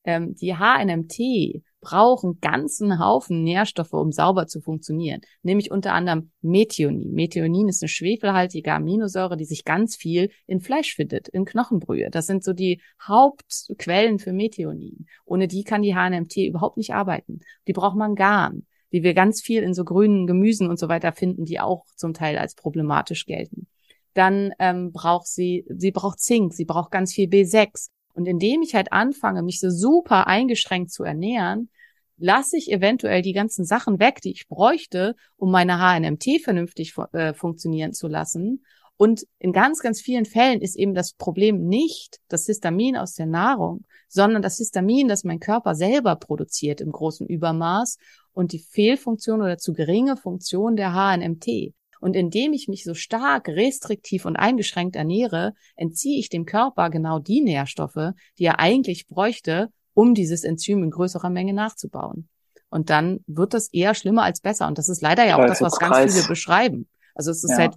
Ähm, 0.04 0.34
die 0.34 0.56
HNMT 0.56 1.62
brauchen 1.80 2.40
ganzen 2.40 2.98
Haufen 2.98 3.44
Nährstoffe, 3.44 3.92
um 3.92 4.10
sauber 4.10 4.46
zu 4.46 4.60
funktionieren. 4.60 5.20
Nämlich 5.42 5.70
unter 5.70 5.92
anderem 5.92 6.32
Methionin. 6.40 7.12
Methionin 7.12 7.68
ist 7.68 7.82
eine 7.82 7.88
schwefelhaltige 7.88 8.72
Aminosäure, 8.72 9.36
die 9.36 9.44
sich 9.44 9.64
ganz 9.64 9.94
viel 9.94 10.30
in 10.46 10.60
Fleisch 10.60 10.94
findet, 10.94 11.28
in 11.28 11.44
Knochenbrühe. 11.44 12.10
Das 12.10 12.26
sind 12.26 12.42
so 12.42 12.52
die 12.52 12.80
Hauptquellen 13.00 14.18
für 14.18 14.32
Methionin. 14.32 15.06
Ohne 15.24 15.46
die 15.46 15.62
kann 15.62 15.82
die 15.82 15.94
HNMT 15.94 16.36
überhaupt 16.38 16.78
nicht 16.78 16.94
arbeiten. 16.94 17.40
Die 17.68 17.74
braucht 17.74 17.96
Mangan, 17.96 18.66
die 18.94 19.02
wir 19.02 19.12
ganz 19.12 19.42
viel 19.42 19.64
in 19.64 19.74
so 19.74 19.84
grünen 19.84 20.28
Gemüsen 20.28 20.70
und 20.70 20.78
so 20.78 20.88
weiter 20.88 21.12
finden, 21.12 21.44
die 21.44 21.58
auch 21.58 21.84
zum 21.96 22.14
Teil 22.14 22.38
als 22.38 22.54
problematisch 22.54 23.26
gelten. 23.26 23.66
Dann 24.14 24.52
ähm, 24.60 24.92
braucht 24.92 25.26
sie, 25.26 25.66
sie 25.68 25.90
braucht 25.90 26.20
Zink, 26.20 26.54
sie 26.54 26.64
braucht 26.64 26.92
ganz 26.92 27.12
viel 27.12 27.28
B6. 27.28 27.88
Und 28.12 28.26
indem 28.26 28.62
ich 28.62 28.76
halt 28.76 28.92
anfange, 28.92 29.42
mich 29.42 29.58
so 29.58 29.68
super 29.68 30.28
eingeschränkt 30.28 30.92
zu 30.92 31.02
ernähren, 31.02 31.70
lasse 32.18 32.56
ich 32.56 32.70
eventuell 32.70 33.20
die 33.20 33.32
ganzen 33.32 33.64
Sachen 33.64 33.98
weg, 33.98 34.20
die 34.20 34.30
ich 34.30 34.46
bräuchte, 34.46 35.16
um 35.36 35.50
meine 35.50 35.78
HNMT 35.80 36.40
vernünftig 36.44 36.94
äh, 37.14 37.34
funktionieren 37.34 37.94
zu 37.94 38.06
lassen 38.06 38.64
Und 38.96 39.26
in 39.40 39.52
ganz, 39.52 39.80
ganz 39.80 40.00
vielen 40.00 40.24
Fällen 40.24 40.60
ist 40.60 40.76
eben 40.76 40.94
das 40.94 41.14
Problem 41.14 41.66
nicht 41.66 42.20
das 42.28 42.46
Histamin 42.46 42.96
aus 42.96 43.14
der 43.14 43.26
Nahrung, 43.26 43.84
sondern 44.14 44.42
das 44.42 44.58
Histamin, 44.58 45.08
das 45.08 45.24
mein 45.24 45.40
Körper 45.40 45.74
selber 45.74 46.14
produziert 46.14 46.80
im 46.80 46.92
großen 46.92 47.26
Übermaß 47.26 47.98
und 48.32 48.52
die 48.52 48.60
Fehlfunktion 48.60 49.42
oder 49.42 49.58
zu 49.58 49.72
geringe 49.72 50.16
Funktion 50.16 50.76
der 50.76 50.92
HNMT. 50.92 51.74
Und 52.00 52.14
indem 52.14 52.52
ich 52.52 52.68
mich 52.68 52.84
so 52.84 52.94
stark 52.94 53.48
restriktiv 53.48 54.24
und 54.24 54.36
eingeschränkt 54.36 54.94
ernähre, 54.94 55.54
entziehe 55.74 56.20
ich 56.20 56.28
dem 56.28 56.46
Körper 56.46 56.90
genau 56.90 57.18
die 57.18 57.40
Nährstoffe, 57.40 58.12
die 58.38 58.44
er 58.44 58.60
eigentlich 58.60 59.08
bräuchte, 59.08 59.70
um 59.94 60.14
dieses 60.14 60.44
Enzym 60.44 60.84
in 60.84 60.90
größerer 60.90 61.30
Menge 61.30 61.52
nachzubauen. 61.52 62.28
Und 62.68 62.90
dann 62.90 63.20
wird 63.26 63.52
das 63.52 63.72
eher 63.72 63.94
schlimmer 63.94 64.22
als 64.22 64.40
besser. 64.40 64.68
Und 64.68 64.78
das 64.78 64.88
ist 64.88 65.02
leider 65.02 65.26
ja 65.26 65.36
auch 65.36 65.46
das, 65.46 65.60
was 65.60 65.78
ganz 65.78 66.12
viele 66.12 66.28
beschreiben. 66.28 66.88
Also 67.14 67.30
es 67.30 67.44
ist 67.44 67.50
ja. 67.50 67.58
halt, 67.58 67.76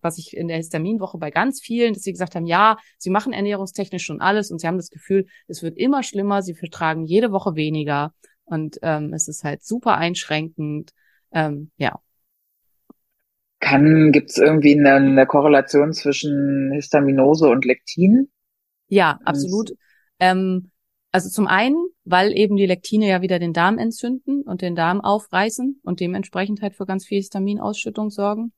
was 0.00 0.18
ich 0.18 0.36
in 0.36 0.48
der 0.48 0.56
Histaminwoche 0.56 1.18
bei 1.18 1.30
ganz 1.30 1.60
vielen, 1.60 1.94
dass 1.94 2.02
sie 2.02 2.12
gesagt 2.12 2.34
haben, 2.34 2.46
ja, 2.46 2.76
sie 2.98 3.10
machen 3.10 3.32
ernährungstechnisch 3.32 4.04
schon 4.04 4.20
alles 4.20 4.50
und 4.50 4.60
sie 4.60 4.66
haben 4.66 4.78
das 4.78 4.90
Gefühl, 4.90 5.26
es 5.48 5.62
wird 5.62 5.76
immer 5.76 6.02
schlimmer, 6.02 6.42
sie 6.42 6.54
vertragen 6.54 7.04
jede 7.04 7.30
Woche 7.30 7.54
weniger 7.54 8.14
und 8.44 8.78
ähm, 8.82 9.12
es 9.12 9.28
ist 9.28 9.44
halt 9.44 9.62
super 9.62 9.96
einschränkend. 9.96 10.92
Ähm, 11.32 11.70
ja. 11.76 12.00
Kann, 13.60 14.10
gibt 14.12 14.30
es 14.30 14.38
irgendwie 14.38 14.78
eine, 14.78 14.94
eine 14.94 15.26
Korrelation 15.26 15.92
zwischen 15.92 16.72
Histaminose 16.72 17.48
und 17.48 17.66
Lektin? 17.66 18.30
Ja, 18.88 19.20
absolut. 19.24 19.72
Ähm, 20.18 20.70
also 21.12 21.28
zum 21.28 21.46
einen, 21.46 21.76
weil 22.10 22.36
eben 22.36 22.56
die 22.56 22.66
Lektine 22.66 23.08
ja 23.08 23.22
wieder 23.22 23.38
den 23.38 23.52
Darm 23.52 23.78
entzünden 23.78 24.42
und 24.42 24.62
den 24.62 24.74
Darm 24.74 25.00
aufreißen 25.00 25.80
und 25.84 26.00
dementsprechend 26.00 26.62
halt 26.62 26.74
für 26.74 26.86
ganz 26.86 27.06
viel 27.06 27.18
Histaminausschüttung 27.18 28.10
sorgen. 28.10 28.52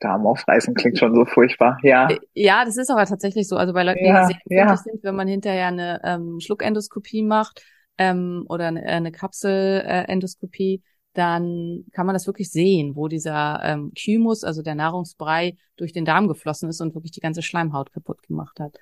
Darm 0.00 0.26
aufreißen 0.26 0.74
klingt 0.74 0.98
schon 0.98 1.14
so 1.14 1.24
furchtbar, 1.24 1.78
ja. 1.82 2.08
Äh, 2.10 2.18
ja, 2.34 2.64
das 2.64 2.76
ist 2.76 2.90
aber 2.90 3.06
tatsächlich 3.06 3.48
so. 3.48 3.56
Also 3.56 3.72
bei 3.72 3.84
Leuten, 3.84 4.04
ja, 4.04 4.28
die 4.28 4.36
sehr 4.46 4.66
ja. 4.66 4.76
sind, 4.76 5.02
wenn 5.02 5.16
man 5.16 5.28
hinterher 5.28 5.68
eine 5.68 6.00
ähm, 6.04 6.38
Schluckendoskopie 6.40 7.22
macht 7.22 7.62
ähm, 7.98 8.44
oder 8.48 8.68
eine, 8.68 8.84
eine 8.84 9.12
Kapselendoskopie, 9.12 10.82
dann 11.14 11.84
kann 11.92 12.06
man 12.06 12.14
das 12.14 12.26
wirklich 12.26 12.50
sehen, 12.50 12.96
wo 12.96 13.08
dieser 13.08 13.60
ähm, 13.62 13.92
Chymus, 13.96 14.42
also 14.44 14.62
der 14.62 14.74
Nahrungsbrei, 14.74 15.56
durch 15.76 15.92
den 15.92 16.04
Darm 16.04 16.28
geflossen 16.28 16.68
ist 16.68 16.80
und 16.80 16.94
wirklich 16.94 17.12
die 17.12 17.20
ganze 17.20 17.42
Schleimhaut 17.42 17.92
kaputt 17.92 18.22
gemacht 18.24 18.58
hat. 18.60 18.76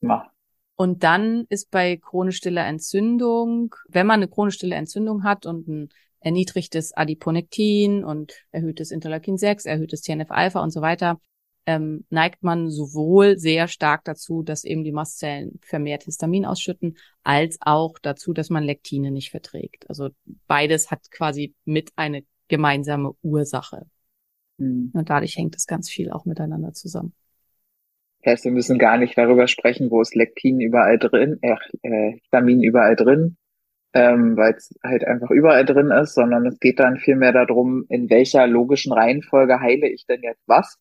Ja. 0.00 0.30
Und 0.76 1.02
dann 1.02 1.46
ist 1.48 1.70
bei 1.70 1.96
chronisch 1.96 2.36
stiller 2.36 2.66
Entzündung, 2.66 3.74
wenn 3.88 4.06
man 4.06 4.20
eine 4.20 4.28
chronisch 4.28 4.56
stille 4.56 4.76
Entzündung 4.76 5.24
hat 5.24 5.46
und 5.46 5.66
ein 5.66 5.88
erniedrigtes 6.20 6.92
Adiponektin 6.94 8.04
und 8.04 8.34
erhöhtes 8.50 8.90
Interleukin 8.90 9.38
6, 9.38 9.64
erhöhtes 9.64 10.02
TNF-Alpha 10.02 10.62
und 10.62 10.70
so 10.70 10.82
weiter, 10.82 11.18
ähm, 11.66 12.04
neigt 12.10 12.42
man 12.42 12.70
sowohl 12.70 13.38
sehr 13.38 13.68
stark 13.68 14.04
dazu, 14.04 14.42
dass 14.42 14.64
eben 14.64 14.84
die 14.84 14.92
Mastzellen 14.92 15.58
vermehrt 15.62 16.04
Histamin 16.04 16.44
ausschütten, 16.44 16.96
als 17.22 17.58
auch 17.60 17.98
dazu, 18.00 18.32
dass 18.32 18.50
man 18.50 18.62
Lektine 18.62 19.10
nicht 19.10 19.30
verträgt. 19.30 19.88
Also 19.88 20.10
beides 20.46 20.90
hat 20.90 21.10
quasi 21.10 21.54
mit 21.64 21.90
eine 21.96 22.22
gemeinsame 22.48 23.14
Ursache. 23.22 23.86
Mhm. 24.58 24.90
Und 24.92 25.10
dadurch 25.10 25.36
hängt 25.36 25.54
das 25.54 25.66
ganz 25.66 25.90
viel 25.90 26.10
auch 26.10 26.24
miteinander 26.24 26.72
zusammen. 26.72 27.14
Heißt, 28.26 28.44
wir 28.44 28.52
müssen 28.52 28.78
gar 28.78 28.98
nicht 28.98 29.16
darüber 29.16 29.46
sprechen, 29.46 29.90
wo 29.90 30.00
ist 30.00 30.14
Lektin 30.14 30.60
überall 30.60 30.98
drin, 30.98 31.38
äh, 31.42 31.56
äh, 31.82 32.12
Histamin 32.12 32.62
überall 32.62 32.96
drin, 32.96 33.36
ähm, 33.94 34.36
weil 34.36 34.54
es 34.54 34.74
halt 34.82 35.04
einfach 35.04 35.30
überall 35.30 35.64
drin 35.64 35.90
ist, 35.90 36.14
sondern 36.14 36.46
es 36.46 36.58
geht 36.58 36.80
dann 36.80 36.98
vielmehr 36.98 37.32
darum, 37.32 37.86
in 37.88 38.10
welcher 38.10 38.46
logischen 38.46 38.92
Reihenfolge 38.92 39.60
heile 39.60 39.88
ich 39.88 40.06
denn 40.06 40.22
jetzt 40.22 40.42
was. 40.46 40.76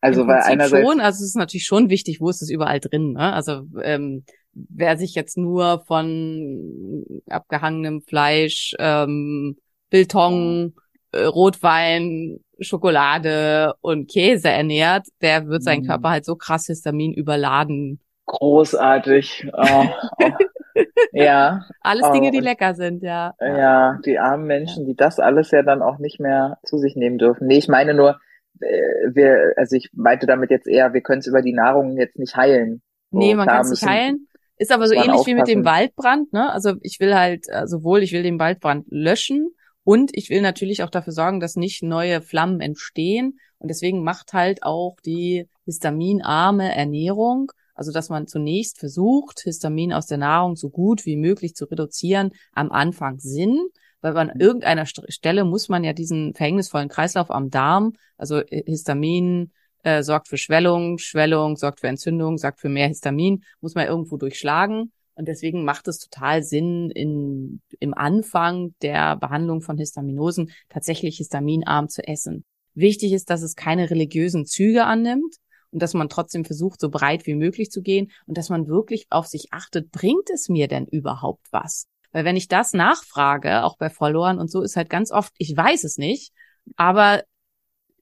Also 0.00 0.26
weil 0.26 0.40
einerseits 0.40 0.86
schon, 0.86 1.00
also 1.00 1.22
es 1.22 1.30
ist 1.30 1.36
natürlich 1.36 1.64
schon 1.64 1.88
wichtig, 1.88 2.20
wo 2.20 2.28
ist 2.28 2.42
es 2.42 2.50
überall 2.50 2.80
drin. 2.80 3.12
Ne? 3.12 3.32
Also 3.32 3.62
ähm, 3.82 4.24
wer 4.52 4.96
sich 4.96 5.14
jetzt 5.14 5.38
nur 5.38 5.84
von 5.86 7.04
abgehangenem 7.28 8.02
Fleisch, 8.02 8.74
ähm, 8.78 9.56
Biltong, 9.90 10.74
Rotwein, 11.14 12.40
Schokolade 12.60 13.74
und 13.80 14.10
Käse 14.10 14.48
ernährt, 14.48 15.06
der 15.20 15.46
wird 15.48 15.62
seinen 15.62 15.82
mhm. 15.82 15.88
Körper 15.88 16.10
halt 16.10 16.24
so 16.24 16.36
krass 16.36 16.66
Histamin 16.66 17.12
überladen. 17.12 18.00
Großartig. 18.26 19.48
Oh, 19.52 19.84
oh. 20.22 20.30
ja. 21.12 21.64
Alles 21.80 22.10
Dinge, 22.12 22.30
die 22.30 22.38
oh, 22.38 22.44
lecker 22.44 22.74
sind, 22.74 23.02
ja. 23.02 23.34
Ja, 23.40 23.98
die 24.04 24.18
armen 24.18 24.46
Menschen, 24.46 24.86
die 24.86 24.96
das 24.96 25.18
alles 25.18 25.50
ja 25.50 25.62
dann 25.62 25.82
auch 25.82 25.98
nicht 25.98 26.20
mehr 26.20 26.58
zu 26.64 26.78
sich 26.78 26.96
nehmen 26.96 27.18
dürfen. 27.18 27.46
Nee, 27.46 27.58
ich 27.58 27.68
meine 27.68 27.94
nur, 27.94 28.20
äh, 28.60 29.10
wir, 29.12 29.54
also 29.56 29.76
ich 29.76 29.90
meinte 29.92 30.26
damit 30.26 30.50
jetzt 30.50 30.68
eher, 30.68 30.94
wir 30.94 31.00
können 31.02 31.20
es 31.20 31.26
über 31.26 31.42
die 31.42 31.52
Nahrung 31.52 31.96
jetzt 31.96 32.18
nicht 32.18 32.36
heilen. 32.36 32.82
So, 33.10 33.18
nee, 33.18 33.34
man 33.34 33.48
kann 33.48 33.62
es 33.62 33.70
nicht 33.70 33.86
heilen. 33.86 34.28
Ist 34.56 34.72
aber 34.72 34.86
so 34.86 34.94
ähnlich 34.94 35.10
aufpassen. 35.10 35.26
wie 35.26 35.34
mit 35.34 35.48
dem 35.48 35.64
Waldbrand, 35.64 36.32
ne? 36.32 36.52
Also 36.52 36.74
ich 36.82 37.00
will 37.00 37.14
halt, 37.14 37.46
äh, 37.48 37.66
sowohl 37.66 38.02
ich 38.02 38.12
will 38.12 38.22
den 38.22 38.38
Waldbrand 38.38 38.86
löschen, 38.88 39.50
und 39.84 40.16
ich 40.16 40.30
will 40.30 40.42
natürlich 40.42 40.82
auch 40.82 40.90
dafür 40.90 41.12
sorgen, 41.12 41.40
dass 41.40 41.56
nicht 41.56 41.82
neue 41.82 42.22
Flammen 42.22 42.60
entstehen. 42.60 43.38
Und 43.58 43.68
deswegen 43.68 44.04
macht 44.04 44.32
halt 44.32 44.62
auch 44.62 44.96
die 45.04 45.48
histaminarme 45.64 46.74
Ernährung, 46.74 47.50
also 47.74 47.90
dass 47.90 48.08
man 48.08 48.26
zunächst 48.26 48.78
versucht, 48.78 49.40
Histamin 49.40 49.92
aus 49.92 50.06
der 50.06 50.18
Nahrung 50.18 50.56
so 50.56 50.70
gut 50.70 51.04
wie 51.04 51.16
möglich 51.16 51.54
zu 51.54 51.64
reduzieren, 51.64 52.30
am 52.52 52.70
Anfang 52.70 53.18
Sinn. 53.18 53.58
Weil 54.00 54.16
an 54.16 54.40
irgendeiner 54.40 54.84
Stelle 54.86 55.44
muss 55.44 55.68
man 55.68 55.84
ja 55.84 55.92
diesen 55.92 56.34
verhängnisvollen 56.34 56.88
Kreislauf 56.88 57.30
am 57.30 57.50
Darm, 57.50 57.92
also 58.16 58.42
Histamin 58.50 59.52
äh, 59.84 60.02
sorgt 60.02 60.28
für 60.28 60.38
Schwellung, 60.38 60.98
Schwellung 60.98 61.56
sorgt 61.56 61.80
für 61.80 61.88
Entzündung, 61.88 62.36
sorgt 62.36 62.60
für 62.60 62.68
mehr 62.68 62.88
Histamin, 62.88 63.44
muss 63.60 63.74
man 63.74 63.86
irgendwo 63.86 64.16
durchschlagen. 64.16 64.92
Und 65.22 65.26
deswegen 65.26 65.64
macht 65.64 65.86
es 65.86 66.00
total 66.00 66.42
Sinn, 66.42 66.90
in, 66.90 67.60
im 67.78 67.94
Anfang 67.94 68.74
der 68.82 69.14
Behandlung 69.14 69.60
von 69.60 69.78
Histaminosen 69.78 70.50
tatsächlich 70.68 71.18
histaminarm 71.18 71.88
zu 71.88 72.04
essen. 72.04 72.44
Wichtig 72.74 73.12
ist, 73.12 73.30
dass 73.30 73.42
es 73.42 73.54
keine 73.54 73.88
religiösen 73.88 74.46
Züge 74.46 74.84
annimmt 74.84 75.36
und 75.70 75.80
dass 75.80 75.94
man 75.94 76.08
trotzdem 76.08 76.44
versucht, 76.44 76.80
so 76.80 76.90
breit 76.90 77.24
wie 77.26 77.36
möglich 77.36 77.70
zu 77.70 77.82
gehen 77.82 78.10
und 78.26 78.36
dass 78.36 78.48
man 78.48 78.66
wirklich 78.66 79.06
auf 79.10 79.28
sich 79.28 79.52
achtet, 79.52 79.92
bringt 79.92 80.28
es 80.28 80.48
mir 80.48 80.66
denn 80.66 80.86
überhaupt 80.86 81.46
was? 81.52 81.86
Weil 82.10 82.24
wenn 82.24 82.34
ich 82.34 82.48
das 82.48 82.72
nachfrage, 82.72 83.62
auch 83.62 83.76
bei 83.76 83.90
Followern 83.90 84.40
und 84.40 84.50
so, 84.50 84.60
ist 84.60 84.74
halt 84.74 84.90
ganz 84.90 85.12
oft, 85.12 85.32
ich 85.38 85.56
weiß 85.56 85.84
es 85.84 85.98
nicht, 85.98 86.32
aber 86.74 87.22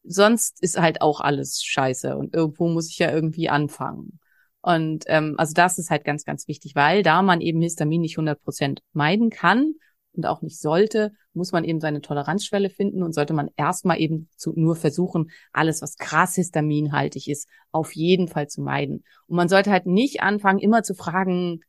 sonst 0.05 0.63
ist 0.63 0.81
halt 0.81 1.03
auch 1.03 1.21
alles 1.21 1.63
scheiße 1.63 2.17
und 2.17 2.33
irgendwo 2.33 2.67
muss 2.71 2.89
ich 2.89 2.97
ja 2.97 3.13
irgendwie 3.13 3.51
anfangen. 3.51 4.21
Und 4.63 5.05
ähm, 5.07 5.35
also 5.39 5.55
das 5.55 5.79
ist 5.79 5.91
halt 5.91 6.05
ganz, 6.05 6.25
ganz 6.25 6.47
wichtig, 6.49 6.75
weil 6.75 7.03
da 7.03 7.23
man 7.23 7.41
eben 7.41 7.63
Histamin 7.63 8.03
nicht 8.03 8.17
100 8.17 8.43
Prozent 8.43 8.83
meiden 8.93 9.31
kann 9.31 9.75
und 10.13 10.27
auch 10.27 10.43
nicht 10.43 10.61
sollte, 10.61 11.13
muss 11.33 11.53
man 11.53 11.65
eben 11.65 11.81
seine 11.81 12.01
Toleranzschwelle 12.01 12.69
finden 12.69 13.03
und 13.03 13.15
sollte 13.15 13.33
man 13.33 13.49
erstmal 13.57 14.01
eben 14.01 14.29
zu, 14.37 14.53
nur 14.55 14.77
versuchen, 14.77 15.31
alles, 15.53 15.81
was 15.81 15.97
krass 15.97 16.35
histaminhaltig 16.35 17.29
ist, 17.29 17.49
auf 17.71 17.95
jeden 17.95 18.29
Fall 18.29 18.49
zu 18.49 18.61
meiden. 18.61 19.05
Und 19.27 19.37
man 19.37 19.49
sollte 19.49 19.71
halt 19.71 19.87
nicht 19.87 20.23
anfangen, 20.23 20.59
immer 20.59 20.83
zu 20.83 20.95
fragen, 20.95 21.61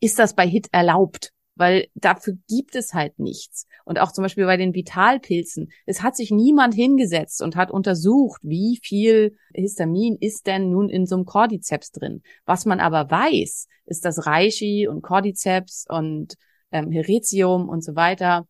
ist 0.00 0.18
das 0.18 0.34
bei 0.34 0.46
HIT 0.46 0.68
erlaubt? 0.72 1.32
Weil 1.54 1.88
dafür 1.94 2.34
gibt 2.48 2.74
es 2.74 2.94
halt 2.94 3.18
nichts. 3.18 3.66
Und 3.84 3.98
auch 3.98 4.12
zum 4.12 4.22
Beispiel 4.22 4.46
bei 4.46 4.56
den 4.56 4.74
Vitalpilzen. 4.74 5.70
Es 5.86 6.02
hat 6.02 6.16
sich 6.16 6.30
niemand 6.30 6.74
hingesetzt 6.74 7.42
und 7.42 7.56
hat 7.56 7.70
untersucht, 7.70 8.40
wie 8.42 8.78
viel 8.82 9.36
Histamin 9.54 10.16
ist 10.20 10.46
denn 10.46 10.70
nun 10.70 10.88
in 10.88 11.06
so 11.06 11.16
einem 11.16 11.24
Cordyceps 11.24 11.92
drin. 11.92 12.22
Was 12.46 12.64
man 12.64 12.80
aber 12.80 13.10
weiß, 13.10 13.66
ist, 13.86 14.04
dass 14.04 14.26
Reishi 14.26 14.88
und 14.88 15.02
Cordyceps 15.02 15.84
und 15.88 16.34
ähm, 16.70 16.90
Heretium 16.90 17.68
und 17.68 17.84
so 17.84 17.94
weiter, 17.96 18.46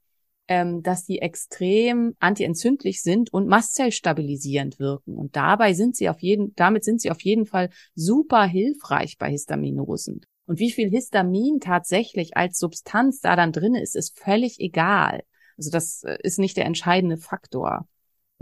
ähm, 0.49 0.83
dass 0.83 1.05
die 1.05 1.21
extrem 1.21 2.15
antientzündlich 2.21 3.03
sind 3.03 3.33
und 3.33 3.49
mastzellstabilisierend 3.49 4.79
wirken. 4.79 5.17
Und 5.17 5.37
dabei 5.37 5.73
sind 5.73 5.97
sie 5.97 6.09
auf 6.09 6.21
jeden, 6.21 6.55
damit 6.57 6.85
sind 6.85 7.01
sie 7.01 7.11
auf 7.11 7.23
jeden 7.23 7.47
Fall 7.47 7.71
super 7.95 8.45
hilfreich 8.45 9.19
bei 9.19 9.31
Histaminosen. 9.31 10.21
Und 10.47 10.59
wie 10.59 10.73
viel 10.73 10.91
Histamin 10.91 11.61
tatsächlich 11.61 12.37
als 12.37 12.59
Substanz 12.59 13.21
da 13.21 13.37
dann 13.37 13.53
drin 13.53 13.75
ist, 13.75 13.97
ist 13.97 14.19
völlig 14.19 14.59
egal. 14.59 15.23
Also 15.57 15.71
das 15.71 16.03
äh, 16.05 16.19
ist 16.23 16.39
nicht 16.39 16.57
der 16.57 16.67
entscheidende 16.67 17.17
Faktor. 17.17 17.87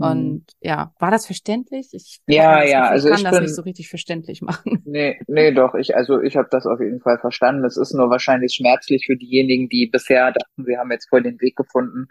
Hm. 0.01 0.09
Und 0.09 0.45
ja, 0.61 0.93
war 0.99 1.11
das 1.11 1.25
verständlich? 1.25 1.89
Ich 1.91 2.21
ja, 2.27 2.63
ja, 2.63 2.83
also 2.83 3.09
ich 3.09 3.15
kann 3.15 3.23
das 3.25 3.33
bin, 3.33 3.43
nicht 3.43 3.55
so 3.55 3.61
richtig 3.61 3.89
verständlich 3.89 4.41
machen. 4.41 4.83
Nee, 4.85 5.19
nee, 5.27 5.53
doch, 5.53 5.75
ich 5.75 5.95
also 5.95 6.21
ich 6.21 6.35
habe 6.35 6.49
das 6.51 6.65
auf 6.65 6.79
jeden 6.81 6.99
Fall 6.99 7.19
verstanden. 7.19 7.63
Es 7.63 7.77
ist 7.77 7.93
nur 7.93 8.09
wahrscheinlich 8.09 8.53
schmerzlich 8.53 9.05
für 9.05 9.15
diejenigen, 9.15 9.69
die 9.69 9.87
bisher 9.87 10.31
dachten, 10.31 10.65
sie 10.65 10.77
haben 10.77 10.91
jetzt 10.91 11.07
voll 11.07 11.23
den 11.23 11.39
Weg 11.39 11.55
gefunden, 11.55 12.07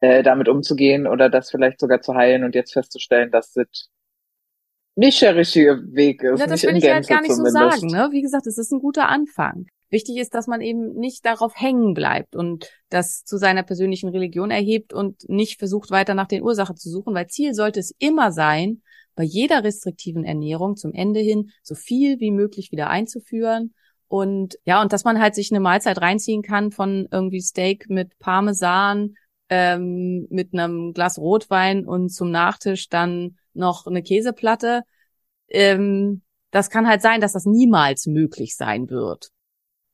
äh, 0.00 0.22
damit 0.22 0.48
umzugehen 0.48 1.06
oder 1.06 1.28
das 1.28 1.50
vielleicht 1.50 1.78
sogar 1.78 2.00
zu 2.00 2.14
heilen 2.14 2.42
und 2.42 2.54
jetzt 2.54 2.72
festzustellen, 2.72 3.30
dass 3.30 3.52
das 3.52 3.90
nicht 5.00 5.22
der 5.22 5.34
richtige 5.34 5.82
Weg 5.92 6.22
ist. 6.22 6.40
Ja, 6.40 6.46
das 6.46 6.62
will 6.62 6.76
ich 6.76 6.88
halt 6.88 7.08
gar 7.08 7.22
nicht 7.22 7.32
zumindest. 7.32 7.56
so 7.56 7.70
sagen. 7.70 7.86
Ne? 7.86 8.08
Wie 8.12 8.20
gesagt, 8.20 8.46
es 8.46 8.58
ist 8.58 8.70
ein 8.70 8.80
guter 8.80 9.08
Anfang. 9.08 9.66
Wichtig 9.88 10.18
ist, 10.18 10.34
dass 10.34 10.46
man 10.46 10.60
eben 10.60 10.92
nicht 10.92 11.24
darauf 11.24 11.54
hängen 11.56 11.94
bleibt 11.94 12.36
und 12.36 12.70
das 12.90 13.24
zu 13.24 13.38
seiner 13.38 13.62
persönlichen 13.62 14.10
Religion 14.10 14.50
erhebt 14.50 14.92
und 14.92 15.28
nicht 15.28 15.58
versucht, 15.58 15.90
weiter 15.90 16.14
nach 16.14 16.28
den 16.28 16.42
Ursachen 16.42 16.76
zu 16.76 16.90
suchen, 16.90 17.14
weil 17.14 17.26
Ziel 17.26 17.54
sollte 17.54 17.80
es 17.80 17.94
immer 17.98 18.30
sein, 18.30 18.82
bei 19.16 19.24
jeder 19.24 19.64
restriktiven 19.64 20.24
Ernährung 20.24 20.76
zum 20.76 20.92
Ende 20.92 21.20
hin 21.20 21.50
so 21.62 21.74
viel 21.74 22.20
wie 22.20 22.30
möglich 22.30 22.70
wieder 22.70 22.88
einzuführen. 22.90 23.74
Und 24.06 24.58
ja, 24.64 24.82
und 24.82 24.92
dass 24.92 25.04
man 25.04 25.20
halt 25.20 25.34
sich 25.34 25.50
eine 25.50 25.60
Mahlzeit 25.60 26.00
reinziehen 26.00 26.42
kann 26.42 26.72
von 26.72 27.08
irgendwie 27.10 27.40
Steak 27.40 27.88
mit 27.88 28.18
Parmesan, 28.18 29.14
ähm, 29.50 30.26
mit 30.30 30.54
einem 30.54 30.92
Glas 30.92 31.18
Rotwein 31.18 31.84
und 31.84 32.08
zum 32.10 32.30
Nachtisch 32.30 32.88
dann 32.88 33.36
noch 33.52 33.86
eine 33.86 34.02
Käseplatte. 34.02 34.82
Ähm, 35.48 36.22
das 36.50 36.70
kann 36.70 36.88
halt 36.88 37.02
sein, 37.02 37.20
dass 37.20 37.32
das 37.32 37.46
niemals 37.46 38.06
möglich 38.06 38.56
sein 38.56 38.88
wird. 38.90 39.30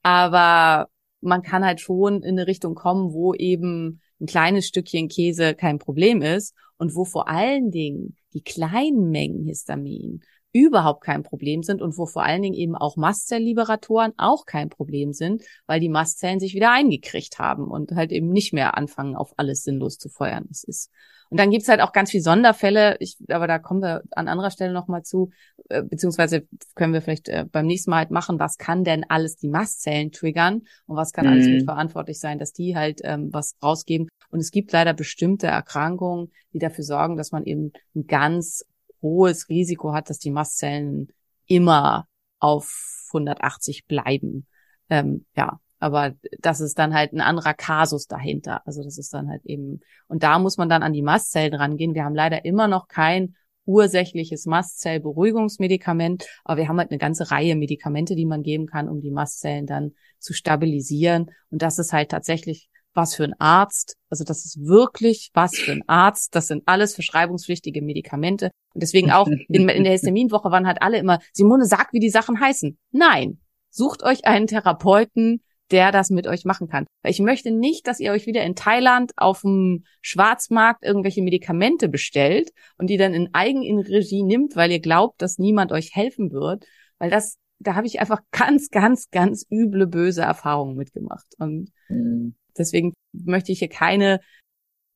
Aber 0.02 0.88
man 1.20 1.42
kann 1.42 1.64
halt 1.64 1.80
schon 1.80 2.22
in 2.22 2.38
eine 2.38 2.46
Richtung 2.46 2.74
kommen, 2.74 3.12
wo 3.12 3.34
eben 3.34 4.00
ein 4.20 4.26
kleines 4.26 4.68
Stückchen 4.68 5.08
Käse 5.08 5.54
kein 5.54 5.78
Problem 5.78 6.22
ist 6.22 6.54
und 6.78 6.94
wo 6.94 7.04
vor 7.04 7.28
allen 7.28 7.70
Dingen 7.70 8.16
die 8.32 8.42
kleinen 8.42 9.10
Mengen 9.10 9.44
Histamin 9.44 10.22
überhaupt 10.56 11.04
kein 11.04 11.22
Problem 11.22 11.62
sind 11.62 11.82
und 11.82 11.98
wo 11.98 12.06
vor 12.06 12.24
allen 12.24 12.42
Dingen 12.42 12.54
eben 12.54 12.74
auch 12.74 12.96
Mastzellliberatoren 12.96 14.12
auch 14.16 14.46
kein 14.46 14.70
Problem 14.70 15.12
sind, 15.12 15.42
weil 15.66 15.80
die 15.80 15.88
Mastzellen 15.88 16.40
sich 16.40 16.54
wieder 16.54 16.72
eingekriegt 16.72 17.38
haben 17.38 17.68
und 17.68 17.92
halt 17.92 18.10
eben 18.10 18.30
nicht 18.30 18.52
mehr 18.52 18.76
anfangen, 18.76 19.16
auf 19.16 19.34
alles 19.36 19.62
sinnlos 19.62 19.98
zu 19.98 20.08
feuern. 20.08 20.46
Das 20.48 20.64
ist. 20.64 20.90
Und 21.28 21.40
dann 21.40 21.50
gibt's 21.50 21.68
halt 21.68 21.80
auch 21.80 21.92
ganz 21.92 22.12
viel 22.12 22.22
Sonderfälle, 22.22 22.96
ich, 23.00 23.16
aber 23.28 23.46
da 23.48 23.58
kommen 23.58 23.82
wir 23.82 24.02
an 24.12 24.28
anderer 24.28 24.52
Stelle 24.52 24.72
nochmal 24.72 25.02
zu, 25.02 25.30
äh, 25.68 25.82
beziehungsweise 25.82 26.46
können 26.76 26.92
wir 26.92 27.02
vielleicht 27.02 27.28
äh, 27.28 27.44
beim 27.50 27.66
nächsten 27.66 27.90
Mal 27.90 27.98
halt 27.98 28.12
machen, 28.12 28.38
was 28.38 28.58
kann 28.58 28.84
denn 28.84 29.04
alles 29.08 29.36
die 29.36 29.48
Mastzellen 29.48 30.12
triggern 30.12 30.62
und 30.86 30.96
was 30.96 31.12
kann 31.12 31.26
mhm. 31.26 31.32
alles 31.32 31.48
mitverantwortlich 31.48 32.20
sein, 32.20 32.38
dass 32.38 32.52
die 32.52 32.76
halt 32.76 33.00
ähm, 33.02 33.30
was 33.32 33.56
rausgeben. 33.60 34.08
Und 34.30 34.38
es 34.38 34.52
gibt 34.52 34.70
leider 34.72 34.94
bestimmte 34.94 35.48
Erkrankungen, 35.48 36.30
die 36.52 36.58
dafür 36.58 36.84
sorgen, 36.84 37.16
dass 37.16 37.32
man 37.32 37.44
eben 37.44 37.72
ein 37.94 38.06
ganz 38.06 38.64
hohes 39.02 39.48
Risiko 39.48 39.92
hat, 39.92 40.10
dass 40.10 40.18
die 40.18 40.30
Mastzellen 40.30 41.08
immer 41.46 42.06
auf 42.38 43.04
180 43.08 43.86
bleiben. 43.86 44.46
Ähm, 44.90 45.26
ja, 45.36 45.60
aber 45.78 46.14
das 46.40 46.60
ist 46.60 46.78
dann 46.78 46.94
halt 46.94 47.12
ein 47.12 47.20
anderer 47.20 47.54
Kasus 47.54 48.06
dahinter. 48.06 48.66
Also 48.66 48.82
das 48.82 48.98
ist 48.98 49.12
dann 49.12 49.28
halt 49.28 49.44
eben, 49.44 49.80
und 50.08 50.22
da 50.22 50.38
muss 50.38 50.56
man 50.56 50.68
dann 50.68 50.82
an 50.82 50.92
die 50.92 51.02
Mastzellen 51.02 51.54
rangehen. 51.54 51.94
Wir 51.94 52.04
haben 52.04 52.14
leider 52.14 52.44
immer 52.44 52.68
noch 52.68 52.88
kein 52.88 53.36
ursächliches 53.66 54.46
Mastzellberuhigungsmedikament, 54.46 56.26
aber 56.44 56.58
wir 56.58 56.68
haben 56.68 56.78
halt 56.78 56.90
eine 56.90 56.98
ganze 56.98 57.30
Reihe 57.30 57.56
Medikamente, 57.56 58.14
die 58.14 58.24
man 58.24 58.42
geben 58.42 58.66
kann, 58.66 58.88
um 58.88 59.00
die 59.00 59.10
Mastzellen 59.10 59.66
dann 59.66 59.92
zu 60.18 60.32
stabilisieren. 60.32 61.30
Und 61.50 61.62
das 61.62 61.78
ist 61.78 61.92
halt 61.92 62.10
tatsächlich 62.10 62.68
was 62.96 63.14
für 63.14 63.24
ein 63.24 63.38
Arzt. 63.38 63.96
Also 64.10 64.24
das 64.24 64.44
ist 64.44 64.58
wirklich 64.66 65.30
was 65.34 65.56
für 65.56 65.72
ein 65.72 65.84
Arzt. 65.86 66.34
Das 66.34 66.46
sind 66.46 66.62
alles 66.66 66.94
verschreibungspflichtige 66.94 67.82
Medikamente. 67.82 68.50
Und 68.74 68.82
deswegen 68.82 69.10
auch 69.10 69.28
in, 69.48 69.68
in 69.68 69.84
der 69.84 69.92
Histaminwoche 69.92 70.50
waren 70.50 70.66
halt 70.66 70.82
alle 70.82 70.98
immer, 70.98 71.20
Simone, 71.32 71.66
sag, 71.66 71.92
wie 71.92 72.00
die 72.00 72.10
Sachen 72.10 72.40
heißen. 72.40 72.78
Nein, 72.90 73.40
sucht 73.70 74.02
euch 74.02 74.24
einen 74.26 74.46
Therapeuten, 74.46 75.42
der 75.70 75.92
das 75.92 76.10
mit 76.10 76.26
euch 76.26 76.44
machen 76.44 76.68
kann. 76.68 76.86
Weil 77.02 77.12
ich 77.12 77.20
möchte 77.20 77.50
nicht, 77.50 77.86
dass 77.86 78.00
ihr 78.00 78.12
euch 78.12 78.26
wieder 78.26 78.42
in 78.44 78.54
Thailand 78.54 79.12
auf 79.16 79.40
dem 79.40 79.84
Schwarzmarkt 80.00 80.84
irgendwelche 80.84 81.22
Medikamente 81.22 81.88
bestellt 81.88 82.50
und 82.78 82.88
die 82.88 82.96
dann 82.96 83.14
in 83.14 83.34
Eigenregie 83.34 84.22
nimmt, 84.22 84.56
weil 84.56 84.70
ihr 84.70 84.80
glaubt, 84.80 85.20
dass 85.22 85.38
niemand 85.38 85.72
euch 85.72 85.94
helfen 85.94 86.30
wird. 86.32 86.64
Weil 86.98 87.10
das, 87.10 87.38
da 87.58 87.74
habe 87.74 87.86
ich 87.86 88.00
einfach 88.00 88.20
ganz, 88.30 88.70
ganz, 88.70 89.10
ganz 89.10 89.46
üble, 89.50 89.86
böse 89.86 90.22
Erfahrungen 90.22 90.76
mitgemacht. 90.76 91.26
Und 91.38 91.70
mhm. 91.88 92.36
Deswegen 92.58 92.94
möchte 93.12 93.52
ich 93.52 93.60
hier 93.60 93.68
keine 93.68 94.20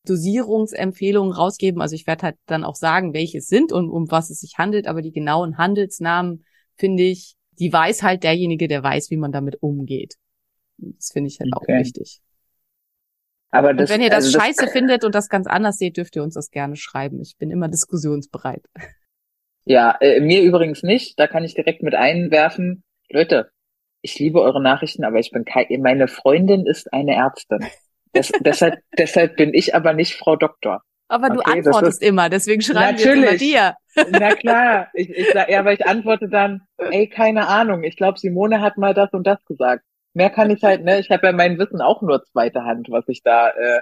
Dosierungsempfehlungen 0.06 1.32
rausgeben. 1.32 1.80
Also 1.80 1.94
ich 1.94 2.06
werde 2.06 2.22
halt 2.22 2.36
dann 2.46 2.64
auch 2.64 2.76
sagen, 2.76 3.12
welche 3.12 3.38
es 3.38 3.48
sind 3.48 3.72
und 3.72 3.90
um 3.90 4.10
was 4.10 4.30
es 4.30 4.40
sich 4.40 4.58
handelt, 4.58 4.86
aber 4.86 5.02
die 5.02 5.12
genauen 5.12 5.58
Handelsnamen 5.58 6.44
finde 6.76 7.02
ich, 7.02 7.34
die 7.58 7.72
weiß 7.72 8.02
halt 8.02 8.24
derjenige, 8.24 8.68
der 8.68 8.82
weiß, 8.82 9.10
wie 9.10 9.18
man 9.18 9.32
damit 9.32 9.62
umgeht. 9.62 10.16
Das 10.78 11.10
finde 11.12 11.28
ich 11.28 11.40
halt 11.40 11.50
okay. 11.54 11.74
auch 11.74 11.78
wichtig. 11.80 12.20
Aber 13.50 13.74
das, 13.74 13.90
und 13.90 13.96
wenn 13.96 14.02
ihr 14.02 14.10
das 14.10 14.26
also 14.26 14.38
scheiße 14.38 14.64
das, 14.64 14.72
findet 14.72 15.04
und 15.04 15.14
das 15.14 15.28
ganz 15.28 15.46
anders 15.46 15.76
seht, 15.76 15.96
dürft 15.96 16.16
ihr 16.16 16.22
uns 16.22 16.34
das 16.34 16.50
gerne 16.50 16.76
schreiben. 16.76 17.20
Ich 17.20 17.36
bin 17.36 17.50
immer 17.50 17.68
diskussionsbereit. 17.68 18.64
Ja, 19.64 19.96
äh, 20.00 20.20
mir 20.20 20.42
übrigens 20.42 20.82
nicht. 20.82 21.18
Da 21.18 21.26
kann 21.26 21.44
ich 21.44 21.54
direkt 21.54 21.82
mit 21.82 21.94
einwerfen. 21.94 22.82
Leute, 23.10 23.50
ich 24.02 24.18
liebe 24.18 24.40
eure 24.40 24.62
Nachrichten, 24.62 25.04
aber 25.04 25.18
ich 25.18 25.30
bin 25.30 25.44
kein, 25.44 25.66
meine 25.80 26.08
Freundin 26.08 26.66
ist 26.66 26.92
eine 26.92 27.14
Ärztin. 27.14 27.66
Das, 28.12 28.30
deshalb, 28.40 28.78
deshalb 28.98 29.36
bin 29.36 29.54
ich 29.54 29.74
aber 29.74 29.92
nicht 29.92 30.16
Frau 30.16 30.36
Doktor. 30.36 30.82
Aber 31.08 31.28
du 31.28 31.40
okay, 31.40 31.58
antwortest 31.58 32.02
ist, 32.02 32.08
immer, 32.08 32.28
deswegen 32.28 32.62
schreiben 32.62 32.96
wir 32.98 33.12
immer 33.12 33.36
dir. 33.36 33.74
Na 34.10 34.34
klar, 34.36 34.88
ich, 34.94 35.10
ich 35.10 35.28
sag, 35.32 35.50
ja, 35.50 35.58
aber 35.58 35.72
ich 35.72 35.84
antworte 35.84 36.28
dann, 36.28 36.62
ey, 36.78 37.08
keine 37.08 37.48
Ahnung, 37.48 37.82
ich 37.82 37.96
glaube, 37.96 38.18
Simone 38.18 38.60
hat 38.60 38.78
mal 38.78 38.94
das 38.94 39.12
und 39.12 39.26
das 39.26 39.44
gesagt. 39.44 39.82
Mehr 40.14 40.30
kann 40.30 40.50
ich 40.50 40.62
halt, 40.62 40.84
ne, 40.84 41.00
ich 41.00 41.10
habe 41.10 41.26
ja 41.26 41.32
mein 41.32 41.58
Wissen 41.58 41.80
auch 41.80 42.00
nur 42.00 42.22
zweite 42.24 42.62
Hand, 42.62 42.88
was 42.90 43.08
ich 43.08 43.22
da 43.24 43.50
äh, 43.50 43.80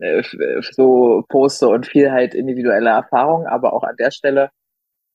äh 0.00 0.22
so 0.60 1.24
poste 1.30 1.68
und 1.68 1.86
viel 1.86 2.12
halt 2.12 2.34
individuelle 2.34 2.90
Erfahrung, 2.90 3.46
aber 3.46 3.72
auch 3.72 3.82
an 3.82 3.96
der 3.96 4.10
Stelle, 4.10 4.50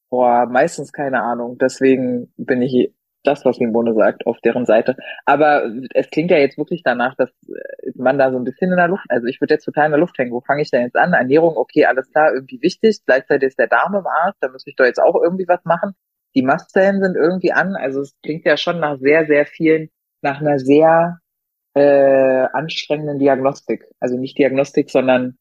boah, 0.09 0.47
meistens 0.47 0.91
keine 0.91 1.21
Ahnung. 1.21 1.59
Deswegen 1.59 2.33
bin 2.37 2.63
ich 2.63 2.91
das, 3.23 3.45
was 3.45 3.57
Simone 3.57 3.93
sagt, 3.93 4.25
auf 4.25 4.39
deren 4.41 4.65
Seite. 4.65 4.95
Aber 5.25 5.71
es 5.93 6.09
klingt 6.09 6.31
ja 6.31 6.37
jetzt 6.37 6.57
wirklich 6.57 6.83
danach, 6.83 7.15
dass 7.15 7.29
äh, 7.47 7.91
man 7.95 8.17
da 8.17 8.31
so 8.31 8.37
ein 8.37 8.43
bisschen 8.43 8.71
in 8.71 8.77
der 8.77 8.87
Luft, 8.87 9.05
also 9.09 9.27
ich 9.27 9.39
würde 9.41 9.53
jetzt 9.55 9.65
total 9.65 9.85
in 9.85 9.91
der 9.91 9.99
Luft 9.99 10.17
hängen. 10.17 10.31
Wo 10.31 10.41
fange 10.41 10.61
ich 10.61 10.71
denn 10.71 10.83
jetzt 10.83 10.95
an? 10.95 11.13
Ernährung, 11.13 11.57
okay, 11.57 11.85
alles 11.85 12.11
klar, 12.11 12.33
irgendwie 12.33 12.61
wichtig. 12.61 12.99
Gleichzeitig 13.05 13.49
ist 13.49 13.59
der 13.59 13.67
Darm 13.67 13.95
im 13.95 14.07
Arsch, 14.07 14.35
da 14.39 14.49
muss 14.49 14.65
ich 14.65 14.75
doch 14.75 14.85
jetzt 14.85 15.01
auch 15.01 15.15
irgendwie 15.21 15.47
was 15.47 15.63
machen. 15.65 15.93
Die 16.35 16.43
Mastzellen 16.43 17.01
sind 17.01 17.15
irgendwie 17.15 17.51
an, 17.51 17.75
also 17.75 18.01
es 18.01 18.15
klingt 18.23 18.45
ja 18.45 18.57
schon 18.57 18.79
nach 18.79 18.97
sehr, 18.99 19.25
sehr 19.25 19.45
vielen, 19.45 19.89
nach 20.21 20.39
einer 20.39 20.59
sehr 20.59 21.19
äh, 21.73 22.47
anstrengenden 22.53 23.19
Diagnostik. 23.19 23.85
Also 23.99 24.17
nicht 24.17 24.37
Diagnostik, 24.37 24.89
sondern 24.89 25.37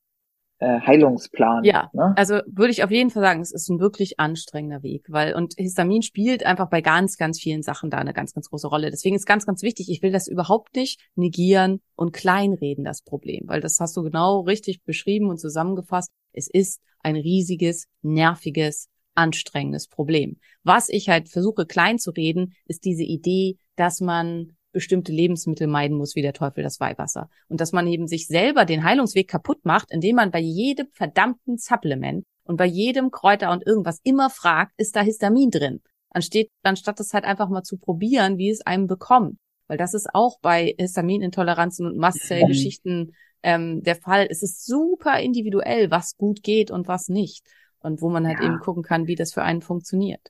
äh, 0.60 0.80
Heilungsplan. 0.80 1.64
Ja, 1.64 1.90
ne? 1.92 2.12
also 2.16 2.40
würde 2.46 2.70
ich 2.70 2.84
auf 2.84 2.90
jeden 2.90 3.10
Fall 3.10 3.22
sagen, 3.22 3.40
es 3.40 3.52
ist 3.52 3.68
ein 3.70 3.80
wirklich 3.80 4.20
anstrengender 4.20 4.82
Weg, 4.82 5.06
weil 5.08 5.34
und 5.34 5.54
Histamin 5.56 6.02
spielt 6.02 6.44
einfach 6.44 6.68
bei 6.68 6.82
ganz, 6.82 7.16
ganz 7.16 7.40
vielen 7.40 7.62
Sachen 7.62 7.90
da 7.90 7.98
eine 7.98 8.12
ganz, 8.12 8.34
ganz 8.34 8.50
große 8.50 8.68
Rolle. 8.68 8.90
Deswegen 8.90 9.16
ist 9.16 9.26
ganz, 9.26 9.46
ganz 9.46 9.62
wichtig, 9.62 9.90
ich 9.90 10.02
will 10.02 10.12
das 10.12 10.28
überhaupt 10.28 10.76
nicht 10.76 11.00
negieren 11.14 11.80
und 11.96 12.12
kleinreden, 12.12 12.84
das 12.84 13.02
Problem, 13.02 13.44
weil 13.46 13.60
das 13.60 13.80
hast 13.80 13.96
du 13.96 14.02
genau 14.02 14.40
richtig 14.40 14.84
beschrieben 14.84 15.30
und 15.30 15.38
zusammengefasst. 15.38 16.10
Es 16.32 16.48
ist 16.48 16.80
ein 17.02 17.16
riesiges, 17.16 17.86
nerviges, 18.02 18.88
anstrengendes 19.14 19.88
Problem. 19.88 20.36
Was 20.62 20.88
ich 20.88 21.08
halt 21.08 21.28
versuche 21.28 21.66
klein 21.66 21.98
zu 21.98 22.10
reden, 22.10 22.52
ist 22.66 22.84
diese 22.84 23.02
Idee, 23.02 23.56
dass 23.76 24.00
man 24.00 24.56
bestimmte 24.72 25.12
Lebensmittel 25.12 25.66
meiden 25.66 25.96
muss, 25.96 26.14
wie 26.14 26.22
der 26.22 26.32
Teufel 26.32 26.62
das 26.62 26.80
Weihwasser. 26.80 27.28
Und 27.48 27.60
dass 27.60 27.72
man 27.72 27.86
eben 27.86 28.06
sich 28.06 28.26
selber 28.26 28.64
den 28.64 28.84
Heilungsweg 28.84 29.28
kaputt 29.28 29.64
macht, 29.64 29.90
indem 29.90 30.16
man 30.16 30.30
bei 30.30 30.40
jedem 30.40 30.88
verdammten 30.92 31.58
Supplement 31.58 32.24
und 32.44 32.56
bei 32.56 32.66
jedem 32.66 33.10
Kräuter 33.10 33.50
und 33.50 33.66
irgendwas 33.66 34.00
immer 34.02 34.30
fragt, 34.30 34.72
ist 34.76 34.96
da 34.96 35.00
Histamin 35.02 35.50
drin? 35.50 35.80
Anstatt, 36.10 36.48
anstatt 36.62 36.98
das 36.98 37.12
halt 37.14 37.24
einfach 37.24 37.48
mal 37.48 37.62
zu 37.62 37.78
probieren, 37.78 38.38
wie 38.38 38.50
es 38.50 38.62
einem 38.62 38.86
bekommt. 38.86 39.38
Weil 39.68 39.78
das 39.78 39.94
ist 39.94 40.12
auch 40.12 40.40
bei 40.40 40.74
Histaminintoleranzen 40.78 41.86
und 41.86 41.96
Mastzellgeschichten 41.96 43.14
ähm, 43.42 43.82
der 43.82 43.94
Fall. 43.94 44.26
Es 44.28 44.42
ist 44.42 44.66
super 44.66 45.20
individuell, 45.20 45.90
was 45.92 46.16
gut 46.16 46.42
geht 46.42 46.72
und 46.72 46.88
was 46.88 47.08
nicht. 47.08 47.46
Und 47.78 48.02
wo 48.02 48.10
man 48.10 48.26
halt 48.26 48.40
ja. 48.40 48.46
eben 48.46 48.58
gucken 48.58 48.82
kann, 48.82 49.06
wie 49.06 49.14
das 49.14 49.32
für 49.32 49.42
einen 49.42 49.62
funktioniert. 49.62 50.20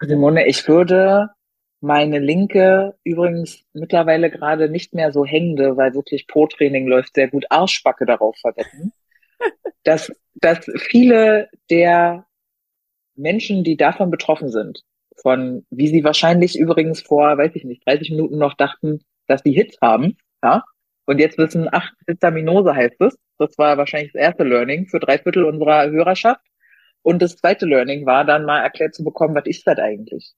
Simone, 0.00 0.46
ich 0.46 0.68
würde 0.68 1.30
meine 1.82 2.18
linke, 2.18 2.94
übrigens 3.04 3.64
mittlerweile 3.72 4.30
gerade 4.30 4.68
nicht 4.68 4.94
mehr 4.94 5.12
so 5.12 5.24
hängende, 5.24 5.76
weil 5.76 5.94
wirklich 5.94 6.26
Pro-Training 6.26 6.86
läuft 6.86 7.14
sehr 7.14 7.28
gut, 7.28 7.44
Arschbacke 7.50 8.06
darauf 8.06 8.36
verwetten, 8.38 8.92
dass, 9.84 10.12
dass 10.34 10.64
viele 10.76 11.48
der 11.70 12.26
Menschen, 13.16 13.64
die 13.64 13.76
davon 13.76 14.10
betroffen 14.10 14.48
sind, 14.48 14.82
von 15.20 15.66
wie 15.70 15.88
sie 15.88 16.04
wahrscheinlich 16.04 16.58
übrigens 16.58 17.02
vor, 17.02 17.36
weiß 17.36 17.52
ich 17.54 17.64
nicht, 17.64 17.86
30 17.86 18.10
Minuten 18.10 18.38
noch 18.38 18.54
dachten, 18.54 19.00
dass 19.26 19.42
sie 19.42 19.52
Hits 19.52 19.78
haben, 19.80 20.16
ja, 20.42 20.64
und 21.04 21.18
jetzt 21.18 21.38
wissen, 21.38 21.68
ach, 21.70 21.90
Hitaminose 22.06 22.74
heißt 22.74 23.00
es. 23.00 23.18
Das 23.38 23.58
war 23.58 23.76
wahrscheinlich 23.76 24.12
das 24.12 24.22
erste 24.22 24.44
Learning 24.44 24.86
für 24.86 25.00
drei 25.00 25.18
Viertel 25.18 25.44
unserer 25.44 25.90
Hörerschaft. 25.90 26.40
Und 27.02 27.20
das 27.20 27.36
zweite 27.36 27.66
Learning 27.66 28.06
war 28.06 28.24
dann 28.24 28.44
mal 28.44 28.62
erklärt 28.62 28.94
zu 28.94 29.02
bekommen, 29.02 29.34
was 29.34 29.46
ist 29.46 29.66
das 29.66 29.78
eigentlich? 29.78 30.32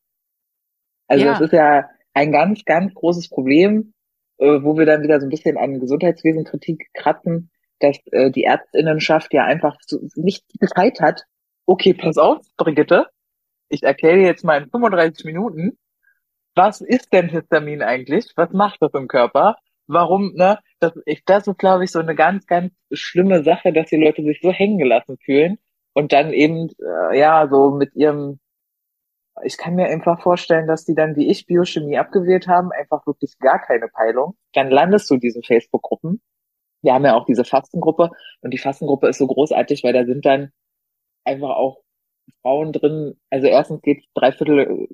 Also 1.07 1.26
es 1.28 1.40
ist 1.40 1.52
ja 1.52 1.88
ein 2.14 2.32
ganz, 2.32 2.64
ganz 2.64 2.94
großes 2.94 3.28
Problem, 3.28 3.92
äh, 4.38 4.62
wo 4.62 4.76
wir 4.76 4.86
dann 4.86 5.02
wieder 5.02 5.20
so 5.20 5.26
ein 5.26 5.30
bisschen 5.30 5.57
an 5.57 5.80
Gesundheitswesen-Kritik 5.80 6.88
kratzen, 6.94 7.50
dass 7.80 7.98
äh, 8.12 8.30
die 8.30 8.42
Ärztinnenschaft 8.42 9.32
ja 9.32 9.44
einfach 9.44 9.76
so 9.86 9.98
nicht 10.14 10.44
die 10.55 10.66
Zeit 10.66 11.00
hat. 11.00 11.24
Okay, 11.66 11.94
pass 11.94 12.18
auf, 12.18 12.46
Brigitte, 12.57 13.07
ich 13.68 13.82
erkläre 13.82 14.16
dir 14.16 14.26
jetzt 14.26 14.44
mal 14.44 14.62
in 14.62 14.70
35 14.70 15.24
Minuten, 15.24 15.78
was 16.55 16.80
ist 16.80 17.12
denn 17.12 17.28
Histamin 17.28 17.82
eigentlich? 17.82 18.32
Was 18.36 18.50
macht 18.52 18.80
das 18.80 18.94
im 18.94 19.09
Körper? 19.09 19.57
Warum, 19.86 20.32
ne? 20.34 20.59
Das, 20.78 20.92
ich, 21.05 21.24
das 21.24 21.46
ist, 21.46 21.59
glaube 21.59 21.84
ich, 21.84 21.90
so 21.90 21.98
eine 21.98 22.14
ganz, 22.14 22.46
ganz 22.46 22.72
schlimme 22.92 23.42
Sache, 23.42 23.72
dass 23.72 23.90
die 23.90 23.96
Leute 23.96 24.22
sich 24.22 24.40
so 24.40 24.52
hängen 24.52 24.78
gelassen 24.78 25.18
fühlen 25.18 25.59
und 25.92 26.12
dann 26.12 26.32
eben, 26.32 26.70
äh, 26.78 27.18
ja, 27.18 27.48
so 27.48 27.70
mit 27.70 27.94
ihrem, 27.94 28.38
ich 29.43 29.57
kann 29.57 29.74
mir 29.74 29.87
einfach 29.87 30.22
vorstellen, 30.22 30.66
dass 30.66 30.85
die 30.85 30.95
dann 30.95 31.16
wie 31.16 31.28
ich 31.28 31.47
Biochemie 31.47 31.99
abgewählt 31.99 32.47
haben, 32.47 32.70
einfach 32.72 33.07
wirklich 33.07 33.39
gar 33.39 33.61
keine 33.61 33.89
Peilung. 33.89 34.37
Dann 34.53 34.70
landest 34.70 35.11
du 35.11 35.14
in 35.14 35.20
diesen 35.20 35.43
Facebook-Gruppen. 35.43 36.22
Wir 36.82 36.95
haben 36.95 37.05
ja 37.05 37.14
auch 37.14 37.24
diese 37.24 37.45
Fastengruppe 37.45 38.11
und 38.43 38.53
die 38.53 38.59
Fastengruppe 38.59 39.09
ist 39.09 39.18
so 39.18 39.26
großartig, 39.26 39.82
weil 39.82 39.93
da 39.93 40.05
sind 40.05 40.24
dann 40.24 40.53
einfach 41.24 41.51
auch 41.51 41.80
Frauen 42.43 42.72
drin. 42.72 43.18
Also 43.30 43.47
erstens 43.49 43.82
geht 43.82 44.05
drei 44.14 44.32
Viertel 44.32 44.89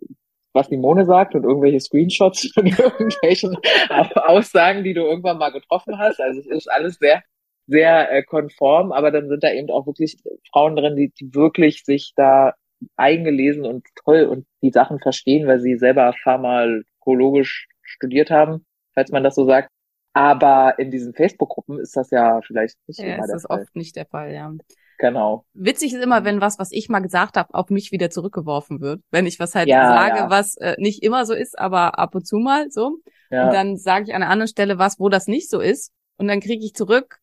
was 0.53 0.69
Simone 0.69 1.05
sagt 1.05 1.35
und 1.35 1.45
irgendwelche 1.45 1.81
Screenshots 1.81 2.51
von 2.53 2.67
irgendwelchen 2.67 3.57
Aussagen, 3.89 4.85
die 4.85 4.95
du 4.95 5.03
irgendwann 5.03 5.39
mal 5.39 5.51
getroffen 5.53 5.99
hast. 5.99 6.21
Also 6.21 6.41
es 6.41 6.47
ist 6.47 6.71
alles 6.71 6.97
sehr, 6.97 7.23
sehr 7.67 8.11
äh, 8.13 8.23
konform, 8.23 8.93
aber 8.93 9.11
dann 9.11 9.29
sind 9.29 9.45
da 9.45 9.53
eben 9.53 9.71
auch 9.71 9.87
wirklich 9.87 10.17
Frauen 10.51 10.77
drin, 10.77 10.97
die, 10.97 11.11
die 11.11 11.35
wirklich 11.35 11.85
sich 11.85 12.13
da 12.17 12.55
eingelesen 12.97 13.65
und 13.65 13.87
toll 14.05 14.25
und 14.25 14.47
die 14.63 14.71
Sachen 14.71 14.99
verstehen, 15.01 15.47
weil 15.47 15.61
sie 15.61 15.77
selber 15.77 16.15
pharmakologisch 16.23 17.69
studiert 17.83 18.31
haben, 18.31 18.65
falls 18.95 19.11
man 19.11 19.25
das 19.25 19.35
so 19.35 19.47
sagt. 19.47 19.71
Aber 20.13 20.79
in 20.79 20.91
diesen 20.91 21.15
Facebook-Gruppen 21.15 21.79
ist 21.79 21.97
das 21.97 22.11
ja 22.11 22.41
vielleicht 22.43 22.77
nicht 22.87 22.99
ja, 22.99 23.15
immer 23.15 23.27
der 23.27 23.35
das 23.35 23.43
ist 23.43 23.49
Fall. 23.49 23.61
oft 23.63 23.77
nicht 23.77 23.97
der 23.97 24.07
Fall, 24.07 24.33
ja. 24.33 24.53
Genau. 24.99 25.47
Witzig 25.55 25.95
ist 25.95 26.03
immer, 26.03 26.25
wenn 26.25 26.43
was, 26.43 26.59
was 26.59 26.73
ich 26.73 26.91
mal 26.91 27.01
gesagt 27.01 27.37
habe, 27.39 27.55
auf 27.55 27.71
mich 27.71 27.91
wieder 27.91 28.11
zurückgeworfen 28.11 28.81
wird. 28.81 29.01
Wenn 29.11 29.27
ich 29.27 29.41
was 29.41 29.55
halt 29.55 29.67
Ja, 29.69 29.89
sage, 29.89 30.19
ja. 30.19 30.31
was 30.31 30.57
äh, 30.57 30.75
nicht 30.79 31.03
immer 31.03 31.25
so 31.25 31.33
ist, 31.33 31.59
aber 31.59 31.99
ab 31.99 32.15
und 32.15 32.27
zu 32.27 32.37
mal 32.37 32.71
so. 32.71 32.99
Ja. 33.31 33.47
Und 33.47 33.55
dann 33.55 33.77
sage 33.79 34.07
ich 34.09 34.15
an 34.15 34.23
einer 34.23 34.31
anderen 34.31 34.49
Stelle 34.49 34.79
was, 34.79 35.01
wo 35.01 35.09
das 35.09 35.27
nicht 35.27 35.49
so 35.49 35.61
ist. 35.61 35.93
Und 36.19 36.29
dann 36.29 36.41
kriege 36.41 36.65
ich 36.65 36.75
zurück. 36.75 37.19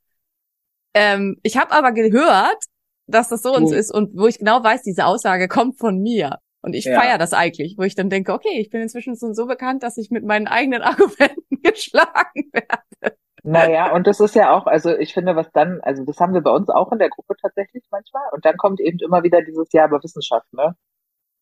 Ähm, 0.96 1.38
ich 1.44 1.58
habe 1.58 1.72
aber 1.72 1.92
gehört, 1.92 2.64
dass 3.08 3.30
das 3.30 3.42
so 3.42 3.56
Du- 3.58 3.72
ist 3.74 3.94
und 3.94 4.12
wo 4.18 4.28
ich 4.28 4.40
genau 4.40 4.64
weiß, 4.64 4.84
diese 4.84 5.06
Aussage 5.06 5.48
kommt 5.48 5.78
von 5.80 6.00
mir. 6.00 6.38
Und 6.62 6.74
ich 6.74 6.86
Ja. 6.86 7.00
feiere 7.00 7.18
das 7.18 7.34
eigentlich, 7.34 7.76
wo 7.78 7.84
ich 7.84 7.96
dann 7.96 8.10
denke, 8.10 8.34
okay, 8.34 8.60
ich 8.60 8.70
bin 8.70 8.82
inzwischen 8.82 9.16
so, 9.16 9.32
so 9.34 9.46
bekannt, 9.46 9.84
dass 9.84 9.98
ich 9.98 10.10
mit 10.12 10.26
meinen 10.26 10.48
eigenen 10.48 10.82
Argumenten 10.84 11.62
geschlagen 11.64 12.50
werde. 12.52 13.18
Naja, 13.44 13.94
und 13.94 14.08
das 14.08 14.20
ist 14.20 14.36
ja 14.36 14.52
auch, 14.52 14.66
also 14.68 14.94
ich 14.98 15.14
finde, 15.14 15.36
was 15.38 15.50
dann, 15.54 15.80
also 15.82 16.04
das 16.04 16.20
haben 16.20 16.34
wir 16.34 16.42
bei 16.42 16.52
uns 16.52 16.68
auch 16.70 16.92
in 16.92 17.00
der 17.00 17.10
Gruppe 17.10 17.36
tatsächlich 17.42 17.86
manchmal. 17.92 18.24
Und 18.34 18.44
dann 18.44 18.58
kommt 18.58 18.82
eben 18.82 18.98
immer 19.00 19.24
wieder 19.24 19.42
dieses 19.42 19.72
Jahr 19.72 19.88
über 19.88 20.04
Wissenschaft, 20.04 20.52
ne? 20.54 20.76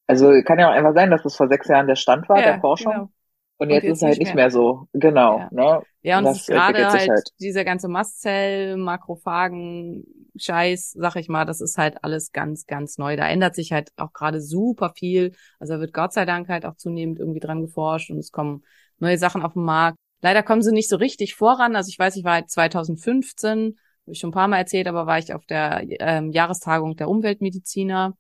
Also 0.08 0.32
kann 0.46 0.60
ja 0.60 0.70
auch 0.70 0.74
einfach 0.74 0.94
sein, 0.94 1.10
dass 1.10 1.24
das 1.24 1.36
vor 1.36 1.48
sechs 1.48 1.68
Jahren 1.68 1.88
der 1.88 1.96
Stand 1.96 2.30
war, 2.30 2.42
der 2.42 2.60
Forschung. 2.60 2.94
genau. 2.94 3.10
Und 3.58 3.70
Und 3.70 3.84
jetzt, 3.84 3.88
jetzt 3.88 4.02
ist 4.02 4.04
es 4.04 4.04
halt 4.04 4.20
nicht 4.20 4.34
mehr. 4.34 4.36
mehr 4.36 4.52
so. 4.52 4.88
Genau, 4.94 5.40
Ja. 5.40 5.52
ne? 5.52 5.82
Ja, 6.04 6.20
und 6.20 6.26
Das 6.26 6.38
es 6.38 6.42
ist 6.42 6.48
gerade 6.48 6.88
halt, 6.92 7.10
halt. 7.10 7.30
dieser 7.40 7.66
ganze 7.66 7.88
Mastzell, 7.88 8.78
Makrophagen, 8.78 10.06
Scheiß, 10.38 10.92
sag 10.98 11.16
ich 11.16 11.30
mal, 11.30 11.46
das 11.46 11.62
ist 11.62 11.78
halt 11.80 12.04
alles 12.04 12.32
ganz, 12.32 12.68
ganz 12.68 12.98
neu. 13.00 13.16
Da 13.16 13.28
ändert 13.28 13.56
sich 13.56 13.72
halt 13.72 13.90
auch 13.98 14.14
gerade 14.14 14.40
super 14.42 14.94
viel. 14.96 15.34
Also 15.60 15.74
da 15.74 15.80
wird 15.80 15.94
Gott 15.94 16.14
sei 16.14 16.26
Dank 16.26 16.48
halt 16.50 16.66
auch 16.66 16.76
zunehmend 16.76 17.20
irgendwie 17.20 17.40
dran 17.40 17.62
geforscht 17.62 18.12
und 18.12 18.20
es 18.20 18.32
kommen 18.32 18.64
neue 19.00 19.18
Sachen 19.18 19.42
auf 19.42 19.54
den 19.54 19.64
Markt. 19.64 19.98
Leider 20.22 20.44
kommen 20.44 20.62
sie 20.62 20.72
nicht 20.72 20.90
so 20.90 20.98
richtig 20.98 21.36
voran. 21.36 21.76
Also 21.76 21.90
ich 21.90 21.98
weiß, 22.00 22.16
ich 22.18 22.24
war 22.24 22.34
halt 22.34 22.50
2015, 22.52 23.78
habe 24.06 24.14
ich 24.14 24.20
schon 24.20 24.30
ein 24.30 24.34
paar 24.34 24.48
Mal 24.48 24.58
erzählt, 24.60 24.88
aber 24.88 25.08
war 25.08 25.18
ich 25.20 25.34
auf 25.34 25.46
der 25.46 25.84
ähm, 26.00 26.32
Jahrestagung 26.32 26.96
der 26.98 27.10
Umweltmediziner. 27.10 28.16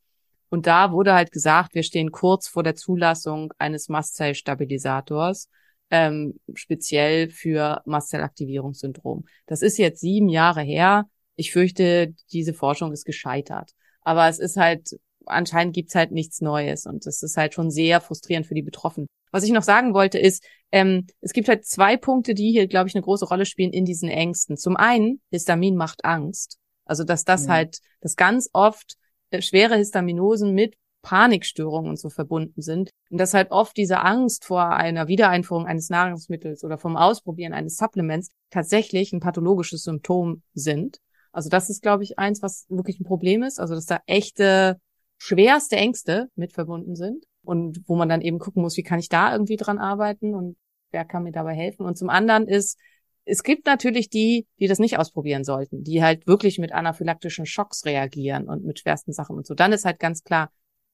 Und 0.55 0.67
da 0.67 0.93
wurde 0.93 1.13
halt 1.13 1.33
gesagt, 1.33 1.75
wir 1.75 1.83
stehen 1.83 2.13
kurz 2.13 2.47
vor 2.47 2.63
der 2.63 2.75
Zulassung 2.75 3.51
eines 3.57 3.89
Mastzellstabilisators, 3.89 5.49
ähm, 5.89 6.39
speziell 6.53 7.29
für 7.29 7.81
Mastzellaktivierungssyndrom. 7.83 9.25
Das 9.47 9.61
ist 9.61 9.77
jetzt 9.77 9.99
sieben 9.99 10.29
Jahre 10.29 10.61
her. 10.61 11.09
Ich 11.35 11.51
fürchte, 11.51 12.13
diese 12.31 12.53
Forschung 12.53 12.93
ist 12.93 13.03
gescheitert. 13.03 13.71
Aber 13.99 14.29
es 14.29 14.39
ist 14.39 14.55
halt, 14.55 14.97
anscheinend 15.25 15.75
gibt's 15.75 15.93
halt 15.93 16.13
nichts 16.13 16.39
Neues 16.39 16.85
und 16.85 17.05
das 17.05 17.21
ist 17.21 17.35
halt 17.35 17.53
schon 17.53 17.69
sehr 17.69 17.99
frustrierend 17.99 18.47
für 18.47 18.55
die 18.55 18.61
Betroffenen. 18.61 19.07
Was 19.31 19.43
ich 19.43 19.51
noch 19.51 19.61
sagen 19.61 19.93
wollte 19.93 20.19
ist, 20.19 20.41
ähm, 20.71 21.05
es 21.19 21.33
gibt 21.33 21.49
halt 21.49 21.65
zwei 21.65 21.97
Punkte, 21.97 22.33
die 22.33 22.49
hier, 22.51 22.67
glaube 22.67 22.87
ich, 22.87 22.95
eine 22.95 23.03
große 23.03 23.25
Rolle 23.25 23.45
spielen 23.45 23.73
in 23.73 23.83
diesen 23.83 24.07
Ängsten. 24.07 24.55
Zum 24.55 24.77
einen, 24.77 25.19
Histamin 25.31 25.75
macht 25.75 26.05
Angst. 26.05 26.59
Also, 26.85 27.03
dass 27.03 27.25
das 27.25 27.47
Mhm. 27.47 27.51
halt, 27.51 27.79
dass 27.99 28.15
ganz 28.15 28.49
oft 28.53 28.95
schwere 29.41 29.75
Histaminosen 29.75 30.53
mit 30.53 30.75
Panikstörungen 31.05 31.91
und 31.91 31.99
so 31.99 32.09
verbunden 32.09 32.61
sind. 32.61 32.89
Und 33.11 33.19
dass 33.19 33.35
halt 33.35 33.51
oft 33.51 33.77
diese 33.77 34.01
Angst 34.01 34.43
vor 34.43 34.71
einer 34.71 35.07
Wiedereinführung 35.07 35.67
eines 35.67 35.89
Nahrungsmittels 35.89 36.63
oder 36.63 36.79
vom 36.79 36.97
Ausprobieren 36.97 37.53
eines 37.53 37.77
Supplements 37.77 38.31
tatsächlich 38.49 39.13
ein 39.13 39.19
pathologisches 39.19 39.83
Symptom 39.83 40.41
sind. 40.55 40.97
Also 41.31 41.49
das 41.49 41.69
ist, 41.69 41.83
glaube 41.83 42.03
ich, 42.03 42.17
eins, 42.17 42.41
was 42.41 42.65
wirklich 42.69 42.99
ein 42.99 43.05
Problem 43.05 43.43
ist. 43.43 43.59
Also 43.59 43.75
dass 43.75 43.85
da 43.85 43.99
echte, 44.07 44.79
schwerste 45.17 45.75
Ängste 45.75 46.27
mit 46.35 46.53
verbunden 46.53 46.95
sind 46.95 47.25
und 47.43 47.81
wo 47.87 47.95
man 47.95 48.09
dann 48.09 48.21
eben 48.21 48.39
gucken 48.39 48.63
muss, 48.63 48.75
wie 48.75 48.83
kann 48.83 48.99
ich 48.99 49.09
da 49.09 49.31
irgendwie 49.31 49.57
dran 49.57 49.77
arbeiten 49.77 50.33
und 50.33 50.57
wer 50.89 51.05
kann 51.05 51.23
mir 51.23 51.31
dabei 51.31 51.53
helfen. 51.53 51.85
Und 51.85 51.97
zum 51.97 52.09
anderen 52.09 52.47
ist, 52.47 52.79
es 53.25 53.43
gibt 53.43 53.65
natürlich 53.65 54.09
die, 54.09 54.47
die 54.59 54.67
das 54.67 54.79
nicht 54.79 54.97
ausprobieren 54.97 55.43
sollten, 55.43 55.83
die 55.83 56.03
halt 56.03 56.27
wirklich 56.27 56.59
mit 56.59 56.71
anaphylaktischen 56.71 57.45
Schocks 57.45 57.85
reagieren 57.85 58.47
und 58.47 58.63
mit 58.63 58.79
schwersten 58.79 59.13
Sachen 59.13 59.35
und 59.35 59.47
so. 59.47 59.55
Dann 59.55 59.73
ist 59.73 59.85
halt 59.85 59.99
ganz 59.99 60.23
klar, 60.23 60.51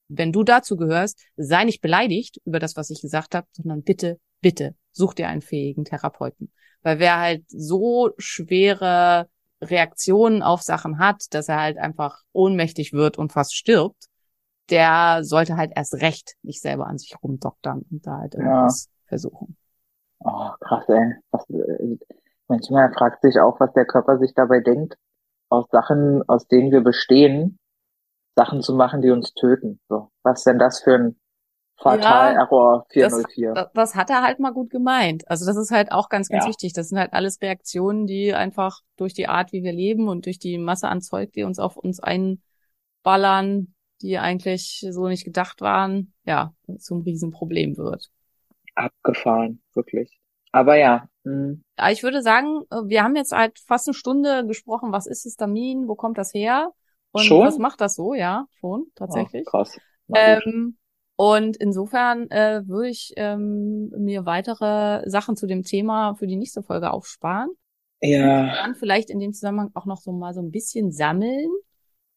wenn 0.07 0.31
du 0.31 0.43
dazu 0.43 0.77
gehörst, 0.77 1.21
sei 1.35 1.65
nicht 1.65 1.81
beleidigt 1.81 2.41
über 2.45 2.59
das, 2.59 2.75
was 2.75 2.89
ich 2.89 3.01
gesagt 3.01 3.35
habe, 3.35 3.47
sondern 3.51 3.83
bitte, 3.83 4.19
bitte, 4.41 4.75
such 4.91 5.13
dir 5.13 5.27
einen 5.27 5.41
fähigen 5.41 5.85
Therapeuten. 5.85 6.51
Weil 6.81 6.99
wer 6.99 7.19
halt 7.19 7.43
so 7.47 8.11
schwere 8.17 9.29
Reaktionen 9.61 10.41
auf 10.41 10.61
Sachen 10.61 10.99
hat, 10.99 11.25
dass 11.31 11.49
er 11.49 11.61
halt 11.61 11.77
einfach 11.77 12.21
ohnmächtig 12.31 12.93
wird 12.93 13.17
und 13.17 13.31
fast 13.31 13.55
stirbt, 13.55 14.05
der 14.69 15.23
sollte 15.23 15.57
halt 15.57 15.71
erst 15.75 15.95
recht 15.95 16.35
nicht 16.41 16.61
selber 16.61 16.87
an 16.87 16.97
sich 16.97 17.15
rumdoktern 17.21 17.85
und 17.91 18.07
da 18.07 18.19
halt 18.19 18.35
irgendwas 18.35 18.89
versuchen. 19.05 19.57
Oh, 20.19 20.51
krass, 20.59 20.85
ey. 20.87 21.13
Was, 21.31 21.49
äh, 21.49 21.97
manchmal 22.51 22.93
fragt 22.93 23.23
sich 23.23 23.39
auch, 23.39 23.59
was 23.59 23.73
der 23.73 23.85
Körper 23.85 24.19
sich 24.19 24.33
dabei 24.35 24.59
denkt, 24.61 24.95
aus 25.49 25.65
Sachen, 25.71 26.23
aus 26.29 26.47
denen 26.47 26.71
wir 26.71 26.81
bestehen, 26.81 27.59
Sachen 28.37 28.61
zu 28.61 28.75
machen, 28.75 29.01
die 29.01 29.11
uns 29.11 29.33
töten. 29.33 29.79
So, 29.89 30.11
was 30.23 30.43
denn 30.43 30.59
das 30.59 30.81
für 30.83 30.95
ein 30.95 31.19
Fatal 31.77 32.33
Ja, 32.33 32.33
Error 32.35 32.85
das- 32.93 32.93
404? 32.93 33.53
Das, 33.53 33.67
das 33.73 33.95
hat 33.95 34.09
er 34.09 34.21
halt 34.23 34.39
mal 34.39 34.51
gut 34.53 34.69
gemeint. 34.69 35.27
Also 35.29 35.45
das 35.45 35.57
ist 35.57 35.71
halt 35.71 35.91
auch 35.91 36.09
ganz, 36.09 36.29
ganz 36.29 36.45
Ja. 36.45 36.49
wichtig. 36.49 36.73
Das 36.73 36.89
sind 36.89 36.99
halt 36.99 37.13
alles 37.13 37.41
Reaktionen, 37.41 38.07
die 38.07 38.33
einfach 38.33 38.81
durch 38.97 39.13
die 39.13 39.27
Art, 39.27 39.51
wie 39.51 39.63
wir 39.63 39.73
leben 39.73 40.07
und 40.07 40.25
durch 40.25 40.39
die 40.39 40.57
Masse 40.57 40.87
an 40.87 41.01
Zeug, 41.01 41.33
die 41.33 41.43
uns 41.43 41.59
auf 41.59 41.75
uns 41.77 41.99
einballern, 43.03 43.73
die 44.01 44.17
eigentlich 44.17 44.85
so 44.89 45.07
nicht 45.07 45.25
gedacht 45.25 45.61
waren, 45.61 46.13
ja, 46.25 46.53
zum 46.79 47.01
Riesenproblem 47.01 47.77
wird. 47.77 48.11
Abgefahren, 48.75 49.61
wirklich. 49.73 50.20
Aber 50.51 50.75
ja, 50.77 51.07
mh, 51.23 51.57
Aber 51.77 51.91
ich 51.91 52.03
würde 52.03 52.21
sagen, 52.21 52.63
äh, 52.69 52.75
wir 52.85 53.03
haben 53.03 53.15
jetzt 53.15 53.31
halt 53.31 53.59
fast 53.59 53.87
eine 53.87 53.93
Stunde 53.95 54.45
gesprochen, 54.45 54.91
was 54.91 55.07
ist 55.07 55.23
Histamin, 55.23 55.87
wo 55.87 55.95
kommt 55.95 56.17
das 56.17 56.33
her? 56.33 56.71
Und 57.11 57.41
Schon? 57.41 57.43
was 57.43 57.57
macht 57.57 57.81
das 57.81 57.95
so? 57.95 58.13
Ja, 58.13 58.45
schon, 58.59 58.87
tatsächlich. 58.95 59.27
Oh, 59.33 59.43
krass. 59.45 59.79
Ähm, 60.13 60.77
und 61.17 61.57
insofern 61.57 62.29
äh, 62.31 62.63
würde 62.67 62.89
ich 62.89 63.13
ähm, 63.17 63.89
mir 63.97 64.25
weitere 64.25 65.09
Sachen 65.09 65.35
zu 65.37 65.47
dem 65.47 65.63
Thema 65.63 66.15
für 66.15 66.27
die 66.27 66.37
nächste 66.37 66.63
Folge 66.63 66.91
aufsparen. 66.91 67.51
ja, 68.01 68.61
Dann 68.63 68.75
vielleicht 68.75 69.09
in 69.09 69.19
dem 69.19 69.33
Zusammenhang 69.33 69.71
auch 69.75 69.85
noch 69.85 69.97
so 70.01 70.11
mal 70.11 70.33
so 70.33 70.41
ein 70.41 70.51
bisschen 70.51 70.91
sammeln, 70.91 71.49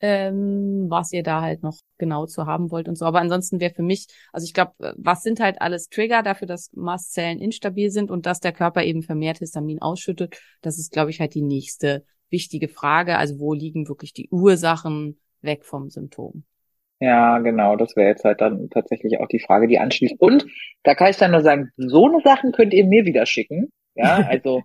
ähm, 0.07 0.85
was 0.91 1.15
ihr 1.15 1.23
da 1.23 1.41
halt 1.41 1.63
noch 1.63 1.79
genau 1.97 2.27
zu 2.27 2.45
haben 2.45 2.71
wollt 2.71 2.89
und 2.89 2.97
so. 2.97 3.07
Aber 3.07 3.21
ansonsten 3.21 3.59
wäre 3.59 3.73
für 3.73 3.83
mich, 3.83 4.07
also 4.35 4.45
ich 4.45 4.53
glaube, 4.53 4.73
was 4.99 5.23
sind 5.23 5.41
halt 5.41 5.63
alles 5.63 5.89
Trigger 5.89 6.23
dafür, 6.23 6.47
dass 6.47 6.71
Mastzellen 6.75 7.41
instabil 7.41 7.91
sind 7.91 8.11
und 8.11 8.27
dass 8.27 8.41
der 8.41 8.53
Körper 8.53 8.83
eben 8.83 9.03
vermehrt 9.03 9.39
Histamin 9.39 9.81
ausschüttet? 9.81 10.39
Das 10.61 10.79
ist, 10.79 10.93
glaube 10.93 11.11
ich, 11.11 11.21
halt 11.21 11.33
die 11.33 11.43
nächste 11.43 12.05
wichtige 12.29 12.69
Frage. 12.69 13.17
Also 13.17 13.39
wo 13.39 13.55
liegen 13.55 13.89
wirklich 13.89 14.13
die 14.13 14.29
Ursachen 14.31 15.19
weg 15.41 15.65
vom 15.65 15.89
Symptom? 15.89 16.45
ja, 17.01 17.39
genau. 17.39 17.77
Das 17.77 17.97
wäre 17.97 18.09
jetzt 18.09 18.25
halt 18.25 18.43
dann 18.43 18.69
tatsächlich 18.69 19.21
auch 19.21 19.29
die 19.29 19.41
Frage, 19.41 19.69
die 19.69 19.79
anschließt. 19.79 20.21
Und 20.21 20.47
da 20.83 20.95
kann 20.95 21.11
ich 21.11 21.17
dann 21.17 21.31
nur 21.31 21.41
sagen, 21.41 21.71
so 21.79 22.07
eine 22.09 22.21
Sachen 22.23 22.53
könnt 22.53 22.75
ihr 22.75 22.85
mir 22.85 23.07
wieder 23.07 23.25
schicken. 23.25 23.73
Ja, 23.95 24.17
also 24.29 24.63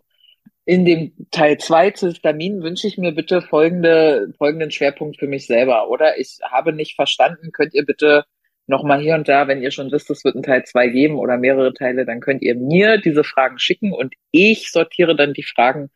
in 0.69 0.85
dem 0.85 1.13
Teil 1.31 1.57
2 1.57 1.91
zu 1.91 2.09
Histamin 2.09 2.61
wünsche 2.61 2.85
ich 2.85 2.99
mir 2.99 3.11
bitte 3.11 3.41
folgende, 3.41 4.31
folgenden 4.37 4.69
Schwerpunkt 4.69 5.17
für 5.17 5.25
mich 5.25 5.47
selber. 5.47 5.89
Oder 5.89 6.19
ich 6.19 6.37
habe 6.43 6.73
nicht 6.73 6.95
verstanden, 6.95 7.51
könnt 7.51 7.73
ihr 7.73 7.83
bitte 7.83 8.25
nochmal 8.67 9.01
hier 9.01 9.15
und 9.15 9.27
da, 9.27 9.47
wenn 9.47 9.63
ihr 9.63 9.71
schon 9.71 9.91
wisst, 9.91 10.11
es 10.11 10.23
wird 10.23 10.35
einen 10.35 10.43
Teil 10.43 10.63
2 10.63 10.89
geben 10.89 11.17
oder 11.17 11.37
mehrere 11.39 11.73
Teile, 11.73 12.05
dann 12.05 12.19
könnt 12.19 12.43
ihr 12.43 12.53
mir 12.53 12.99
diese 12.99 13.23
Fragen 13.23 13.57
schicken 13.57 13.93
und 13.93 14.13
ich 14.29 14.71
sortiere 14.71 15.15
dann 15.15 15.33
die 15.33 15.41
Fragen 15.41 15.89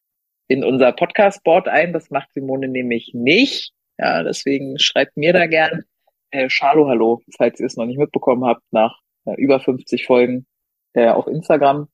in 0.47 0.63
unser 0.63 0.91
Podcast-Board 0.91 1.67
ein. 1.67 1.93
Das 1.93 2.09
macht 2.09 2.34
Simone 2.34 2.67
nämlich 2.67 3.11
nicht. 3.13 3.74
Ja, 3.99 4.24
deswegen 4.24 4.80
schreibt 4.80 5.17
mir 5.17 5.34
da 5.34 5.45
gern 5.45 5.84
äh, 6.32 6.49
Schalo 6.49 6.88
Hallo, 6.88 7.21
falls 7.38 7.59
ihr 7.59 7.67
es 7.67 7.78
noch 7.78 7.86
nicht 7.86 7.99
mitbekommen 7.99 8.45
habt, 8.45 8.63
nach 8.71 8.97
äh, 9.26 9.36
über 9.36 9.59
50 9.59 10.07
Folgen 10.07 10.47
äh, 10.93 11.09
auf 11.09 11.28
Instagram. 11.28 11.89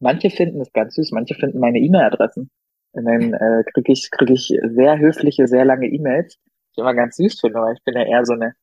Manche 0.00 0.30
finden 0.30 0.60
es 0.60 0.72
ganz 0.72 0.94
süß, 0.94 1.10
manche 1.12 1.34
finden 1.34 1.58
meine 1.60 1.78
E-Mail-Adressen. 1.78 2.50
Und 2.92 3.04
dann 3.04 3.34
äh, 3.34 3.64
kriege 3.72 3.92
ich, 3.92 4.10
krieg 4.10 4.30
ich 4.30 4.52
sehr 4.62 4.98
höfliche, 4.98 5.46
sehr 5.46 5.64
lange 5.64 5.86
E-Mails. 5.86 6.38
ich 6.72 6.78
immer 6.78 6.94
ganz 6.94 7.16
süß 7.16 7.40
finde, 7.40 7.60
weil 7.60 7.74
ich 7.74 7.84
bin 7.84 7.94
ja 7.94 8.02
eher 8.04 8.24
so 8.24 8.32
eine 8.34 8.54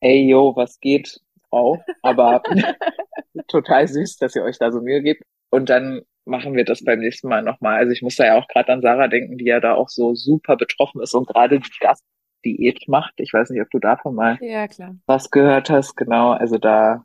Hey 0.00 0.26
yo, 0.28 0.54
was 0.54 0.80
geht, 0.80 1.20
Frau. 1.48 1.82
Aber 2.02 2.42
total 3.48 3.88
süß, 3.88 4.18
dass 4.18 4.36
ihr 4.36 4.42
euch 4.42 4.58
da 4.58 4.70
so 4.70 4.80
Mühe 4.80 5.02
gebt. 5.02 5.22
Und 5.50 5.70
dann 5.70 6.02
machen 6.24 6.54
wir 6.54 6.64
das 6.64 6.84
beim 6.84 6.98
nächsten 7.00 7.28
Mal 7.28 7.42
nochmal. 7.42 7.78
Also 7.78 7.92
ich 7.92 8.02
muss 8.02 8.16
da 8.16 8.26
ja 8.26 8.38
auch 8.38 8.48
gerade 8.48 8.72
an 8.72 8.82
Sarah 8.82 9.08
denken, 9.08 9.38
die 9.38 9.44
ja 9.46 9.60
da 9.60 9.74
auch 9.74 9.88
so 9.88 10.14
super 10.14 10.56
betroffen 10.56 11.00
ist 11.02 11.14
und 11.14 11.26
gerade 11.26 11.60
die 11.60 11.70
Gastdiät 11.80 12.86
macht. 12.88 13.14
Ich 13.18 13.32
weiß 13.32 13.50
nicht, 13.50 13.60
ob 13.62 13.70
du 13.70 13.78
davon 13.78 14.14
mal 14.14 14.38
Ja, 14.40 14.66
klar. 14.68 14.96
was 15.06 15.30
gehört 15.30 15.70
hast. 15.70 15.96
Genau, 15.96 16.32
also 16.32 16.58
da 16.58 17.04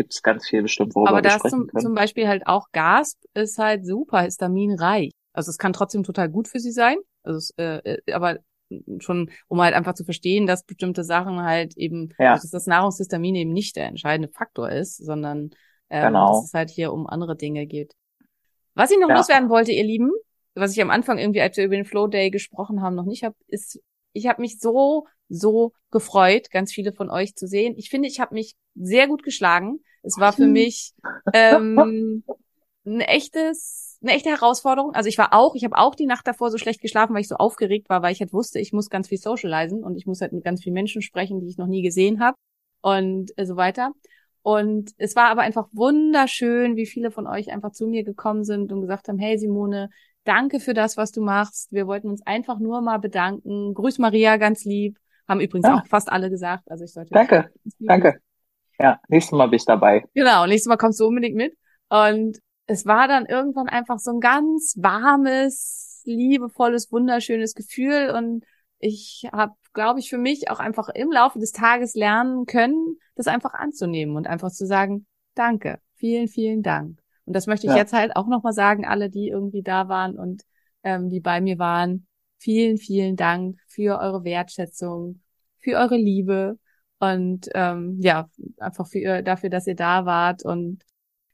gibt's 0.00 0.22
ganz 0.22 0.48
viel 0.48 0.62
bestimmt, 0.62 0.94
worüber 0.94 1.10
Aber 1.10 1.22
wir 1.22 1.30
sprechen 1.30 1.50
zum, 1.50 1.66
können. 1.68 1.82
zum 1.82 1.94
Beispiel 1.94 2.26
halt 2.26 2.46
auch 2.46 2.68
Gasp 2.72 3.18
ist 3.34 3.58
halt 3.58 3.84
super 3.86 4.22
histaminreich. 4.22 5.12
Also 5.34 5.50
es 5.50 5.58
kann 5.58 5.74
trotzdem 5.74 6.04
total 6.04 6.30
gut 6.30 6.48
für 6.48 6.58
sie 6.58 6.72
sein. 6.72 6.96
Also 7.22 7.36
es, 7.36 7.50
äh, 7.58 7.96
äh, 8.06 8.12
aber 8.12 8.38
schon, 9.00 9.30
um 9.48 9.60
halt 9.60 9.74
einfach 9.74 9.94
zu 9.94 10.04
verstehen, 10.04 10.46
dass 10.46 10.64
bestimmte 10.64 11.04
Sachen 11.04 11.42
halt 11.42 11.76
eben, 11.76 12.14
Ja. 12.18 12.34
dass 12.34 12.48
das 12.50 12.66
Nahrungshistamin 12.66 13.34
eben 13.34 13.52
nicht 13.52 13.76
der 13.76 13.86
entscheidende 13.86 14.32
Faktor 14.32 14.70
ist, 14.70 14.96
sondern 14.96 15.50
ähm, 15.90 16.08
Genau. 16.08 16.28
dass 16.38 16.46
es 16.46 16.54
halt 16.54 16.70
hier 16.70 16.92
um 16.92 17.06
andere 17.06 17.36
Dinge 17.36 17.66
geht. 17.66 17.94
Was 18.74 18.90
ich 18.90 18.98
noch 18.98 19.08
Ja. 19.08 19.16
loswerden 19.16 19.50
wollte, 19.50 19.72
ihr 19.72 19.84
Lieben, 19.84 20.10
was 20.54 20.72
ich 20.72 20.80
am 20.80 20.90
Anfang 20.90 21.18
irgendwie, 21.18 21.40
als 21.42 21.56
wir 21.56 21.64
über 21.64 21.76
den 21.76 21.84
Flow 21.84 22.06
Day 22.06 22.30
gesprochen 22.30 22.80
haben, 22.80 22.94
noch 22.94 23.04
nicht 23.06 23.24
habe, 23.24 23.34
ist, 23.48 23.80
ich 24.12 24.26
habe 24.26 24.40
mich 24.40 24.58
so, 24.60 25.06
so 25.28 25.72
gefreut, 25.90 26.50
ganz 26.50 26.72
viele 26.72 26.92
von 26.92 27.10
euch 27.10 27.34
zu 27.34 27.46
sehen. 27.46 27.74
Ich 27.76 27.90
finde, 27.90 28.08
ich 28.08 28.20
habe 28.20 28.34
mich 28.34 28.54
sehr 28.74 29.06
gut 29.08 29.22
geschlagen. 29.22 29.80
Es 30.02 30.18
war 30.18 30.32
für 30.32 30.46
mich 30.46 30.92
ähm, 31.32 32.24
ein 32.86 33.00
echtes, 33.00 33.98
eine 34.02 34.12
echte 34.12 34.30
Herausforderung. 34.30 34.94
Also 34.94 35.08
ich 35.08 35.18
war 35.18 35.34
auch, 35.34 35.54
ich 35.54 35.64
habe 35.64 35.76
auch 35.76 35.94
die 35.94 36.06
Nacht 36.06 36.26
davor 36.26 36.50
so 36.50 36.58
schlecht 36.58 36.80
geschlafen, 36.80 37.14
weil 37.14 37.20
ich 37.20 37.28
so 37.28 37.36
aufgeregt 37.36 37.88
war, 37.88 38.02
weil 38.02 38.12
ich 38.12 38.20
halt 38.20 38.32
wusste, 38.32 38.58
ich 38.58 38.72
muss 38.72 38.88
ganz 38.90 39.08
viel 39.08 39.18
socialisen 39.18 39.84
und 39.84 39.96
ich 39.96 40.06
muss 40.06 40.20
halt 40.20 40.32
mit 40.32 40.44
ganz 40.44 40.62
vielen 40.62 40.74
Menschen 40.74 41.02
sprechen, 41.02 41.40
die 41.40 41.48
ich 41.48 41.58
noch 41.58 41.66
nie 41.66 41.82
gesehen 41.82 42.20
habe 42.20 42.36
und 42.80 43.36
äh, 43.36 43.44
so 43.44 43.56
weiter. 43.56 43.92
Und 44.42 44.92
es 44.96 45.16
war 45.16 45.28
aber 45.28 45.42
einfach 45.42 45.68
wunderschön, 45.72 46.76
wie 46.76 46.86
viele 46.86 47.10
von 47.10 47.26
euch 47.26 47.52
einfach 47.52 47.72
zu 47.72 47.86
mir 47.86 48.04
gekommen 48.04 48.44
sind 48.44 48.72
und 48.72 48.80
gesagt 48.80 49.08
haben, 49.08 49.18
hey 49.18 49.38
Simone, 49.38 49.90
danke 50.24 50.60
für 50.60 50.72
das, 50.72 50.96
was 50.96 51.12
du 51.12 51.20
machst. 51.20 51.72
Wir 51.72 51.86
wollten 51.86 52.08
uns 52.08 52.26
einfach 52.26 52.58
nur 52.58 52.80
mal 52.80 52.98
bedanken. 52.98 53.74
Grüß 53.74 53.98
Maria 53.98 54.38
ganz 54.38 54.64
lieb. 54.64 54.98
Haben 55.28 55.40
übrigens 55.40 55.68
Ja. 55.68 55.76
auch 55.76 55.86
fast 55.86 56.10
alle 56.10 56.30
gesagt. 56.30 56.70
Also 56.70 56.84
ich 56.84 56.92
sollte. 56.92 57.10
Danke, 57.12 57.50
danke. 57.80 58.20
Ja, 58.80 58.98
nächstes 59.08 59.32
Mal 59.36 59.46
bin 59.46 59.56
ich 59.56 59.64
dabei. 59.66 60.04
Genau, 60.14 60.46
nächstes 60.46 60.68
Mal 60.68 60.76
kommst 60.76 61.00
du 61.00 61.06
unbedingt 61.06 61.36
mit. 61.36 61.56
Und 61.88 62.38
es 62.66 62.86
war 62.86 63.08
dann 63.08 63.26
irgendwann 63.26 63.68
einfach 63.68 63.98
so 63.98 64.12
ein 64.12 64.20
ganz 64.20 64.74
warmes, 64.78 66.02
liebevolles, 66.04 66.90
wunderschönes 66.90 67.54
Gefühl. 67.54 68.10
Und 68.16 68.44
ich 68.78 69.28
habe, 69.32 69.52
glaube 69.74 70.00
ich, 70.00 70.08
für 70.08 70.18
mich 70.18 70.50
auch 70.50 70.60
einfach 70.60 70.88
im 70.88 71.10
Laufe 71.12 71.38
des 71.38 71.52
Tages 71.52 71.94
lernen 71.94 72.46
können, 72.46 72.96
das 73.16 73.26
einfach 73.26 73.52
anzunehmen 73.52 74.16
und 74.16 74.26
einfach 74.26 74.50
zu 74.50 74.66
sagen, 74.66 75.06
danke, 75.34 75.78
vielen, 75.96 76.28
vielen 76.28 76.62
Dank. 76.62 76.98
Und 77.26 77.34
das 77.34 77.46
möchte 77.46 77.66
ich 77.66 77.72
Ja. 77.72 77.78
jetzt 77.78 77.92
halt 77.92 78.16
auch 78.16 78.26
nochmal 78.28 78.52
sagen, 78.54 78.86
alle, 78.86 79.10
die 79.10 79.28
irgendwie 79.28 79.62
da 79.62 79.88
waren 79.88 80.18
und 80.18 80.42
ähm, 80.82 81.10
die 81.10 81.20
bei 81.20 81.40
mir 81.40 81.58
waren. 81.58 82.06
Vielen, 82.38 82.78
vielen 82.78 83.16
Dank 83.16 83.58
für 83.66 83.98
eure 84.00 84.24
Wertschätzung, 84.24 85.20
für 85.58 85.76
eure 85.76 85.96
Liebe 85.96 86.58
und 87.00 87.48
ähm, 87.54 87.96
ja, 88.00 88.28
einfach 88.58 88.86
für 88.86 88.98
ihr, 88.98 89.22
dafür, 89.22 89.50
dass 89.50 89.66
ihr 89.66 89.74
da 89.74 90.04
wart 90.06 90.44
und 90.44 90.82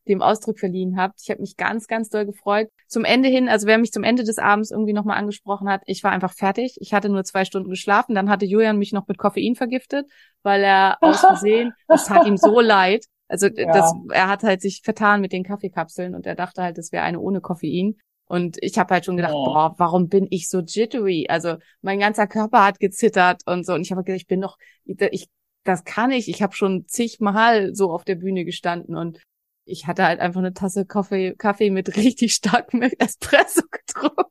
dem 0.09 0.23
Ausdruck 0.23 0.61
verliehen 0.61 0.97
habt. 0.97 1.21
Ich 1.21 1.31
habe 1.31 1.41
mich 1.41 1.57
ganz, 1.57 1.89
ganz 1.89 2.09
doll 2.09 2.25
gefreut. 2.27 2.69
Zum 2.87 3.05
Ende 3.05 3.29
hin, 3.29 3.49
also 3.49 3.67
wer 3.67 3.77
mich 3.77 3.91
zum 3.91 4.05
Ende 4.05 4.23
des 4.23 4.39
Abends 4.39 4.71
irgendwie 4.71 4.93
nochmal 4.93 5.19
angesprochen 5.19 5.69
hat, 5.69 5.83
ich 5.87 6.05
war 6.05 6.13
einfach 6.13 6.33
fertig. 6.33 6.77
Ich 6.81 6.95
hatte 6.95 7.09
nur 7.09 7.25
zwei 7.25 7.45
Stunden 7.45 7.71
geschlafen. 7.71 8.15
Dann 8.15 8.31
hatte 8.31 8.47
Julian 8.47 8.79
mich 8.79 8.93
noch 8.93 9.09
mit 9.09 9.19
Koffein 9.19 9.57
vergiftet, 9.57 10.07
weil 10.45 10.63
er 10.63 10.99
aus 11.03 11.21
Versehen, 11.21 11.73
das 11.89 12.05
tat 12.05 12.25
ihm 12.27 12.37
so 12.37 12.61
leid. 12.61 13.05
Also 13.27 13.49
Ja. 13.49 13.73
das, 13.73 13.93
er 14.13 14.29
hat 14.29 14.45
halt 14.45 14.61
sich 14.61 14.83
vertan 14.85 15.21
mit 15.21 15.33
den 15.33 15.43
Kaffeekapseln 15.43 16.15
und 16.15 16.25
er 16.27 16.37
dachte 16.37 16.63
halt, 16.63 16.79
das 16.79 16.93
wäre 16.93 17.03
eine 17.03 17.19
ohne 17.19 17.41
Koffein. 17.41 17.97
Und 18.29 18.59
ich 18.61 18.79
habe 18.79 18.95
halt 18.95 19.05
schon 19.05 19.17
gedacht, 19.17 19.35
Oh. 19.35 19.45
boah, 19.47 19.75
warum 19.79 20.09
bin 20.09 20.29
ich 20.31 20.49
so 20.49 20.61
jittery? 20.61 21.27
Also 21.29 21.57
mein 21.81 21.99
ganzer 21.99 22.29
Körper 22.29 22.65
hat 22.65 22.79
gezittert 22.79 23.43
und 23.47 23.67
so. 23.67 23.75
Und 23.75 23.81
ich 23.83 23.91
habe 23.91 24.05
gedacht, 24.05 24.21
ich 24.21 24.27
bin 24.29 24.41
doch, 24.41 24.57
ich, 24.85 25.29
das 25.69 25.85
kann 25.85 26.11
ich. 26.11 26.29
Ich 26.29 26.43
habe 26.43 26.55
schon 26.55 26.87
zigmal 26.87 27.75
so 27.75 27.91
auf 27.93 28.05
der 28.05 28.15
Bühne 28.17 28.45
gestanden 28.45 28.97
und 28.97 29.21
ich 29.65 29.87
hatte 29.87 30.05
halt 30.05 30.21
einfach 30.21 30.41
eine 30.41 30.55
Tasse 30.55 30.87
Kaffee, 30.87 31.35
Kaffee 31.37 31.71
mit 31.71 31.89
richtig 31.97 32.35
starkem 32.35 32.83
Espresso 32.83 33.63
getrunken. 33.71 34.31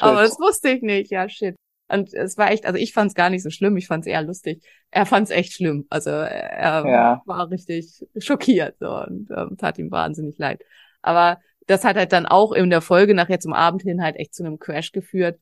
Aber 0.00 0.22
das 0.22 0.38
wusste 0.38 0.70
ich 0.70 0.82
nicht. 0.82 1.10
Ja, 1.10 1.28
shit. 1.28 1.56
Und 1.88 2.12
es 2.14 2.38
war 2.38 2.50
echt, 2.50 2.66
also 2.66 2.78
ich 2.78 2.92
fand 2.92 3.08
es 3.10 3.14
gar 3.14 3.30
nicht 3.30 3.42
so 3.42 3.50
schlimm, 3.50 3.76
ich 3.76 3.86
fand 3.86 4.04
es 4.04 4.10
eher 4.10 4.22
lustig. 4.22 4.64
Er 4.90 5.06
fand 5.06 5.28
es 5.28 5.30
echt 5.36 5.52
schlimm. 5.52 5.86
Also 5.90 6.10
er 6.10 6.84
Ja. 6.86 7.22
war 7.26 7.50
richtig 7.50 8.04
schockiert 8.18 8.76
so, 8.80 8.96
und 8.96 9.30
ähm, 9.30 9.56
tat 9.58 9.78
ihm 9.78 9.90
wahnsinnig 9.90 10.38
leid. 10.38 10.62
Aber 11.02 11.38
das 11.66 11.84
hat 11.84 11.96
halt 11.96 12.12
dann 12.12 12.26
auch 12.26 12.52
in 12.52 12.70
der 12.70 12.80
Folge 12.80 13.14
nachher 13.14 13.38
zum 13.40 13.52
Abend 13.52 13.82
hin 13.82 14.02
halt 14.02 14.16
echt 14.16 14.34
zu 14.34 14.44
einem 14.44 14.58
Crash 14.58 14.92
geführt. 14.92 15.38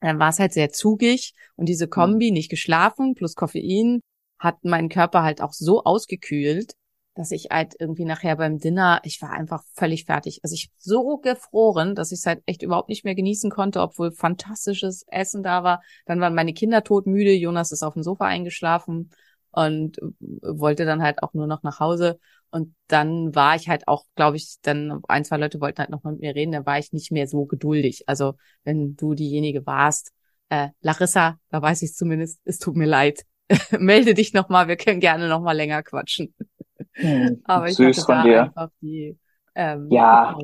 Dann 0.00 0.18
war 0.18 0.30
es 0.30 0.38
halt 0.38 0.52
sehr 0.52 0.70
zugig 0.70 1.34
und 1.56 1.68
diese 1.68 1.88
Kombi, 1.88 2.30
nicht 2.30 2.50
geschlafen 2.50 3.14
plus 3.14 3.34
Koffein, 3.34 4.00
hat 4.38 4.64
meinen 4.64 4.88
Körper 4.88 5.22
halt 5.22 5.40
auch 5.40 5.52
so 5.52 5.82
ausgekühlt, 5.84 6.74
dass 7.14 7.32
ich 7.32 7.48
halt 7.50 7.74
irgendwie 7.80 8.04
nachher 8.04 8.36
beim 8.36 8.58
Dinner, 8.58 9.00
ich 9.02 9.20
war 9.20 9.30
einfach 9.30 9.64
völlig 9.72 10.04
fertig. 10.04 10.38
Also 10.44 10.54
ich 10.54 10.70
so 10.76 11.18
gefroren, 11.18 11.96
dass 11.96 12.12
ich 12.12 12.20
es 12.20 12.26
halt 12.26 12.42
echt 12.46 12.62
überhaupt 12.62 12.88
nicht 12.88 13.04
mehr 13.04 13.16
genießen 13.16 13.50
konnte, 13.50 13.80
obwohl 13.80 14.12
fantastisches 14.12 15.04
Essen 15.08 15.42
da 15.42 15.64
war. 15.64 15.82
Dann 16.06 16.20
waren 16.20 16.34
meine 16.34 16.54
Kinder 16.54 16.84
todmüde, 16.84 17.32
Jonas 17.32 17.72
ist 17.72 17.82
auf 17.82 17.94
dem 17.94 18.04
Sofa 18.04 18.26
eingeschlafen 18.26 19.10
und 19.50 19.98
wollte 20.20 20.84
dann 20.84 21.02
halt 21.02 21.24
auch 21.24 21.34
nur 21.34 21.48
noch 21.48 21.64
nach 21.64 21.80
Hause. 21.80 22.20
Und 22.50 22.74
dann 22.86 23.34
war 23.34 23.56
ich 23.56 23.68
halt 23.68 23.86
auch, 23.88 24.04
glaube 24.14 24.36
ich, 24.36 24.56
dann 24.62 25.00
ein, 25.08 25.24
zwei 25.24 25.36
Leute 25.36 25.60
wollten 25.60 25.78
halt 25.78 25.90
noch 25.90 26.02
mal 26.02 26.12
mit 26.12 26.20
mir 26.20 26.34
reden, 26.34 26.52
dann 26.52 26.66
war 26.66 26.78
ich 26.78 26.92
nicht 26.92 27.10
mehr 27.10 27.26
so 27.26 27.44
geduldig. 27.46 28.04
Also 28.06 28.34
wenn 28.64 28.96
du 28.96 29.14
diejenige 29.14 29.66
warst, 29.66 30.12
äh, 30.48 30.68
Larissa, 30.80 31.38
da 31.50 31.60
weiß 31.60 31.82
ich 31.82 31.94
zumindest, 31.94 32.40
es 32.44 32.58
tut 32.58 32.76
mir 32.76 32.86
leid. 32.86 33.24
Melde 33.78 34.14
dich 34.14 34.32
noch 34.32 34.48
mal, 34.48 34.68
wir 34.68 34.76
können 34.76 35.00
gerne 35.00 35.28
noch 35.28 35.40
mal 35.40 35.52
länger 35.52 35.82
quatschen. 35.82 36.34
Hm, 36.94 37.42
Aber 37.44 37.68
ich 37.68 37.76
süß 37.76 38.04
von 38.04 38.22
dir. 38.22 38.44
einfach 38.44 38.70
die 38.80 39.18
ähm, 39.54 39.88
Ja. 39.90 40.38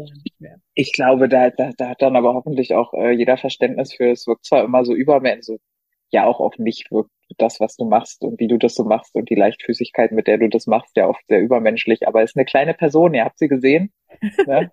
Ich 0.75 0.93
glaube, 0.93 1.29
da, 1.29 1.51
da, 1.51 1.71
da 1.77 1.91
hat 1.91 2.03
dann 2.03 2.17
aber 2.17 2.35
hoffentlich 2.35 2.75
auch 2.75 2.93
äh, 2.95 3.13
jeder 3.13 3.37
Verständnis 3.37 3.95
für. 3.95 4.11
Es 4.11 4.27
wirkt 4.27 4.45
zwar 4.45 4.65
immer 4.65 4.85
so 4.85 4.93
übermenschlich, 4.93 5.45
so, 5.45 5.59
ja 6.11 6.25
auch 6.27 6.41
auf 6.41 6.59
mich 6.59 6.87
wirkt 6.91 7.11
das, 7.39 7.61
was 7.61 7.77
du 7.77 7.85
machst 7.85 8.23
und 8.23 8.39
wie 8.41 8.49
du 8.49 8.59
das 8.59 8.75
so 8.75 8.85
machst 8.85 9.15
und 9.15 9.31
die 9.31 9.35
Leichtfüßigkeit, 9.35 10.13
mit 10.13 10.27
der 10.27 10.39
du 10.39 10.49
das 10.49 10.67
machst, 10.67 10.97
ja 10.97 11.09
oft 11.09 11.27
sehr 11.29 11.41
übermenschlich. 11.41 12.07
Aber 12.07 12.23
es 12.23 12.31
ist 12.31 12.37
eine 12.37 12.45
kleine 12.45 12.75
Person, 12.75 13.15
ihr 13.15 13.25
habt 13.25 13.39
sie 13.39 13.49
gesehen. 13.49 13.93
Ne? 14.47 14.71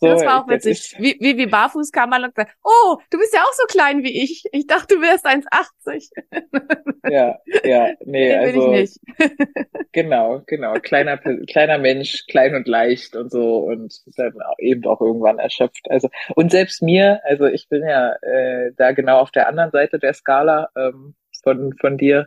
So, 0.00 0.06
das 0.06 0.24
war 0.24 0.42
auch 0.42 0.48
witzig. 0.48 0.96
Wie, 0.98 1.18
wie, 1.20 1.36
wie 1.36 1.46
barfuß 1.46 1.92
kam 1.92 2.08
man 2.08 2.24
und 2.24 2.34
sagt, 2.34 2.56
oh, 2.64 2.96
du 3.10 3.18
bist 3.18 3.34
ja 3.34 3.42
auch 3.42 3.52
so 3.52 3.66
klein 3.68 4.02
wie 4.02 4.22
ich. 4.22 4.44
Ich 4.50 4.66
dachte, 4.66 4.94
du 4.94 5.02
wärst 5.02 5.26
1,80. 5.26 6.08
Ja, 7.10 7.38
ja, 7.64 7.88
nee, 8.06 8.28
Nee, 8.28 8.34
also 8.34 8.60
bin 8.60 8.72
ich 8.72 8.80
nicht. 8.80 9.00
genau, 9.92 10.42
genau. 10.46 10.72
Kleiner, 10.80 11.18
kleiner 11.18 11.76
Mensch, 11.76 12.24
klein 12.28 12.54
und 12.54 12.66
leicht 12.66 13.14
und 13.14 13.30
so 13.30 13.58
und 13.58 13.92
dann 14.16 14.32
eben 14.58 14.86
auch 14.86 15.02
irgendwann 15.02 15.38
erschöpft. 15.38 15.90
Also 15.90 16.08
und 16.34 16.50
selbst 16.50 16.82
mir, 16.82 17.20
also 17.24 17.44
ich 17.44 17.68
bin 17.68 17.82
ja 17.82 18.14
äh, 18.22 18.72
da 18.78 18.92
genau 18.92 19.18
auf 19.18 19.30
der 19.32 19.48
anderen 19.48 19.70
Seite 19.70 19.98
der 19.98 20.14
Skala 20.14 20.70
ähm, 20.76 21.14
von 21.42 21.74
von 21.80 21.96
dir, 21.98 22.26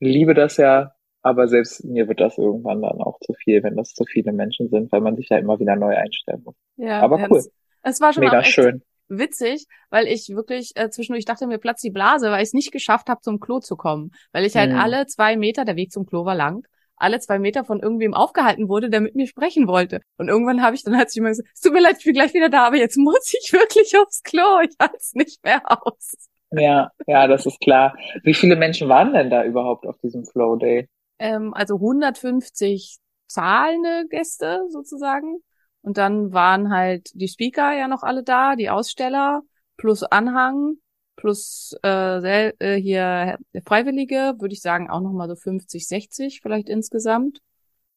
liebe 0.00 0.34
das 0.34 0.56
ja, 0.58 0.94
aber 1.22 1.48
selbst 1.48 1.84
mir 1.84 2.08
wird 2.08 2.20
das 2.20 2.38
irgendwann 2.38 2.82
dann 2.82 3.00
auch 3.00 3.18
zu 3.20 3.34
viel, 3.34 3.62
wenn 3.62 3.76
das 3.76 3.94
zu 3.94 4.04
viele 4.04 4.32
Menschen 4.32 4.68
sind, 4.70 4.92
weil 4.92 5.00
man 5.02 5.16
sich 5.16 5.28
ja 5.30 5.38
immer 5.38 5.58
wieder 5.60 5.76
neu 5.76 5.96
einstellen 5.96 6.42
muss. 6.44 6.56
Ja, 6.76 7.00
aber 7.02 7.18
ja, 7.18 7.28
cool. 7.30 7.44
Es, 7.82 8.00
war 8.00 8.12
schon 8.12 8.22
Mega 8.24 8.42
schön. 8.44 8.82
witzig, 9.08 9.66
weil 9.90 10.06
ich 10.06 10.28
wirklich 10.30 10.72
äh, 10.76 10.90
zwischendurch 10.90 11.24
dachte, 11.24 11.46
mir 11.46 11.58
platzt 11.58 11.84
die 11.84 11.90
Blase, 11.90 12.30
weil 12.30 12.42
ich 12.42 12.48
es 12.48 12.52
nicht 12.54 12.72
geschafft 12.72 13.08
habe, 13.08 13.20
zum 13.22 13.40
Klo 13.40 13.60
zu 13.60 13.76
kommen. 13.76 14.12
Weil 14.32 14.44
ich 14.44 14.56
halt 14.56 14.72
Mhm. 14.72 14.78
alle 14.78 15.06
zwei 15.06 15.36
Meter, 15.36 15.64
der 15.64 15.76
Weg 15.76 15.92
zum 15.92 16.06
Klo 16.06 16.24
war 16.24 16.34
lang, 16.34 16.66
alle 16.96 17.18
zwei 17.20 17.38
Meter 17.38 17.64
von 17.64 17.80
irgendwem 17.80 18.14
aufgehalten 18.14 18.68
wurde, 18.68 18.90
der 18.90 19.00
mit 19.00 19.14
mir 19.14 19.26
sprechen 19.26 19.66
wollte. 19.68 20.00
Und 20.18 20.28
irgendwann 20.28 20.62
habe 20.62 20.76
ich 20.76 20.84
dann 20.84 20.96
halt 20.96 21.14
jemand 21.14 21.32
gesagt, 21.36 21.50
es 21.54 21.60
tut 21.60 21.72
mir 21.72 21.80
leid, 21.82 21.96
ich 21.98 22.04
bin 22.04 22.14
gleich 22.14 22.34
wieder 22.34 22.48
da, 22.50 22.66
aber 22.66 22.76
jetzt 22.76 22.96
muss 22.96 23.32
ich 23.34 23.52
wirklich 23.52 23.96
aufs 23.98 24.22
Klo. 24.22 24.60
Ich 24.62 24.76
halte 24.80 24.96
es 24.98 25.14
nicht 25.14 25.42
mehr 25.44 25.62
aus. 25.86 26.28
Ja, 26.52 26.90
ja, 27.06 27.26
das 27.26 27.46
ist 27.46 27.60
klar. 27.60 27.96
Wie 28.24 28.34
viele 28.34 28.56
Menschen 28.56 28.88
waren 28.88 29.12
denn 29.12 29.30
da 29.30 29.44
überhaupt 29.44 29.86
auf 29.86 29.98
diesem 29.98 30.24
Flow 30.26 30.56
Day? 30.56 30.88
Ähm, 31.18 31.54
also 31.54 31.78
150 31.78 32.98
zahlende 33.26 34.06
Gäste 34.08 34.66
sozusagen. 34.70 35.38
Und 35.82 35.96
dann 35.96 36.32
waren 36.32 36.70
halt 36.72 37.10
die 37.14 37.28
Speaker 37.28 37.72
ja 37.76 37.88
noch 37.88 38.02
alle 38.02 38.22
da, 38.22 38.56
die 38.56 38.68
Aussteller, 38.70 39.42
plus 39.76 40.02
Anhang, 40.02 40.74
plus 41.16 41.74
äh, 41.84 42.50
äh, 42.58 42.80
hier 42.80 43.38
Freiwillige, 43.64 44.34
würde 44.38 44.52
ich 44.52 44.60
sagen, 44.60 44.90
auch 44.90 45.00
nochmal 45.00 45.28
so 45.28 45.36
50, 45.36 45.86
60 45.86 46.40
vielleicht 46.42 46.68
insgesamt. 46.68 47.40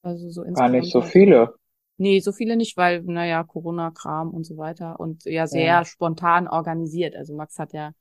Also 0.01 0.29
so 0.29 0.43
Gar 0.43 0.69
insgesamt. 0.69 0.83
nicht 0.83 0.91
so 0.91 1.01
viele. 1.01 1.53
Nee, 1.97 2.19
so 2.19 2.31
viele 2.31 2.55
nicht, 2.57 2.75
weil, 2.75 3.01
naja, 3.03 3.43
Corona-Kram 3.43 4.31
und 4.31 4.45
so 4.45 4.57
weiter 4.57 4.99
und 4.99 5.25
ja 5.25 5.47
sehr 5.47 5.67
Ja. 5.67 5.85
spontan 5.85 6.47
organisiert. 6.47 7.15
Also 7.15 7.35
Max 7.35 7.59
hat 7.59 7.73
ja 7.73 7.91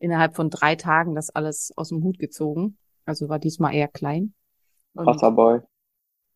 innerhalb 0.00 0.34
von 0.34 0.50
drei 0.50 0.74
Tagen 0.74 1.14
das 1.14 1.30
alles 1.30 1.72
aus 1.76 1.90
dem 1.90 2.02
Hut 2.02 2.18
gezogen. 2.18 2.76
Also 3.06 3.28
war 3.28 3.38
diesmal 3.38 3.74
eher 3.74 3.88
klein. 3.88 4.34
Und 4.94 5.04
Krasser 5.04 5.30
Boy. 5.30 5.60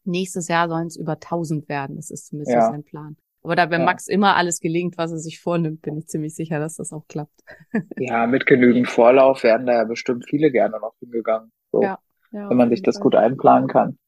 nächstes 0.04 0.48
Jahr 0.48 0.68
sollen 0.68 0.86
es 0.86 0.96
über 0.96 1.18
1000 1.18 1.68
werden. 1.68 1.96
Das 1.96 2.10
ist 2.10 2.26
zumindest 2.28 2.54
Ja. 2.54 2.70
sein 2.70 2.84
Plan. 2.84 3.16
Aber 3.42 3.56
da, 3.56 3.68
wenn 3.70 3.80
Ja. 3.80 3.86
Max 3.86 4.06
immer 4.06 4.36
alles 4.36 4.60
gelingt, 4.60 4.96
was 4.96 5.10
er 5.12 5.18
sich 5.18 5.40
vornimmt, 5.40 5.82
bin 5.82 5.98
ich 5.98 6.06
ziemlich 6.06 6.34
sicher, 6.34 6.58
dass 6.60 6.76
das 6.76 6.92
auch 6.92 7.06
klappt. 7.08 7.42
Ja, 7.98 8.26
mit 8.26 8.46
genügend 8.46 8.88
Vorlauf 8.88 9.42
wären 9.42 9.66
da 9.66 9.72
ja 9.74 9.84
bestimmt 9.84 10.24
viele 10.28 10.50
gerne 10.50 10.78
noch 10.80 10.94
hingegangen. 11.00 11.52
So, 11.72 11.82
Ja. 11.82 11.98
Ja, 12.32 12.50
wenn 12.50 12.56
man 12.56 12.70
sich 12.70 12.82
das 12.82 12.96
Fall. 12.96 13.02
gut 13.02 13.14
einplanen 13.14 13.68
kann. 13.68 13.98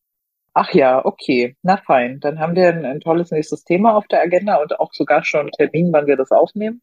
Ach 0.52 0.72
ja, 0.72 1.04
okay. 1.04 1.54
Na 1.62 1.76
fein. 1.76 2.18
Dann 2.20 2.38
haben 2.40 2.57
wir 2.57 2.68
ein, 2.68 2.84
ein 2.86 3.00
tolles 3.00 3.30
nächstes 3.30 3.62
Thema 3.62 3.94
auf 3.94 4.07
der 4.09 4.22
Agenda 4.22 4.57
und 4.57 4.80
auch 4.80 4.92
sogar 4.94 5.22
schon 5.22 5.40
einen 5.42 5.50
Termin, 5.52 5.92
wann 5.92 6.07
wir 6.07 6.16
das 6.16 6.30
aufnehmen. 6.32 6.80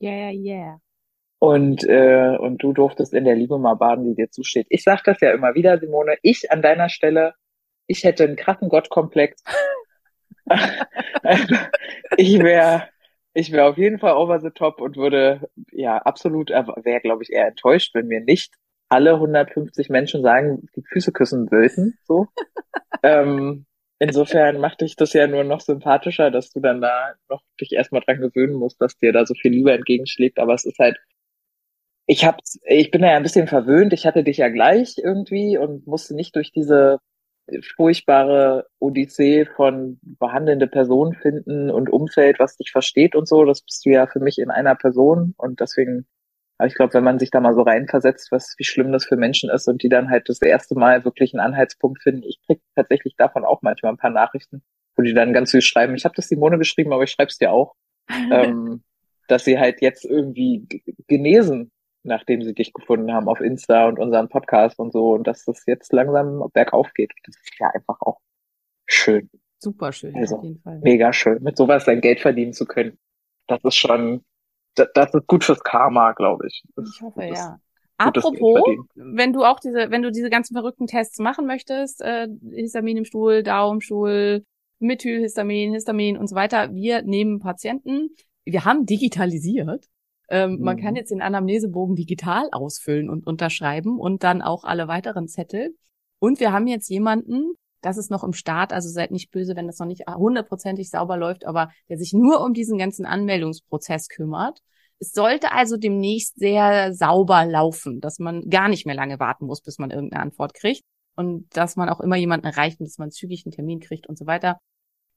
Yeah, 0.00 0.30
yeah. 0.30 0.78
Und, 1.40 1.84
äh, 1.84 2.36
und 2.38 2.62
du 2.62 2.72
durftest 2.72 3.14
in 3.14 3.24
der 3.24 3.36
Liebe 3.36 3.58
mal 3.58 3.74
baden, 3.74 4.04
die 4.04 4.14
dir 4.14 4.30
zusteht. 4.30 4.66
Ich 4.70 4.82
sag 4.82 5.04
das 5.04 5.20
ja 5.20 5.32
immer 5.32 5.54
wieder, 5.54 5.78
Simone. 5.78 6.16
Ich 6.22 6.50
an 6.50 6.62
deiner 6.62 6.88
Stelle, 6.88 7.34
ich 7.86 8.02
hätte 8.04 8.24
einen 8.24 8.36
krassen 8.36 8.68
Gottkomplex. 8.68 9.42
ich 12.16 12.38
wäre 12.40 12.88
ich 13.38 13.52
wäre 13.52 13.66
auf 13.66 13.78
jeden 13.78 14.00
Fall 14.00 14.16
over 14.16 14.40
the 14.40 14.50
top 14.50 14.80
und 14.80 14.96
würde 14.96 15.48
ja 15.70 15.98
absolut, 15.98 16.50
wäre 16.50 17.00
glaube 17.00 17.22
ich 17.22 17.30
eher 17.30 17.46
enttäuscht, 17.46 17.94
wenn 17.94 18.08
mir 18.08 18.20
nicht 18.20 18.54
alle 18.88 19.14
150 19.14 19.90
Menschen 19.90 20.22
sagen, 20.22 20.68
die 20.74 20.82
Füße 20.82 21.12
küssen 21.12 21.48
wollten. 21.50 21.98
So. 22.04 22.26
ähm, 23.04 23.66
insofern 24.00 24.58
macht 24.58 24.80
dich 24.80 24.96
das 24.96 25.12
ja 25.12 25.28
nur 25.28 25.44
noch 25.44 25.60
sympathischer, 25.60 26.32
dass 26.32 26.50
du 26.50 26.60
dann 26.60 26.80
da 26.80 27.14
noch 27.28 27.42
dich 27.60 27.72
erstmal 27.72 28.00
dran 28.00 28.20
gewöhnen 28.20 28.54
musst, 28.54 28.80
dass 28.80 28.96
dir 28.96 29.12
da 29.12 29.24
so 29.24 29.34
viel 29.34 29.52
Liebe 29.52 29.72
entgegenschlägt. 29.72 30.38
Aber 30.38 30.54
es 30.54 30.64
ist 30.64 30.78
halt, 30.78 30.98
ich 32.10 32.24
hab's, 32.24 32.58
ich 32.64 32.90
bin 32.90 33.02
da 33.02 33.08
ja 33.08 33.16
ein 33.16 33.22
bisschen 33.22 33.48
verwöhnt. 33.48 33.92
Ich 33.92 34.06
hatte 34.06 34.24
dich 34.24 34.38
ja 34.38 34.48
gleich 34.48 34.96
irgendwie 34.96 35.58
und 35.58 35.86
musste 35.86 36.14
nicht 36.14 36.34
durch 36.36 36.50
diese 36.52 37.00
furchtbare 37.76 38.66
Odyssee 38.78 39.44
von 39.44 40.00
behandelnde 40.02 40.68
Personen 40.68 41.14
finden 41.14 41.70
und 41.70 41.90
Umfeld, 41.90 42.38
was 42.38 42.56
dich 42.56 42.70
versteht 42.72 43.14
und 43.14 43.28
so. 43.28 43.44
Das 43.44 43.60
bist 43.60 43.84
du 43.84 43.90
ja 43.90 44.06
für 44.06 44.20
mich 44.20 44.38
in 44.38 44.50
einer 44.50 44.74
Person 44.74 45.34
und 45.36 45.60
deswegen, 45.60 46.06
aber 46.56 46.66
ich 46.66 46.74
glaube, 46.74 46.94
wenn 46.94 47.04
man 47.04 47.18
sich 47.18 47.30
da 47.30 47.40
mal 47.40 47.54
so 47.54 47.60
reinversetzt, 47.60 48.32
was 48.32 48.54
wie 48.56 48.64
schlimm 48.64 48.90
das 48.90 49.04
für 49.04 49.16
Menschen 49.16 49.50
ist 49.50 49.68
und 49.68 49.82
die 49.82 49.90
dann 49.90 50.08
halt 50.08 50.30
das 50.30 50.40
erste 50.40 50.76
Mal 50.76 51.04
wirklich 51.04 51.34
einen 51.34 51.40
Anhaltspunkt 51.40 52.02
finden. 52.02 52.22
Ich 52.22 52.40
krieg 52.46 52.62
tatsächlich 52.74 53.16
davon 53.16 53.44
auch 53.44 53.60
manchmal 53.60 53.92
ein 53.92 53.98
paar 53.98 54.10
Nachrichten, 54.10 54.62
wo 54.96 55.02
die 55.02 55.14
dann 55.14 55.34
ganz 55.34 55.50
süß 55.50 55.64
schreiben. 55.64 55.94
Ich 55.94 56.06
habe 56.06 56.14
das 56.14 56.28
Simone 56.28 56.56
geschrieben, 56.56 56.94
aber 56.94 57.02
ich 57.02 57.10
schreib's 57.10 57.36
dir 57.36 57.52
auch, 57.52 57.74
ähm, 58.32 58.82
dass 59.28 59.44
sie 59.44 59.58
halt 59.58 59.82
jetzt 59.82 60.06
irgendwie 60.06 60.66
genesen 61.06 61.70
nachdem 62.08 62.42
sie 62.42 62.54
dich 62.54 62.72
gefunden 62.72 63.12
haben 63.12 63.28
auf 63.28 63.40
Insta 63.40 63.86
und 63.88 63.98
unseren 64.00 64.28
Podcast 64.28 64.78
und 64.80 64.92
so 64.92 65.12
und 65.12 65.26
dass 65.26 65.44
das 65.44 65.64
jetzt 65.66 65.92
langsam 65.92 66.42
bergauf 66.52 66.92
geht. 66.94 67.12
Das 67.24 67.36
ist 67.36 67.58
ja 67.60 67.68
einfach 67.72 68.00
auch 68.00 68.18
schön, 68.86 69.30
Super 69.60 69.92
schön, 69.92 70.14
Also, 70.16 70.36
auf 70.36 70.44
jeden 70.44 70.60
Fall. 70.60 70.80
mega 70.82 71.12
schön, 71.12 71.42
mit 71.42 71.56
sowas 71.56 71.84
sein 71.84 72.00
Geld 72.00 72.20
verdienen 72.20 72.52
zu 72.52 72.64
können. 72.66 72.98
Das 73.48 73.58
ist 73.64 73.76
schon, 73.76 74.24
das, 74.74 74.88
das 74.94 75.14
ist 75.14 75.26
gut 75.26 75.44
fürs 75.44 75.60
Karma, 75.64 76.12
glaube 76.12 76.46
ich. 76.48 76.62
Das 76.76 76.88
Ich 76.94 77.02
hoffe, 77.02 77.20
gutes- 77.20 77.38
ja. 77.38 77.60
Apropos, 78.00 78.60
wenn 78.94 79.32
du 79.32 79.42
auch 79.44 79.58
diese, 79.58 79.90
wenn 79.90 80.02
du 80.02 80.12
diese 80.12 80.30
ganzen 80.30 80.54
verrückten 80.54 80.86
Tests 80.86 81.18
machen 81.18 81.46
möchtest, 81.46 82.00
äh, 82.00 82.28
Histamin 82.52 82.96
im 82.98 83.04
Stuhl, 83.04 83.42
Daumenstuhl, 83.42 84.44
Methylhistamin, 84.78 85.72
Histamin 85.74 86.16
und 86.16 86.28
so 86.28 86.36
weiter, 86.36 86.72
wir 86.72 87.02
nehmen 87.02 87.40
Patienten, 87.40 88.10
wir 88.44 88.64
haben 88.64 88.86
digitalisiert. 88.86 89.86
Ähm, 90.30 90.58
Man 90.60 90.76
Mhm. 90.76 90.80
kann 90.80 90.96
jetzt 90.96 91.10
den 91.10 91.22
Anamnesebogen 91.22 91.96
digital 91.96 92.48
ausfüllen 92.52 93.08
und 93.08 93.26
unterschreiben 93.26 93.98
und 93.98 94.22
dann 94.24 94.42
auch 94.42 94.64
alle 94.64 94.88
weiteren 94.88 95.28
Zettel. 95.28 95.74
Und 96.18 96.40
wir 96.40 96.52
haben 96.52 96.66
jetzt 96.66 96.88
jemanden, 96.88 97.54
das 97.80 97.96
ist 97.96 98.10
noch 98.10 98.24
im 98.24 98.32
Start, 98.32 98.72
also 98.72 98.88
seid 98.88 99.10
nicht 99.10 99.30
böse, 99.30 99.54
wenn 99.56 99.66
das 99.66 99.78
noch 99.78 99.86
nicht 99.86 100.04
hundertprozentig 100.08 100.90
sauber 100.90 101.16
läuft, 101.16 101.46
aber 101.46 101.70
der 101.88 101.96
sich 101.96 102.12
nur 102.12 102.42
um 102.44 102.52
diesen 102.52 102.76
ganzen 102.76 103.06
Anmeldungsprozess 103.06 104.08
kümmert. 104.08 104.60
Es 104.98 105.12
sollte 105.12 105.52
also 105.52 105.76
demnächst 105.76 106.38
sehr 106.40 106.92
sauber 106.92 107.44
laufen, 107.46 108.00
dass 108.00 108.18
man 108.18 108.48
gar 108.50 108.68
nicht 108.68 108.84
mehr 108.84 108.96
lange 108.96 109.20
warten 109.20 109.46
muss, 109.46 109.60
bis 109.60 109.78
man 109.78 109.92
irgendeine 109.92 110.24
Antwort 110.24 110.54
kriegt 110.54 110.82
und 111.14 111.46
dass 111.56 111.76
man 111.76 111.88
auch 111.88 112.00
immer 112.00 112.16
jemanden 112.16 112.46
erreicht 112.46 112.80
und 112.80 112.86
dass 112.86 112.98
man 112.98 113.12
zügig 113.12 113.46
einen 113.46 113.52
Termin 113.52 113.78
kriegt 113.78 114.08
und 114.08 114.18
so 114.18 114.26
weiter. 114.26 114.58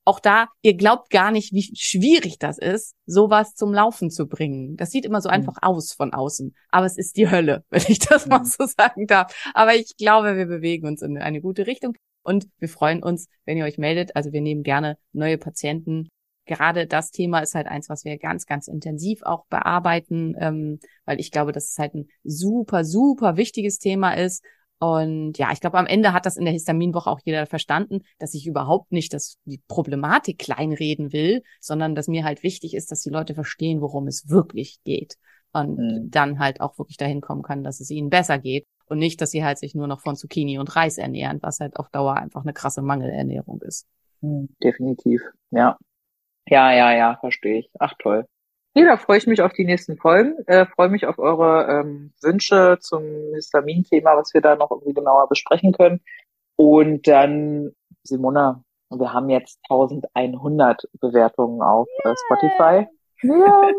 Auch 0.03 0.19
da, 0.19 0.47
ihr 0.61 0.75
glaubt 0.75 1.09
gar 1.09 1.31
nicht, 1.31 1.53
wie 1.53 1.69
schwierig 1.75 2.39
das 2.39 2.57
ist, 2.57 2.95
sowas 3.05 3.53
zum 3.53 3.73
Laufen 3.73 4.09
zu 4.09 4.27
bringen. 4.27 4.75
Das 4.77 4.89
sieht 4.91 5.05
immer 5.05 5.21
so 5.21 5.29
Mhm. 5.29 5.35
einfach 5.35 5.57
aus 5.61 5.93
von 5.93 6.13
außen, 6.13 6.55
aber 6.69 6.85
es 6.85 6.97
ist 6.97 7.17
die 7.17 7.29
Hölle, 7.29 7.63
wenn 7.69 7.83
ich 7.87 7.99
das 7.99 8.25
mal 8.27 8.39
Mhm. 8.39 8.45
so 8.45 8.65
sagen 8.65 9.05
darf. 9.07 9.33
Aber 9.53 9.75
ich 9.75 9.95
glaube, 9.97 10.35
wir 10.37 10.47
bewegen 10.47 10.87
uns 10.87 11.01
in 11.01 11.17
eine 11.17 11.41
gute 11.41 11.67
Richtung 11.67 11.93
und 12.23 12.47
wir 12.59 12.69
freuen 12.69 13.03
uns, 13.03 13.27
wenn 13.45 13.57
ihr 13.57 13.65
euch 13.65 13.77
meldet. 13.77 14.15
Also 14.15 14.31
wir 14.31 14.41
nehmen 14.41 14.63
gerne 14.63 14.97
neue 15.13 15.37
Patienten 15.37 16.09
gerade 16.45 16.87
das 16.87 17.11
Thema 17.11 17.39
ist 17.39 17.55
halt 17.55 17.67
eins, 17.67 17.87
was 17.87 18.03
wir 18.03 18.17
ganz, 18.17 18.45
ganz 18.45 18.67
intensiv 18.67 19.21
auch 19.23 19.45
bearbeiten, 19.45 20.35
ähm, 20.39 20.79
weil 21.05 21.19
ich 21.19 21.31
glaube, 21.31 21.51
dass 21.51 21.69
es 21.69 21.77
halt 21.77 21.93
ein 21.93 22.07
super, 22.23 22.83
super 22.83 23.37
wichtiges 23.37 23.77
Thema 23.77 24.13
ist. 24.13 24.43
Und 24.81 25.37
ja, 25.37 25.51
ich 25.51 25.59
glaube, 25.61 25.77
am 25.77 25.85
Ende 25.85 26.11
hat 26.11 26.25
das 26.25 26.37
in 26.37 26.45
der 26.45 26.53
Histaminwoche 26.53 27.09
auch 27.09 27.19
jeder 27.23 27.45
verstanden, 27.45 28.01
dass 28.17 28.33
ich 28.33 28.47
überhaupt 28.47 28.91
nicht 28.91 29.13
das, 29.13 29.37
die 29.45 29.61
Problematik 29.67 30.39
kleinreden 30.39 31.13
will, 31.13 31.43
sondern 31.59 31.93
dass 31.93 32.07
mir 32.07 32.23
halt 32.23 32.41
wichtig 32.41 32.73
ist, 32.73 32.91
dass 32.91 33.01
die 33.03 33.11
Leute 33.11 33.35
verstehen, 33.35 33.81
worum 33.81 34.07
es 34.07 34.27
wirklich 34.29 34.79
geht. 34.83 35.17
Und 35.53 35.77
Mhm. 35.77 36.09
dann 36.11 36.39
halt 36.39 36.61
auch 36.61 36.79
wirklich 36.79 36.97
dahin 36.97 37.21
kommen 37.21 37.43
kann, 37.43 37.63
dass 37.63 37.79
es 37.79 37.91
ihnen 37.91 38.09
besser 38.09 38.39
geht. 38.39 38.65
Und 38.87 38.97
nicht, 38.97 39.21
dass 39.21 39.31
sie 39.31 39.43
halt 39.43 39.59
sich 39.59 39.75
nur 39.75 39.87
noch 39.87 40.01
von 40.01 40.15
Zucchini 40.15 40.57
und 40.57 40.75
Reis 40.75 40.97
ernähren, 40.97 41.39
was 41.41 41.59
halt 41.59 41.77
auf 41.77 41.89
Dauer 41.89 42.15
einfach 42.15 42.41
eine 42.41 42.53
krasse 42.53 42.81
Mangelernährung 42.81 43.61
ist. 43.61 43.85
Hm, 44.21 44.49
Definitiv, 44.63 45.21
ja. 45.51 45.77
Ja, 46.47 46.73
ja, 46.73 46.93
ja, 46.93 47.17
verstehe 47.19 47.59
ich. 47.59 47.71
Ach 47.79 47.93
toll. 47.99 48.25
Nee, 48.73 48.85
da 48.85 48.95
freue 48.95 49.17
ich 49.17 49.27
mich 49.27 49.41
auf 49.41 49.51
die 49.51 49.65
nächsten 49.65 49.97
Folgen. 49.97 50.37
Äh, 50.47 50.65
freue 50.65 50.89
mich 50.89 51.05
auf 51.05 51.19
eure 51.19 51.67
ähm, 51.69 52.13
Wünsche 52.21 52.77
zum 52.79 53.03
Histamin-Thema, 53.35 54.15
was 54.15 54.33
wir 54.33 54.41
da 54.41 54.55
noch 54.55 54.71
irgendwie 54.71 54.93
genauer 54.93 55.27
besprechen 55.27 55.73
können. 55.73 56.01
Und 56.55 57.07
dann, 57.07 57.71
Simona, 58.03 58.63
wir 58.89 59.13
haben 59.13 59.29
jetzt 59.29 59.59
1100 59.69 60.83
Bewertungen 60.99 61.61
auf 61.61 61.87
äh, 62.03 62.13
Spotify. 62.25 62.87
Ja. 63.23 63.71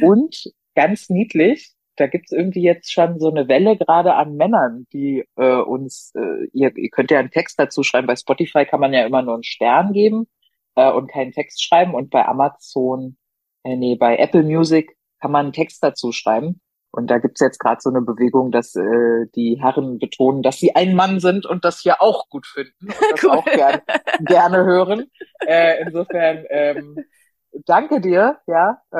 Und 0.06 0.52
ganz 0.74 1.08
niedlich, 1.08 1.72
da 1.96 2.06
gibt's 2.06 2.32
irgendwie 2.32 2.62
jetzt 2.62 2.92
schon 2.92 3.18
so 3.20 3.30
eine 3.30 3.48
Welle 3.48 3.76
gerade 3.76 4.14
an 4.14 4.36
Männern, 4.36 4.86
die 4.92 5.24
äh, 5.36 5.56
uns, 5.56 6.12
äh, 6.14 6.46
ihr, 6.52 6.76
ihr 6.76 6.90
könnt 6.90 7.10
ja 7.10 7.18
einen 7.18 7.30
Text 7.30 7.58
dazu 7.58 7.82
schreiben. 7.82 8.06
Bei 8.06 8.16
Spotify 8.16 8.64
kann 8.64 8.80
man 8.80 8.92
ja 8.92 9.06
immer 9.06 9.22
nur 9.22 9.34
einen 9.34 9.44
Stern 9.44 9.92
geben 9.92 10.26
äh, 10.74 10.90
und 10.90 11.10
keinen 11.10 11.32
Text 11.32 11.62
schreiben. 11.64 11.94
Und 11.94 12.10
bei 12.10 12.26
Amazon, 12.26 13.16
äh, 13.66 13.76
nee, 13.76 13.96
bei 13.96 14.16
Apple 14.16 14.42
Music 14.42 14.96
kann 15.20 15.32
man 15.32 15.46
einen 15.46 15.52
Text 15.52 15.82
dazu 15.82 16.12
schreiben. 16.12 16.60
Und 16.92 17.08
da 17.08 17.18
gibt's 17.18 17.40
jetzt 17.40 17.58
gerade 17.58 17.80
so 17.80 17.90
eine 17.90 18.00
Bewegung, 18.00 18.52
dass 18.52 18.74
äh, 18.74 19.26
die 19.34 19.58
Herren 19.60 19.98
betonen, 19.98 20.42
dass 20.42 20.58
sie 20.58 20.74
ein 20.74 20.94
Mann 20.94 21.20
sind 21.20 21.44
und 21.44 21.64
das 21.64 21.80
hier 21.80 22.00
auch 22.00 22.28
gut 22.30 22.46
finden 22.46 22.88
und 22.88 22.94
das 23.10 23.22
Cool. 23.22 23.30
auch 23.30 23.44
gern, 23.44 23.80
gerne 24.20 24.64
hören. 24.64 25.10
Äh, 25.46 25.82
insofern 25.82 26.44
ähm, 26.48 27.04
danke 27.66 28.00
dir, 28.00 28.38
ja, 28.46 28.80
äh, 28.92 28.96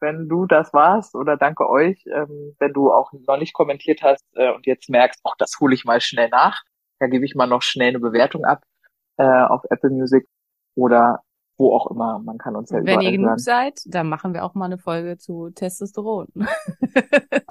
wenn 0.00 0.28
du 0.28 0.46
das 0.46 0.74
warst 0.74 1.14
oder 1.14 1.38
danke 1.38 1.68
euch, 1.70 2.04
ähm, 2.06 2.54
wenn 2.58 2.72
du 2.74 2.92
auch 2.92 3.12
noch 3.12 3.38
nicht 3.38 3.54
kommentiert 3.54 4.02
hast 4.02 4.26
äh, 4.34 4.52
und 4.52 4.66
jetzt 4.66 4.90
merkst, 4.90 5.20
ach, 5.24 5.34
das 5.38 5.56
hole 5.60 5.74
ich 5.74 5.84
mal 5.86 6.02
schnell 6.02 6.28
nach. 6.28 6.60
Da 6.98 7.06
gebe 7.06 7.24
ich 7.24 7.34
mal 7.34 7.46
noch 7.46 7.62
schnell 7.62 7.88
eine 7.88 8.00
Bewertung 8.00 8.44
ab 8.44 8.62
äh, 9.16 9.24
auf 9.24 9.62
Apple 9.70 9.90
Music 9.90 10.26
oder 10.74 11.22
wo 11.62 11.74
auch 11.74 11.90
immer. 11.90 12.18
Man 12.18 12.38
kann 12.38 12.56
uns 12.56 12.70
ja 12.70 12.84
wenn 12.84 13.00
ihr 13.00 13.12
genug 13.12 13.28
hören. 13.28 13.38
seid, 13.38 13.80
dann 13.86 14.08
machen 14.08 14.34
wir 14.34 14.44
auch 14.44 14.54
mal 14.54 14.66
eine 14.66 14.78
Folge 14.78 15.16
zu 15.16 15.50
Testosteron. 15.50 16.28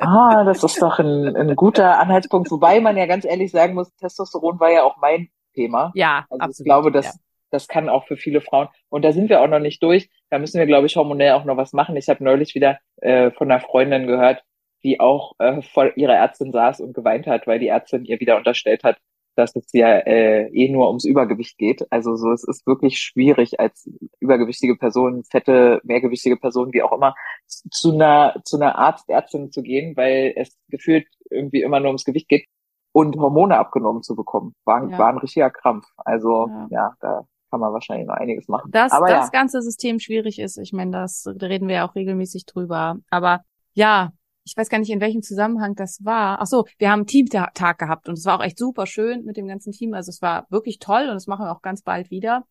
Ah, 0.04 0.44
das 0.44 0.64
ist 0.64 0.82
doch 0.82 0.98
ein, 0.98 1.36
ein 1.36 1.56
guter 1.56 2.00
Anhaltspunkt. 2.00 2.50
Wobei 2.50 2.80
man 2.80 2.98
ja 2.98 3.06
ganz 3.06 3.24
ehrlich 3.24 3.52
sagen 3.52 3.76
muss, 3.76 3.94
Testosteron 3.96 4.60
war 4.60 4.72
ja 4.72 4.84
auch 4.84 4.98
mein 4.98 5.30
Thema. 5.54 5.92
ja, 5.94 6.26
Also 6.30 6.42
absolut. 6.42 6.60
ich 6.60 6.66
glaube, 6.66 6.92
das, 6.92 7.06
ja. 7.06 7.12
das 7.52 7.68
kann 7.68 7.88
auch 7.88 8.06
für 8.06 8.18
viele 8.18 8.42
Frauen. 8.42 8.68
Und 8.90 9.06
da 9.06 9.14
sind 9.14 9.30
wir 9.30 9.42
auch 9.42 9.48
noch 9.48 9.60
nicht 9.60 9.82
durch. 9.84 10.10
Da 10.32 10.40
müssen 10.40 10.58
wir, 10.58 10.66
glaube 10.66 10.88
ich, 10.88 10.96
hormonell 10.96 11.34
auch 11.34 11.46
noch 11.46 11.56
was 11.56 11.72
machen. 11.72 11.96
Ich 11.98 12.10
habe 12.10 12.24
neulich 12.24 12.56
wieder 12.56 12.80
äh, 12.98 13.30
von 13.32 13.52
einer 13.52 13.62
Freundin 13.62 14.08
gehört, 14.08 14.44
die 14.84 15.00
auch 15.00 15.34
äh, 15.38 15.62
vor 15.62 15.96
ihrer 15.96 16.16
Ärztin 16.16 16.52
saß 16.52 16.82
und 16.82 16.94
geweint 16.94 17.28
hat, 17.28 17.46
weil 17.46 17.60
die 17.60 17.68
Ärztin 17.68 18.06
ihr 18.06 18.20
wieder 18.20 18.38
unterstellt 18.38 18.84
hat, 18.84 18.98
dass 19.36 19.56
es 19.56 19.68
ja 19.74 19.88
äh, 20.00 20.48
eh 20.54 20.70
nur 20.72 20.88
ums 20.88 21.06
Übergewicht 21.06 21.58
geht. 21.58 21.86
Also 21.92 22.16
so, 22.16 22.32
es 22.32 22.44
ist 22.44 22.66
wirklich 22.68 23.00
schwierig 23.00 23.60
als 23.60 23.90
übergewichtige 24.20 24.76
Person, 24.76 25.24
fette, 25.24 25.80
mehrgewichtige 25.84 26.38
Person, 26.38 26.74
wie 26.74 26.84
auch 26.84 26.92
immer, 26.92 27.16
zu 27.48 27.94
einer 27.94 28.36
zu 28.44 28.58
einer 28.58 28.78
Arzt, 28.78 29.10
Ärztin 29.10 29.52
zu 29.52 29.62
gehen, 29.62 29.96
weil 29.96 30.34
es 30.36 30.58
gefühlt 30.70 31.08
irgendwie 31.30 31.62
immer 31.62 31.80
nur 31.80 31.88
ums 31.90 32.04
Gewicht 32.06 32.28
geht 32.28 32.46
und 32.92 33.16
Hormone 33.18 33.58
abgenommen 33.58 34.04
zu 34.04 34.16
bekommen. 34.16 34.54
War, 34.66 34.90
Ja. 34.90 34.98
war 34.98 35.10
ein 35.10 35.18
richtiger 35.18 35.50
Krampf. 35.50 35.86
Also 35.98 36.48
Ja. 36.48 36.68
ja, 36.70 36.94
da 37.00 37.26
kann 37.50 37.60
man 37.60 37.74
wahrscheinlich 37.74 38.08
noch 38.08 38.16
einiges 38.16 38.48
machen. 38.48 38.72
dass 38.72 38.92
Aber 38.92 39.08
das 39.08 39.26
ja, 39.28 39.32
ganze 39.32 39.62
System 39.62 40.00
schwierig 40.00 40.40
ist. 40.40 40.58
Ich 40.58 40.74
meine, 40.74 40.92
das 40.92 41.26
reden 41.28 41.68
wir 41.68 41.76
ja 41.76 41.88
auch 41.88 41.96
regelmäßig 41.96 42.46
drüber. 42.46 42.98
Aber 43.10 43.42
ja, 43.74 44.12
ich 44.44 44.58
weiß 44.58 44.70
gar 44.70 44.80
nicht, 44.80 44.90
in 44.90 45.02
welchem 45.02 45.22
Zusammenhang 45.22 45.76
das 45.76 46.04
war. 46.04 46.40
Ach 46.42 46.48
so, 46.48 46.66
wir 46.78 46.90
haben 46.90 47.02
einen 47.02 47.08
Teamtag 47.08 47.78
gehabt 47.78 48.10
und 48.10 48.18
es 48.18 48.26
war 48.26 48.40
auch 48.40 48.44
echt 48.44 48.58
super 48.58 48.86
schön 48.86 49.24
mit 49.24 49.38
dem 49.38 49.48
ganzen 49.48 49.72
Team. 49.72 49.94
Also 49.94 50.10
es 50.10 50.22
war 50.22 50.48
wirklich 50.50 50.80
toll 50.80 51.04
und 51.04 51.14
das 51.14 51.28
machen 51.28 51.46
wir 51.46 51.52
auch 51.52 51.62
ganz 51.62 51.84
bald 51.84 52.10
wieder. 52.10 52.46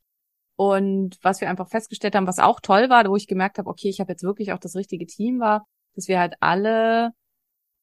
Und 0.57 1.19
was 1.23 1.41
wir 1.41 1.49
einfach 1.49 1.69
festgestellt 1.69 2.15
haben, 2.15 2.27
was 2.27 2.39
auch 2.39 2.61
toll 2.61 2.91
war, 2.91 3.09
wo 3.09 3.17
ich 3.17 3.27
gemerkt 3.27 3.59
habe, 3.59 3.69
okay, 3.69 3.89
ich 3.89 4.01
habe 4.01 4.13
jetzt 4.13 4.23
wirklich 4.23 4.53
auch 4.53 4.59
das 4.59 4.77
richtige 4.77 5.07
Team 5.07 5.41
war, 5.41 5.67
dass 5.95 6.07
wir 6.07 6.21
halt 6.21 6.35
alle 6.41 7.13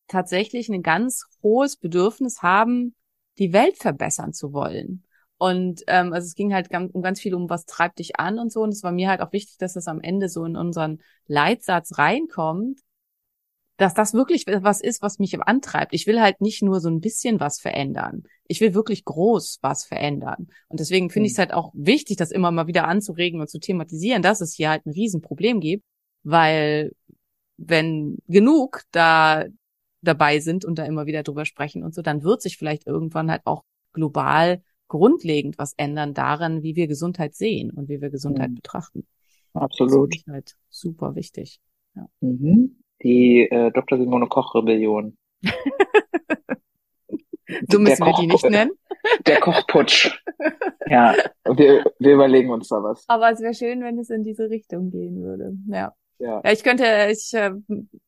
tatsächlich 0.07 0.69
ein 0.69 0.83
ganz 0.83 1.25
hohes 1.41 1.75
Bedürfnis 1.75 2.41
haben, 2.41 2.95
die 3.39 3.51
Welt 3.51 3.77
verbessern 3.77 4.31
zu 4.31 4.53
wollen. 4.53 5.03
Und 5.37 5.83
ähm, 5.87 6.13
also 6.13 6.25
es 6.25 6.33
ging 6.33 6.53
halt 6.53 6.69
um 6.71 7.01
ganz 7.01 7.19
viel 7.19 7.35
um, 7.35 7.49
was 7.49 7.65
treibt 7.65 7.99
dich 7.99 8.19
an 8.19 8.39
und 8.39 8.51
so. 8.51 8.61
Und 8.61 8.69
es 8.69 8.83
war 8.83 8.91
mir 8.91 9.09
halt 9.09 9.21
auch 9.21 9.33
wichtig, 9.33 9.57
dass 9.57 9.73
das 9.73 9.87
am 9.87 9.99
Ende 9.99 10.29
so 10.29 10.45
in 10.45 10.55
unseren 10.55 10.99
Leitsatz 11.27 11.97
reinkommt, 11.97 12.79
dass 13.77 13.93
das 13.93 14.13
wirklich 14.13 14.45
was 14.47 14.81
ist, 14.81 15.03
was 15.03 15.19
mich 15.19 15.39
antreibt. 15.39 15.93
Ich 15.93 16.07
will 16.07 16.19
halt 16.19 16.41
nicht 16.41 16.63
nur 16.63 16.81
so 16.81 16.89
ein 16.89 16.99
bisschen 16.99 17.39
was 17.39 17.59
verändern. 17.59 18.23
Ich 18.47 18.59
will 18.59 18.73
wirklich 18.73 19.05
groß 19.05 19.59
was 19.61 19.85
verändern. 19.85 20.47
Und 20.67 20.79
deswegen 20.79 21.11
finde 21.11 21.27
ich 21.27 21.33
es 21.33 21.37
mhm. 21.37 21.41
halt 21.41 21.53
auch 21.53 21.71
wichtig, 21.75 22.17
das 22.17 22.31
immer 22.31 22.51
mal 22.51 22.65
wieder 22.65 22.87
anzuregen 22.87 23.39
und 23.39 23.49
zu 23.49 23.59
thematisieren, 23.59 24.23
dass 24.23 24.41
es 24.41 24.53
hier 24.53 24.71
halt 24.71 24.85
ein 24.85 24.91
Riesenproblem 24.91 25.59
gibt, 25.59 25.85
weil 26.23 26.91
wenn 27.57 28.17
genug 28.27 28.81
da 28.91 29.45
dabei 30.01 30.39
sind 30.39 30.65
und 30.65 30.79
da 30.79 30.85
immer 30.85 31.05
wieder 31.05 31.21
drüber 31.21 31.45
sprechen 31.45 31.83
und 31.83 31.93
so, 31.93 32.01
dann 32.01 32.23
wird 32.23 32.41
sich 32.41 32.57
vielleicht 32.57 32.87
irgendwann 32.87 33.29
halt 33.29 33.41
auch 33.45 33.63
global 33.93 34.63
grundlegend 34.87 35.57
was 35.59 35.73
ändern 35.77 36.13
daran, 36.13 36.63
wie 36.63 36.75
wir 36.75 36.87
Gesundheit 36.87 37.35
sehen 37.35 37.71
und 37.71 37.89
wie 37.89 38.01
wir 38.01 38.09
Gesundheit 38.09 38.51
mhm. 38.51 38.55
betrachten. 38.55 39.07
Absolut. 39.53 40.15
Halt 40.27 40.55
super 40.69 41.15
wichtig. 41.15 41.59
Ja. 41.95 42.07
Mhm 42.21 42.77
die 43.03 43.41
äh, 43.49 43.71
Dr. 43.71 43.97
Simone 43.97 44.27
Koch-Rebellion. 44.27 45.17
so 47.69 47.79
müssen 47.79 48.05
wir 48.05 48.13
die 48.19 48.27
nicht 48.27 48.49
nennen. 48.49 48.71
Der 49.25 49.39
Kochputsch. 49.39 50.21
ja, 50.87 51.15
wir, 51.45 51.85
wir 51.99 52.13
überlegen 52.13 52.49
uns 52.49 52.67
da 52.67 52.83
was. 52.83 53.05
Aber 53.07 53.31
es 53.31 53.39
wäre 53.39 53.53
schön, 53.53 53.81
wenn 53.81 53.97
es 53.99 54.09
in 54.09 54.23
diese 54.23 54.49
Richtung 54.49 54.91
gehen 54.91 55.21
würde. 55.21 55.53
Ja. 55.67 55.93
Ja. 56.19 56.41
ja, 56.43 56.51
ich 56.51 56.63
könnte, 56.63 56.83
ich 57.11 57.33
äh, 57.33 57.51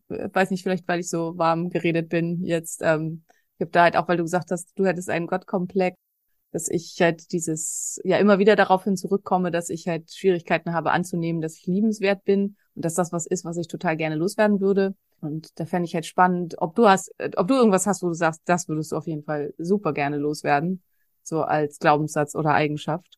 weiß 0.10 0.50
nicht, 0.50 0.64
vielleicht 0.64 0.88
weil 0.88 1.00
ich 1.00 1.10
so 1.10 1.38
warm 1.38 1.70
geredet 1.70 2.10
bin 2.10 2.44
jetzt, 2.44 2.82
ähm, 2.84 3.24
ich 3.58 3.62
habe 3.62 3.72
da 3.72 3.84
halt 3.84 3.98
auch, 3.98 4.08
weil 4.08 4.18
du 4.18 4.24
gesagt 4.24 4.52
hast, 4.52 4.72
du 4.78 4.86
hättest 4.86 5.10
einen 5.10 5.28
Gottkomplex, 5.28 5.96
dass 6.52 6.70
ich 6.70 6.98
halt 7.00 7.32
dieses, 7.32 8.00
ja 8.04 8.18
immer 8.18 8.40
wieder 8.40 8.56
daraufhin 8.56 8.98
zurückkomme, 8.98 9.52
dass 9.52 9.70
ich 9.70 9.88
halt 9.88 10.12
Schwierigkeiten 10.12 10.74
habe 10.74 10.92
anzunehmen, 10.92 11.42
dass 11.42 11.58
ich 11.58 11.68
liebenswert 11.68 12.24
bin 12.26 12.56
und 12.76 12.86
dass 12.86 12.96
das 12.96 13.12
was 13.12 13.28
ist, 13.28 13.46
was 13.46 13.58
ich 13.58 13.68
total 13.68 13.98
gerne 13.98 14.16
loswerden 14.16 14.60
würde. 14.60 14.96
Und 15.22 15.60
da 15.60 15.66
fände 15.66 15.86
ich 15.86 15.94
halt 15.94 16.06
spannend, 16.06 16.56
ob 16.58 16.76
du 16.76 16.88
hast, 16.88 17.14
ob 17.36 17.48
du 17.48 17.54
irgendwas 17.54 17.86
hast, 17.86 18.02
wo 18.02 18.08
du 18.08 18.14
sagst, 18.14 18.42
das 18.46 18.68
würdest 18.68 18.92
du 18.92 18.98
auf 18.98 19.06
jeden 19.06 19.24
Fall 19.24 19.54
super 19.58 19.94
gerne 19.94 20.18
loswerden, 20.18 20.82
so 21.24 21.42
als 21.44 21.80
Glaubenssatz 21.80 22.36
oder 22.36 22.54
Eigenschaft. 22.54 23.18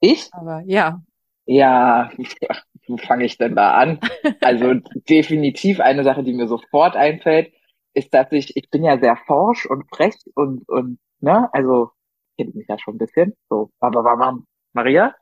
Ich? 0.00 0.28
Aber 0.32 0.62
ja. 0.66 1.02
Ja, 1.46 2.10
wo 2.86 2.96
fange 2.98 3.24
ich 3.24 3.38
denn 3.38 3.56
da 3.56 3.74
an? 3.74 3.98
Also 4.40 4.74
definitiv 5.08 5.80
eine 5.80 6.04
Sache, 6.04 6.22
die 6.22 6.34
mir 6.34 6.46
sofort 6.46 6.94
einfällt, 6.94 7.52
ist, 7.94 8.14
dass 8.14 8.30
ich, 8.30 8.56
ich 8.56 8.70
bin 8.70 8.84
ja 8.84 8.98
sehr 8.98 9.16
forsch 9.26 9.66
und 9.66 9.88
frech 9.88 10.14
und, 10.34 10.68
und, 10.68 10.98
ne, 11.20 11.48
also 11.52 11.90
kennt 12.38 12.54
mich 12.54 12.68
ja 12.68 12.78
schon 12.78 12.94
ein 12.94 12.98
bisschen. 12.98 13.34
So, 13.50 13.70
aber 13.80 14.04
war 14.04 14.38
Maria. 14.72 15.14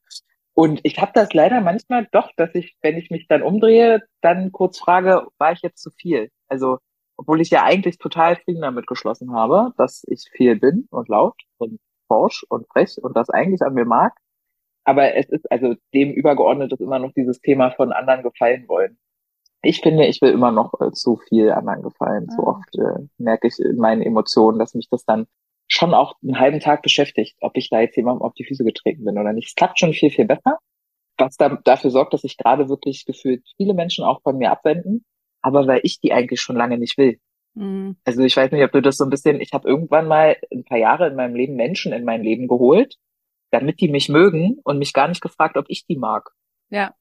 Und 0.54 0.80
ich 0.84 0.98
habe 0.98 1.12
das 1.14 1.34
leider 1.34 1.60
manchmal 1.60 2.08
doch, 2.12 2.30
dass 2.36 2.54
ich, 2.54 2.76
wenn 2.80 2.96
ich 2.96 3.10
mich 3.10 3.26
dann 3.28 3.42
umdrehe, 3.42 4.02
dann 4.22 4.52
kurz 4.52 4.78
frage, 4.78 5.26
war 5.38 5.52
ich 5.52 5.60
jetzt 5.62 5.82
zu 5.82 5.90
viel? 5.90 6.30
Also, 6.48 6.78
obwohl 7.18 7.40
ich 7.40 7.50
ja 7.50 7.64
eigentlich 7.64 7.98
total 7.98 8.36
Frieden 8.36 8.62
damit 8.62 8.86
geschlossen 8.86 9.32
habe, 9.32 9.72
dass 9.76 10.02
ich 10.06 10.24
viel 10.32 10.58
bin 10.58 10.86
und 10.90 11.08
laut 11.08 11.34
und 11.58 11.78
forsch 12.08 12.44
und 12.48 12.66
frech 12.68 12.96
und 13.02 13.16
das 13.16 13.30
eigentlich 13.30 13.62
an 13.62 13.74
mir 13.74 13.84
mag. 13.84 14.14
Aber 14.84 15.14
es 15.14 15.28
ist 15.28 15.50
also 15.50 15.74
dem 15.92 16.12
übergeordnet 16.12 16.72
ist 16.72 16.80
immer 16.80 16.98
noch 17.00 17.12
dieses 17.12 17.40
Thema 17.40 17.72
von 17.72 17.92
anderen 17.92 18.22
gefallen 18.22 18.68
wollen. 18.68 18.98
Ich 19.62 19.80
finde, 19.80 20.06
ich 20.06 20.22
will 20.22 20.30
immer 20.30 20.52
noch 20.52 20.72
äh, 20.80 20.92
zu 20.92 21.16
viel 21.28 21.50
anderen 21.50 21.82
gefallen. 21.82 22.28
So 22.30 22.44
ah. 22.44 22.50
oft 22.50 22.78
äh, 22.78 23.06
merke 23.18 23.48
ich 23.48 23.58
in 23.58 23.76
meinen 23.76 24.00
Emotionen, 24.02 24.58
dass 24.58 24.74
mich 24.74 24.88
das 24.88 25.04
dann 25.04 25.26
schon 25.68 25.94
auch 25.94 26.14
einen 26.22 26.38
halben 26.38 26.60
Tag 26.60 26.82
beschäftigt, 26.82 27.36
ob 27.40 27.56
ich 27.56 27.68
da 27.70 27.80
jetzt 27.80 27.96
jemandem 27.96 28.22
auf 28.22 28.34
die 28.34 28.44
Füße 28.44 28.64
getreten 28.64 29.04
bin 29.04 29.18
oder 29.18 29.32
nicht. 29.32 29.48
Es 29.48 29.54
klappt 29.54 29.78
schon 29.78 29.92
viel, 29.92 30.10
viel 30.10 30.26
besser, 30.26 30.58
was 31.18 31.36
da, 31.36 31.58
dafür 31.64 31.90
sorgt, 31.90 32.12
dass 32.12 32.22
sich 32.22 32.36
gerade 32.36 32.68
wirklich 32.68 33.04
gefühlt 33.04 33.44
viele 33.56 33.74
Menschen 33.74 34.04
auch 34.04 34.22
von 34.22 34.36
mir 34.36 34.50
abwenden, 34.50 35.04
aber 35.42 35.66
weil 35.66 35.80
ich 35.82 36.00
die 36.00 36.12
eigentlich 36.12 36.40
schon 36.40 36.56
lange 36.56 36.78
nicht 36.78 36.98
will. 36.98 37.18
Mhm. 37.54 37.96
Also 38.04 38.22
ich 38.22 38.36
weiß 38.36 38.52
nicht, 38.52 38.62
ob 38.62 38.72
du 38.72 38.82
das 38.82 38.96
so 38.96 39.04
ein 39.04 39.10
bisschen, 39.10 39.40
ich 39.40 39.52
habe 39.52 39.68
irgendwann 39.68 40.06
mal 40.06 40.36
ein 40.52 40.64
paar 40.64 40.78
Jahre 40.78 41.08
in 41.08 41.16
meinem 41.16 41.34
Leben 41.34 41.56
Menschen 41.56 41.92
in 41.92 42.04
mein 42.04 42.22
Leben 42.22 42.48
geholt, 42.48 42.96
damit 43.50 43.80
die 43.80 43.88
mich 43.88 44.08
mögen 44.08 44.60
und 44.62 44.78
mich 44.78 44.92
gar 44.92 45.08
nicht 45.08 45.22
gefragt, 45.22 45.56
ob 45.56 45.66
ich 45.68 45.86
die 45.86 45.96
mag. 45.96 46.30
Ja. 46.68 46.94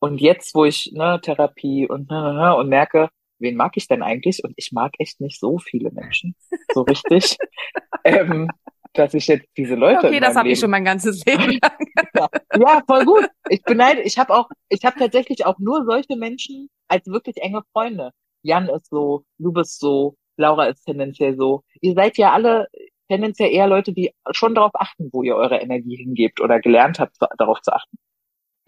Und 0.00 0.20
jetzt, 0.20 0.54
wo 0.54 0.64
ich 0.64 0.92
ne, 0.92 1.20
Therapie 1.22 1.88
und 1.88 2.10
ne, 2.10 2.34
ne, 2.34 2.56
und 2.56 2.68
merke, 2.68 3.08
wen 3.44 3.54
mag 3.56 3.76
ich 3.76 3.86
denn 3.86 4.02
eigentlich? 4.02 4.42
Und 4.42 4.54
ich 4.56 4.72
mag 4.72 4.92
echt 4.98 5.20
nicht 5.20 5.38
so 5.38 5.58
viele 5.58 5.92
Menschen, 5.92 6.34
so 6.72 6.82
richtig, 6.82 7.38
ähm, 8.04 8.50
dass 8.92 9.14
ich 9.14 9.28
jetzt 9.28 9.46
diese 9.56 9.76
Leute. 9.76 10.08
Okay, 10.08 10.20
das 10.20 10.34
habe 10.34 10.48
ich 10.48 10.58
schon 10.58 10.70
mein 10.70 10.84
ganzes 10.84 11.24
Leben 11.24 11.58
lang. 11.62 11.78
ja, 12.16 12.28
ja, 12.58 12.82
voll 12.86 13.04
gut. 13.04 13.28
Ich 13.48 13.62
beneide, 13.62 14.02
ich 14.02 14.18
habe 14.18 14.34
auch, 14.34 14.48
ich 14.68 14.84
habe 14.84 14.98
tatsächlich 14.98 15.46
auch 15.46 15.58
nur 15.58 15.84
solche 15.84 16.16
Menschen 16.16 16.68
als 16.88 17.06
wirklich 17.06 17.36
enge 17.38 17.62
Freunde. 17.72 18.10
Jan 18.42 18.68
ist 18.68 18.88
so, 18.90 19.24
du 19.38 19.52
bist 19.52 19.78
so, 19.78 20.16
Laura 20.36 20.66
ist 20.66 20.84
tendenziell 20.84 21.36
so. 21.36 21.62
Ihr 21.80 21.94
seid 21.94 22.18
ja 22.18 22.32
alle 22.32 22.66
tendenziell 23.08 23.52
eher 23.52 23.66
Leute, 23.66 23.92
die 23.92 24.12
schon 24.32 24.54
darauf 24.54 24.72
achten, 24.74 25.10
wo 25.12 25.22
ihr 25.22 25.36
eure 25.36 25.58
Energie 25.58 25.96
hingebt 25.96 26.40
oder 26.40 26.60
gelernt 26.60 26.98
habt, 26.98 27.16
darauf 27.38 27.60
zu 27.60 27.72
achten. 27.72 27.96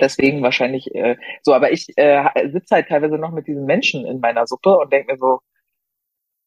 Deswegen 0.00 0.42
wahrscheinlich 0.42 0.94
äh, 0.94 1.16
so, 1.42 1.54
aber 1.54 1.72
ich 1.72 1.86
äh, 1.96 2.24
sitze 2.50 2.74
halt 2.74 2.88
teilweise 2.88 3.16
noch 3.16 3.32
mit 3.32 3.46
diesen 3.46 3.64
Menschen 3.64 4.04
in 4.04 4.20
meiner 4.20 4.46
Suppe 4.46 4.76
und 4.76 4.92
denke 4.92 5.12
mir 5.12 5.18
so, 5.18 5.40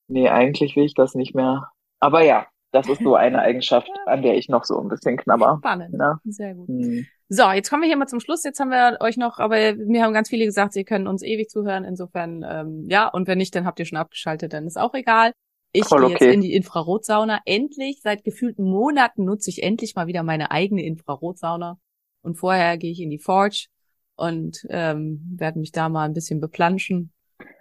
nee, 0.07 0.29
eigentlich 0.29 0.75
will 0.75 0.85
ich 0.85 0.93
das 0.93 1.15
nicht 1.15 1.33
mehr. 1.35 1.69
Aber 1.99 2.23
ja, 2.23 2.47
das 2.71 2.87
ist 2.87 3.01
so 3.01 3.15
eine 3.15 3.39
Eigenschaft, 3.39 3.89
an 4.05 4.21
der 4.21 4.35
ich 4.35 4.49
noch 4.49 4.65
so 4.65 4.79
ein 4.79 4.87
bisschen 4.87 5.17
knabber. 5.17 5.57
Spannend. 5.59 5.95
Ja. 5.97 6.19
Sehr 6.25 6.53
gut. 6.53 6.67
Hm. 6.67 7.07
So, 7.27 7.49
jetzt 7.51 7.69
kommen 7.69 7.83
wir 7.83 7.87
hier 7.87 7.97
mal 7.97 8.07
zum 8.07 8.19
Schluss. 8.19 8.43
Jetzt 8.43 8.59
haben 8.59 8.69
wir 8.69 8.97
euch 9.01 9.17
noch, 9.17 9.39
aber 9.39 9.75
mir 9.75 10.03
haben 10.03 10.13
ganz 10.13 10.29
viele 10.29 10.45
gesagt, 10.45 10.73
sie 10.73 10.83
können 10.83 11.07
uns 11.07 11.21
ewig 11.21 11.49
zuhören. 11.49 11.85
Insofern, 11.85 12.43
ähm, 12.47 12.85
ja, 12.89 13.07
und 13.07 13.27
wenn 13.27 13.37
nicht, 13.37 13.55
dann 13.55 13.65
habt 13.65 13.79
ihr 13.79 13.85
schon 13.85 13.97
abgeschaltet, 13.97 14.53
dann 14.53 14.65
ist 14.65 14.79
auch 14.79 14.93
egal. 14.93 15.31
Ich 15.71 15.87
gehe 15.87 16.03
okay. 16.03 16.11
jetzt 16.11 16.33
in 16.33 16.41
die 16.41 16.53
Infrarotsauna. 16.53 17.41
Endlich, 17.45 18.01
seit 18.01 18.23
gefühlten 18.23 18.65
Monaten 18.65 19.25
nutze 19.25 19.51
ich 19.51 19.61
endlich 19.61 19.95
mal 19.95 20.07
wieder 20.07 20.23
meine 20.23 20.49
eigene 20.49 20.83
Infrarotsauna. 20.83 21.77
Und 22.21 22.35
vorher 22.35 22.77
gehe 22.77 22.91
ich 22.91 23.01
in 23.01 23.09
die 23.09 23.19
Forge 23.19 23.67
und 24.15 24.65
ähm, 24.69 25.21
werde 25.37 25.59
mich 25.59 25.71
da 25.71 25.89
mal 25.89 26.05
ein 26.05 26.13
bisschen 26.13 26.39
beplanschen. 26.39 27.11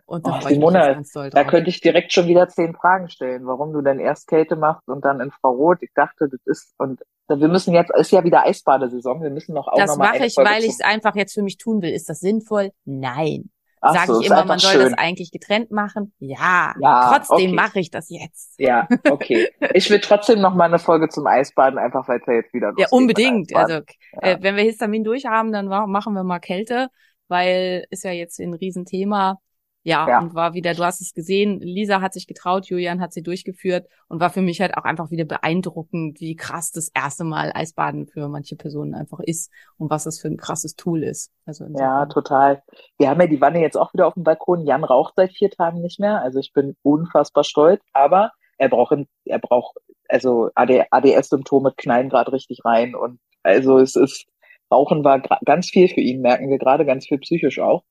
Und 0.07 0.27
da 0.27 0.39
oh, 0.39 0.49
Simone, 0.49 1.03
da 1.33 1.45
könnte 1.45 1.69
ich 1.69 1.83
direkt 1.83 2.15
schon 2.15 2.29
wieder 2.29 2.49
zehn 2.49 2.75
Fragen 2.75 3.11
stellen, 3.11 3.47
warum 3.47 3.75
du 3.75 3.83
denn 3.83 3.99
erst 3.99 4.27
Kälte 4.27 4.57
machst 4.57 4.89
und 4.89 5.05
dann 5.05 5.21
Infrarot. 5.21 5.83
Ich 5.83 5.91
dachte, 5.95 6.29
das 6.31 6.41
ist 6.47 6.75
und 6.79 7.03
wir 7.29 7.49
müssen 7.49 7.75
jetzt 7.75 7.91
ist 7.95 8.11
ja 8.11 8.25
wieder 8.25 8.47
Eisbadesaison. 8.47 9.23
Wir 9.23 9.29
müssen 9.29 9.53
noch 9.55 9.69
auch 9.69 9.77
das 9.77 9.91
noch 9.91 9.99
mal 9.99 10.13
mache 10.13 10.25
ich, 10.25 10.37
weil 10.39 10.65
ich 10.65 10.71
es 10.71 10.81
einfach 10.81 11.15
jetzt 11.15 11.35
für 11.35 11.43
mich 11.43 11.59
tun 11.59 11.83
will. 11.83 11.93
Ist 11.93 12.09
das 12.09 12.21
sinnvoll? 12.21 12.73
Nein. 12.87 13.51
Sage 13.81 14.13
so, 14.13 14.21
ich 14.21 14.27
immer, 14.27 14.45
man 14.45 14.59
soll 14.59 14.73
schön. 14.73 14.83
das 14.83 14.93
eigentlich 14.95 15.31
getrennt 15.31 15.71
machen. 15.71 16.13
Ja, 16.19 16.75
ja 16.81 17.11
trotzdem 17.13 17.37
okay. 17.37 17.53
mache 17.53 17.81
ich 17.81 17.91
das 17.91 18.09
jetzt. 18.11 18.59
Ja, 18.59 18.89
okay. 19.11 19.49
Ich 19.75 19.89
will 19.91 20.01
trotzdem 20.01 20.41
noch 20.41 20.55
mal 20.55 20.65
eine 20.65 20.79
Folge 20.79 21.09
zum 21.09 21.27
Eisbaden, 21.27 21.79
einfach 21.79 22.09
weil 22.09 22.19
es 22.21 22.27
ja 22.27 22.35
jetzt 22.35 22.53
wieder 22.53 22.73
Ja, 22.77 22.87
unbedingt. 22.91 23.55
Also 23.55 23.75
ja. 23.75 23.83
äh, 24.21 24.39
wenn 24.41 24.57
wir 24.57 24.65
Histamin 24.65 25.05
durchhaben, 25.05 25.53
dann 25.53 25.69
machen 25.69 26.15
wir 26.15 26.25
mal 26.25 26.41
Kälte, 26.41 26.89
weil 27.29 27.87
ist 27.91 28.05
ja 28.05 28.11
jetzt 28.11 28.41
ein 28.41 28.55
Riesenthema. 28.55 29.39
Ja, 29.85 30.09
ja, 30.09 30.19
und 30.21 30.35
war 30.35 30.55
wieder, 30.55 30.75
du 30.75 30.85
hast 30.85 31.01
es 31.01 31.15
gesehen, 31.15 31.61
Lisa 31.61 32.01
hat 32.01 32.13
sich 32.13 32.27
getraut, 32.27 32.67
Julian 32.67 33.01
hat 33.01 33.13
sie 33.13 33.23
durchgeführt 33.23 33.87
und 34.09 34.21
war 34.21 34.31
für 34.31 34.43
mich 34.43 34.61
halt 34.61 34.77
auch 34.77 34.85
einfach 34.85 35.11
wieder 35.11 35.25
beeindruckend, 35.25 36.21
wie 36.21 36.37
krass 36.37 36.73
das 36.73 36.91
erste 36.95 37.25
Mal 37.25 37.53
Eisbaden 37.55 38.07
für 38.07 38.29
manche 38.29 38.57
Personen 38.57 38.95
einfach 38.95 39.21
ist 39.21 39.51
und 39.79 39.89
was 39.89 40.05
das 40.05 40.21
für 40.21 40.29
ein 40.29 40.37
krasses 40.37 40.75
Tool 40.75 41.05
ist. 41.05 41.31
Also 41.47 41.65
ja, 41.79 42.07
total. 42.07 42.63
Wir 42.99 43.09
haben 43.09 43.21
ja 43.21 43.29
die 43.29 43.41
Wanne 43.41 43.61
jetzt 43.61 43.77
auch 43.77 43.95
wieder 43.95 44.07
auf 44.07 44.15
dem 44.15 44.25
Balkon. 44.25 44.67
Jan 44.67 44.85
raucht 44.85 45.15
seit 45.17 45.33
vier 45.33 45.51
Tagen 45.51 45.81
nicht 45.81 46.01
mehr, 46.01 46.21
also 46.21 46.39
ich 46.39 46.53
bin 46.53 46.77
unfassbar 46.83 47.45
stolz, 47.45 47.83
aber 47.93 48.33
er 48.59 48.69
braucht, 48.69 48.97
er 49.25 49.39
braucht, 49.39 49.77
also 50.09 50.51
ADS-Symptome 50.55 51.73
knallen 51.77 52.09
gerade 52.09 52.33
richtig 52.33 52.65
rein 52.65 52.95
und 52.95 53.21
also 53.43 53.79
es 53.79 53.95
ist, 53.97 54.27
Rauchen 54.71 55.05
war 55.05 55.21
ganz 55.45 55.71
viel 55.71 55.89
für 55.89 56.01
ihn, 56.01 56.21
merken 56.21 56.51
wir 56.51 56.59
gerade, 56.59 56.85
ganz 56.85 57.07
viel 57.07 57.19
psychisch 57.19 57.59
auch. 57.59 57.85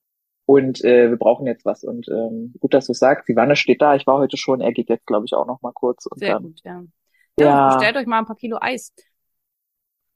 Und 0.48 0.82
äh, 0.86 1.10
wir 1.10 1.18
brauchen 1.18 1.46
jetzt 1.46 1.66
was. 1.66 1.84
Und 1.84 2.08
ähm, 2.08 2.54
gut, 2.62 2.74
dass 2.74 2.88
du 2.88 2.94
sagst, 2.94 3.28
die 3.28 3.36
Wanne 3.36 3.58
steht 3.58 3.82
da. 3.82 3.96
Ich 3.96 4.08
war 4.08 4.18
heute 4.18 4.38
schon. 4.38 4.62
Er 4.62 4.72
geht 4.72 4.88
jetzt, 4.88 5.06
glaube 5.06 5.26
ich, 5.26 5.34
auch 5.34 5.46
noch 5.46 5.62
mal 5.62 5.74
kurz. 5.74 6.06
Und 6.06 6.20
Sehr 6.20 6.36
dann, 6.36 6.44
gut, 6.44 6.62
ja. 6.64 6.84
Ja, 7.38 7.46
ja. 7.46 7.76
Bestellt 7.76 7.98
euch 7.98 8.06
mal 8.06 8.20
ein 8.20 8.26
paar 8.26 8.38
Kilo 8.38 8.58
Eis. 8.62 8.94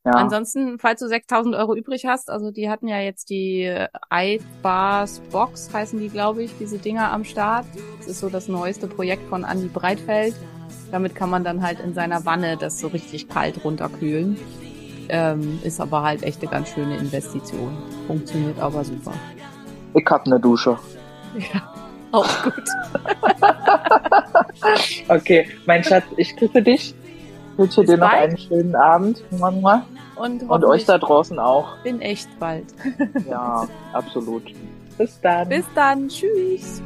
Ja. 0.05 0.13
Ansonsten, 0.13 0.79
falls 0.79 1.01
du 1.01 1.07
6000 1.07 1.53
Euro 1.53 1.75
übrig 1.75 2.05
hast, 2.05 2.29
also 2.29 2.49
die 2.49 2.69
hatten 2.69 2.87
ja 2.87 2.99
jetzt 2.99 3.29
die 3.29 3.69
iBars 4.09 5.19
Box, 5.31 5.71
heißen 5.73 5.99
die, 5.99 6.07
glaube 6.07 6.43
ich, 6.43 6.57
diese 6.57 6.77
Dinger 6.77 7.11
am 7.11 7.25
Start. 7.25 7.65
Das 7.97 8.07
ist 8.07 8.19
so 8.21 8.29
das 8.29 8.47
neueste 8.47 8.87
Projekt 8.87 9.23
von 9.27 9.43
Andy 9.43 9.67
Breitfeld. 9.67 10.33
Damit 10.93 11.13
kann 11.13 11.29
man 11.29 11.43
dann 11.43 11.61
halt 11.61 11.81
in 11.81 11.93
seiner 11.93 12.25
Wanne 12.25 12.55
das 12.55 12.79
so 12.79 12.87
richtig 12.87 13.27
kalt 13.27 13.65
runterkühlen. 13.65 14.37
Ähm, 15.09 15.59
ist 15.61 15.81
aber 15.81 16.03
halt 16.03 16.23
echt 16.23 16.41
eine 16.41 16.49
ganz 16.49 16.69
schöne 16.69 16.95
Investition. 16.95 17.77
Funktioniert 18.07 18.59
aber 18.59 18.85
super. 18.85 19.13
Ich 19.93 20.05
hab 20.09 20.25
eine 20.25 20.39
Dusche. 20.39 20.77
Ja, 21.37 21.73
auch 22.11 22.43
gut. 22.43 22.53
Okay, 25.07 25.47
mein 25.65 25.83
Schatz, 25.83 26.03
ich 26.17 26.35
küsse 26.35 26.61
dich. 26.61 26.93
Wünsche 27.57 27.83
dir 27.83 27.97
noch 27.97 28.09
bald. 28.09 28.29
einen 28.29 28.37
schönen 28.37 28.75
Abend. 28.75 29.23
Und, 30.15 30.43
Und 30.43 30.65
euch 30.65 30.85
da 30.85 30.97
draußen 30.97 31.39
auch. 31.39 31.77
bin 31.83 32.01
echt 32.01 32.29
bald. 32.39 32.65
Ja, 33.29 33.67
absolut. 33.93 34.43
Bis 34.97 35.19
dann. 35.21 35.49
Bis 35.49 35.65
dann. 35.73 36.07
Tschüss. 36.07 36.81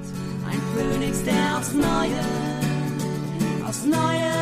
Ein 0.49 0.61
Phönix, 0.75 1.23
der 1.23 1.57
aufs 1.57 1.73
Neue, 1.73 3.67
aufs 3.67 3.85
Neue 3.85 4.35